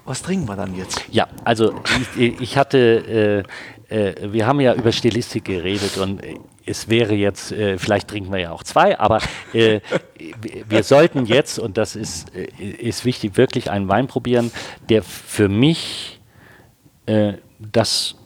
was 0.05 0.23
trinken 0.23 0.49
wir 0.49 0.57
dann 0.57 0.75
jetzt? 0.75 1.03
Ja, 1.11 1.29
also 1.45 1.75
ich, 2.17 2.41
ich 2.41 2.59
hatte, 2.59 3.45
äh, 3.47 3.51
äh, 3.95 4.33
wir 4.33 4.47
haben 4.47 4.61
ja 4.61 4.75
über 4.75 4.93
Stilistik 4.93 5.45
geredet 5.45 5.97
und 5.99 6.21
es 6.67 6.89
wäre 6.89 7.15
jetzt, 7.15 7.53
äh, 7.53 7.79
vielleicht 7.79 8.09
trinken 8.09 8.33
wir 8.33 8.41
ja 8.41 8.51
auch 8.51 8.63
zwei, 8.63 8.99
aber 8.99 9.21
äh, 9.53 9.81
wir 10.69 10.83
sollten 10.83 11.27
jetzt, 11.27 11.59
und 11.59 11.77
das 11.77 11.95
ist, 11.95 12.35
äh, 12.35 12.47
ist 12.61 13.05
wichtig, 13.05 13.37
wirklich 13.37 13.71
einen 13.71 13.89
Wein 13.89 14.07
probieren, 14.07 14.51
der 14.89 15.03
für 15.03 15.49
mich 15.49 16.21
äh, 17.07 17.35
das 17.59 18.17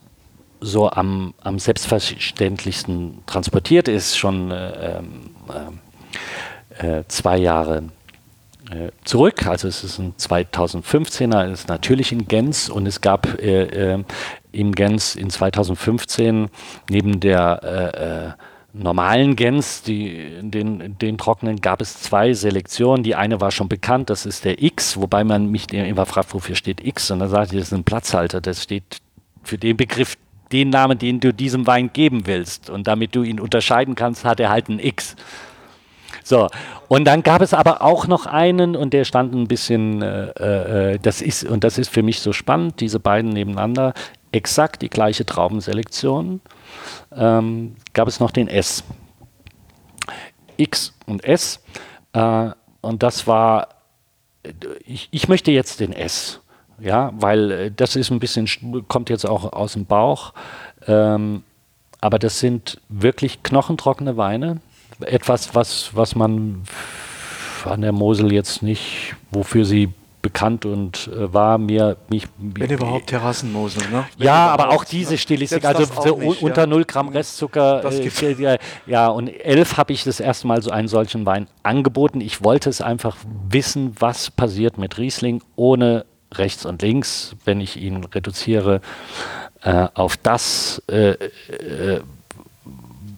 so 0.60 0.90
am, 0.90 1.34
am 1.40 1.58
selbstverständlichsten 1.58 3.18
transportiert 3.26 3.88
ist, 3.88 4.16
schon 4.16 4.50
äh, 4.50 4.98
ähm, 4.98 5.78
äh, 6.78 7.04
zwei 7.08 7.36
Jahre 7.36 7.84
zurück. 9.04 9.46
Also 9.46 9.68
es 9.68 9.82
ist 9.84 9.98
ein 9.98 10.14
2015er, 10.14 11.50
ist 11.50 11.68
natürlich 11.68 12.12
in 12.12 12.28
Gens 12.28 12.68
und 12.68 12.86
es 12.86 13.00
gab 13.00 13.40
äh, 13.40 13.94
äh, 13.94 14.04
in 14.52 14.72
Gens 14.72 15.14
in 15.14 15.30
2015 15.30 16.48
neben 16.90 17.20
der 17.20 17.60
äh, 17.62 18.26
äh, 18.26 18.32
normalen 18.74 19.36
Gens, 19.36 19.82
die, 19.82 20.28
den, 20.42 20.98
den 20.98 21.18
trockenen, 21.18 21.60
gab 21.60 21.80
es 21.80 22.00
zwei 22.00 22.32
Selektionen. 22.34 23.02
Die 23.02 23.14
eine 23.14 23.40
war 23.40 23.50
schon 23.50 23.68
bekannt, 23.68 24.10
das 24.10 24.26
ist 24.26 24.44
der 24.44 24.62
X, 24.62 24.98
wobei 24.98 25.24
man 25.24 25.50
mich 25.50 25.72
immer 25.72 26.06
fragt, 26.06 26.34
wofür 26.34 26.54
steht 26.54 26.84
X? 26.84 27.10
Und 27.10 27.20
dann 27.20 27.30
sagt 27.30 27.52
ich, 27.52 27.58
das 27.58 27.68
ist 27.68 27.74
ein 27.74 27.84
Platzhalter, 27.84 28.40
das 28.40 28.62
steht 28.62 28.98
für 29.42 29.58
den 29.58 29.76
Begriff, 29.76 30.16
den 30.52 30.70
Namen, 30.70 30.98
den 30.98 31.20
du 31.20 31.32
diesem 31.32 31.66
Wein 31.66 31.90
geben 31.92 32.26
willst. 32.26 32.70
Und 32.70 32.86
damit 32.86 33.14
du 33.14 33.22
ihn 33.22 33.40
unterscheiden 33.40 33.94
kannst, 33.94 34.24
hat 34.24 34.40
er 34.40 34.50
halt 34.50 34.68
ein 34.68 34.78
X. 34.78 35.16
So, 36.28 36.48
und 36.88 37.06
dann 37.06 37.22
gab 37.22 37.40
es 37.40 37.54
aber 37.54 37.80
auch 37.80 38.06
noch 38.06 38.26
einen 38.26 38.76
und 38.76 38.92
der 38.92 39.04
stand 39.04 39.34
ein 39.34 39.48
bisschen, 39.48 40.02
äh, 40.02 40.92
äh, 40.92 40.98
das 40.98 41.22
ist, 41.22 41.44
und 41.44 41.64
das 41.64 41.78
ist 41.78 41.88
für 41.88 42.02
mich 42.02 42.20
so 42.20 42.34
spannend, 42.34 42.82
diese 42.82 43.00
beiden 43.00 43.30
nebeneinander, 43.30 43.94
exakt 44.30 44.82
die 44.82 44.90
gleiche 44.90 45.24
Traubenselektion, 45.24 46.42
ähm, 47.16 47.76
gab 47.94 48.08
es 48.08 48.20
noch 48.20 48.30
den 48.30 48.46
S. 48.46 48.84
X 50.58 50.92
und 51.06 51.24
S. 51.24 51.62
Äh, 52.12 52.50
und 52.82 53.02
das 53.02 53.26
war, 53.26 53.68
ich, 54.84 55.08
ich 55.10 55.28
möchte 55.28 55.50
jetzt 55.50 55.80
den 55.80 55.94
S. 55.94 56.40
Ja, 56.78 57.10
weil 57.14 57.50
äh, 57.50 57.70
das 57.74 57.96
ist 57.96 58.10
ein 58.10 58.20
bisschen, 58.20 58.46
kommt 58.86 59.08
jetzt 59.08 59.24
auch 59.24 59.50
aus 59.54 59.72
dem 59.72 59.86
Bauch. 59.86 60.34
Ähm, 60.86 61.42
aber 62.02 62.18
das 62.18 62.38
sind 62.38 62.82
wirklich 62.90 63.42
knochentrockene 63.42 64.18
Weine. 64.18 64.60
Etwas, 65.00 65.54
was, 65.54 65.90
was 65.94 66.14
man 66.14 66.62
an 67.64 67.80
der 67.82 67.92
Mosel 67.92 68.32
jetzt 68.32 68.62
nicht, 68.62 69.14
wofür 69.30 69.64
sie 69.64 69.92
bekannt 70.20 70.66
und 70.66 71.08
äh, 71.08 71.32
war 71.32 71.58
mir 71.58 71.96
mich 72.08 72.26
wenn 72.38 72.70
überhaupt 72.70 73.06
Terrassenmosel 73.06 73.88
ne? 73.90 74.04
Wenn 74.16 74.26
ja 74.26 74.48
aber 74.48 74.70
auch 74.70 74.84
diese 74.84 75.16
Stilistik 75.16 75.64
also 75.64 75.84
so 75.84 76.18
nicht, 76.18 76.42
unter 76.42 76.62
ja. 76.62 76.66
0 76.66 76.84
Gramm 76.86 77.08
Restzucker 77.08 77.84
äh, 77.84 78.58
ja 78.86 79.08
und 79.08 79.28
11 79.28 79.76
habe 79.76 79.92
ich 79.92 80.04
das 80.04 80.18
erste 80.18 80.46
Mal 80.48 80.60
so 80.60 80.70
einen 80.70 80.88
solchen 80.88 81.24
Wein 81.24 81.46
angeboten. 81.62 82.20
Ich 82.20 82.42
wollte 82.42 82.68
es 82.68 82.80
einfach 82.80 83.16
wissen 83.48 83.94
was 84.00 84.30
passiert 84.30 84.76
mit 84.76 84.98
Riesling 84.98 85.40
ohne 85.54 86.04
rechts 86.34 86.66
und 86.66 86.82
links 86.82 87.36
wenn 87.44 87.60
ich 87.60 87.76
ihn 87.76 88.02
reduziere 88.02 88.80
äh, 89.62 89.86
auf 89.94 90.16
das 90.16 90.82
äh, 90.90 91.10
äh, 91.10 92.00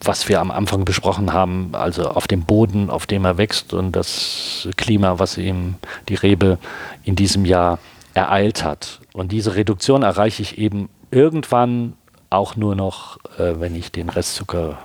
was 0.02 0.28
wir 0.28 0.40
am 0.40 0.50
Anfang 0.50 0.84
besprochen 0.84 1.32
haben, 1.32 1.70
also 1.72 2.08
auf 2.08 2.26
dem 2.26 2.42
Boden, 2.44 2.90
auf 2.90 3.06
dem 3.06 3.24
er 3.24 3.38
wächst 3.38 3.74
und 3.74 3.92
das 3.92 4.68
Klima, 4.76 5.18
was 5.18 5.36
ihm 5.36 5.74
die 6.08 6.14
Rebe 6.14 6.58
in 7.04 7.16
diesem 7.16 7.44
Jahr 7.44 7.78
ereilt 8.14 8.64
hat. 8.64 9.00
Und 9.12 9.32
diese 9.32 9.56
Reduktion 9.56 10.02
erreiche 10.02 10.42
ich 10.42 10.58
eben 10.58 10.88
irgendwann 11.10 11.94
auch 12.30 12.56
nur 12.56 12.76
noch, 12.76 13.18
äh, 13.38 13.54
wenn 13.58 13.74
ich 13.74 13.92
den 13.92 14.08
Restzucker 14.08 14.78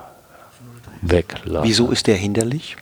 weglasse. 1.02 1.66
Wieso 1.66 1.90
ist 1.90 2.06
der 2.06 2.16
hinderlich? 2.16 2.76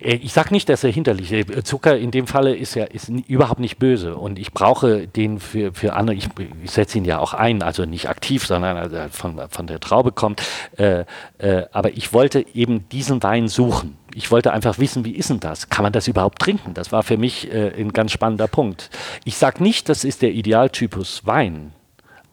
Ich 0.00 0.32
sage 0.32 0.52
nicht, 0.52 0.68
dass 0.68 0.82
er 0.82 0.90
hinterlich 0.90 1.30
ist. 1.30 1.66
Zucker 1.66 1.96
in 1.96 2.10
dem 2.10 2.26
Falle 2.26 2.56
ist 2.56 2.74
ja 2.74 2.84
ist 2.84 3.08
überhaupt 3.08 3.60
nicht 3.60 3.78
böse 3.78 4.16
und 4.16 4.40
ich 4.40 4.52
brauche 4.52 5.06
den 5.06 5.38
für, 5.38 5.72
für 5.72 5.92
andere. 5.92 6.16
Ich, 6.16 6.28
ich 6.64 6.70
setze 6.72 6.98
ihn 6.98 7.04
ja 7.04 7.20
auch 7.20 7.32
ein, 7.32 7.62
also 7.62 7.84
nicht 7.84 8.08
aktiv, 8.08 8.44
sondern 8.44 8.76
also 8.76 8.96
von, 9.10 9.40
von 9.48 9.66
der 9.68 9.78
Traube 9.78 10.10
kommt. 10.10 10.42
Äh, 10.76 11.04
äh, 11.38 11.66
aber 11.70 11.96
ich 11.96 12.12
wollte 12.12 12.44
eben 12.54 12.88
diesen 12.88 13.22
Wein 13.22 13.46
suchen. 13.46 13.96
Ich 14.14 14.32
wollte 14.32 14.52
einfach 14.52 14.78
wissen, 14.78 15.04
wie 15.04 15.12
ist 15.12 15.30
denn 15.30 15.40
das? 15.40 15.68
Kann 15.68 15.84
man 15.84 15.92
das 15.92 16.08
überhaupt 16.08 16.40
trinken? 16.40 16.74
Das 16.74 16.90
war 16.90 17.04
für 17.04 17.16
mich 17.16 17.52
äh, 17.52 17.72
ein 17.78 17.92
ganz 17.92 18.10
spannender 18.10 18.48
Punkt. 18.48 18.90
Ich 19.24 19.36
sage 19.36 19.62
nicht, 19.62 19.88
das 19.88 20.02
ist 20.02 20.22
der 20.22 20.32
Idealtypus 20.32 21.24
Wein, 21.24 21.72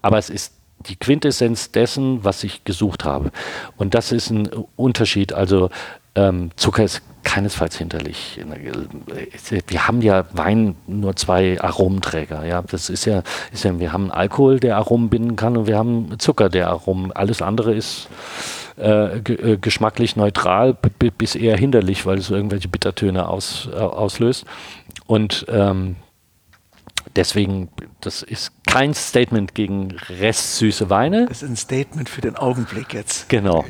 aber 0.01 0.17
es 0.17 0.31
ist 0.31 0.53
die 0.87 0.95
Quintessenz 0.95 1.71
dessen, 1.71 2.23
was 2.23 2.43
ich 2.43 2.63
gesucht 2.63 3.05
habe. 3.05 3.31
Und 3.77 3.93
das 3.93 4.11
ist 4.11 4.29
ein 4.31 4.49
Unterschied. 4.75 5.33
Also 5.33 5.69
ähm, 6.15 6.51
Zucker 6.55 6.83
ist 6.83 7.01
keinesfalls 7.23 7.77
hinterlich. 7.77 8.39
Wir 9.67 9.87
haben 9.87 10.01
ja 10.01 10.25
Wein 10.33 10.75
nur 10.87 11.15
zwei 11.15 11.59
Aromenträger. 11.59 12.45
Ja, 12.45 12.61
das 12.61 12.89
ist 12.89 13.05
ja, 13.05 13.23
ist 13.51 13.63
ja, 13.63 13.79
wir 13.79 13.93
haben 13.93 14.11
Alkohol, 14.11 14.59
der 14.59 14.77
Aromen 14.77 15.09
binden 15.09 15.35
kann, 15.35 15.57
und 15.57 15.67
wir 15.67 15.77
haben 15.77 16.19
Zucker, 16.19 16.49
der 16.49 16.69
Aromen. 16.69 17.11
Alles 17.11 17.41
andere 17.41 17.73
ist 17.73 18.09
äh, 18.77 19.17
äh 19.17 19.57
geschmacklich 19.57 20.15
neutral 20.15 20.77
bis 21.17 21.35
eher 21.35 21.57
hinderlich, 21.57 22.05
weil 22.05 22.17
es 22.17 22.29
irgendwelche 22.29 22.67
Bittertöne 22.67 23.27
aus, 23.27 23.69
äh, 23.71 23.77
auslöst. 23.77 24.45
Und 25.07 25.45
ähm, 25.49 25.95
deswegen, 27.15 27.69
das 28.01 28.21
ist 28.21 28.51
kein 28.67 28.93
Statement 28.93 29.55
gegen 29.55 29.95
restsüße 30.09 30.89
Weine. 30.89 31.27
Das 31.27 31.41
ist 31.41 31.49
ein 31.49 31.55
Statement 31.55 32.09
für 32.09 32.21
den 32.21 32.35
Augenblick 32.35 32.93
jetzt. 32.93 33.29
Genau. 33.29 33.65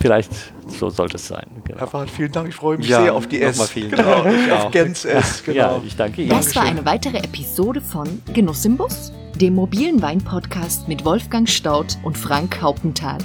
Vielleicht 0.00 0.30
so 0.66 0.88
sollte 0.88 1.16
es 1.16 1.28
sein. 1.28 1.46
Genau. 1.64 1.78
Herr 1.78 1.86
Fahrt, 1.86 2.10
vielen 2.10 2.32
Dank. 2.32 2.48
Ich 2.48 2.54
freue 2.54 2.78
mich 2.78 2.88
ja, 2.88 3.02
sehr 3.02 3.14
auf 3.14 3.26
die 3.26 3.42
S. 3.42 3.68
Vielen 3.68 3.90
genau, 3.90 4.24
Dank. 4.24 4.50
auf 4.52 4.70
Gens 4.70 5.04
S. 5.04 5.42
Genau. 5.44 5.58
Ja, 5.58 5.82
ich 5.84 5.94
danke 5.94 6.22
Ihnen. 6.22 6.30
Das 6.30 6.56
war 6.56 6.62
eine 6.62 6.84
weitere 6.86 7.18
Episode 7.18 7.82
von 7.82 8.22
Genuss 8.32 8.64
im 8.64 8.78
Bus, 8.78 9.12
dem 9.38 9.54
mobilen 9.54 10.00
Wein-Podcast 10.00 10.88
mit 10.88 11.04
Wolfgang 11.04 11.46
Staudt 11.46 11.98
und 12.02 12.16
Frank 12.16 12.62
Hauptenthal. 12.62 13.18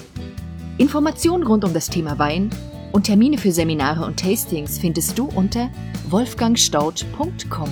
Informationen 0.77 1.43
rund 1.43 1.63
um 1.63 1.73
das 1.73 1.89
Thema 1.89 2.19
Wein 2.19 2.49
und 2.91 3.03
Termine 3.03 3.37
für 3.37 3.53
Seminare 3.53 4.05
und 4.05 4.19
Tastings 4.19 4.77
findest 4.77 5.17
du 5.17 5.29
unter 5.33 5.69
wolfgangstaudt.com. 6.09 7.69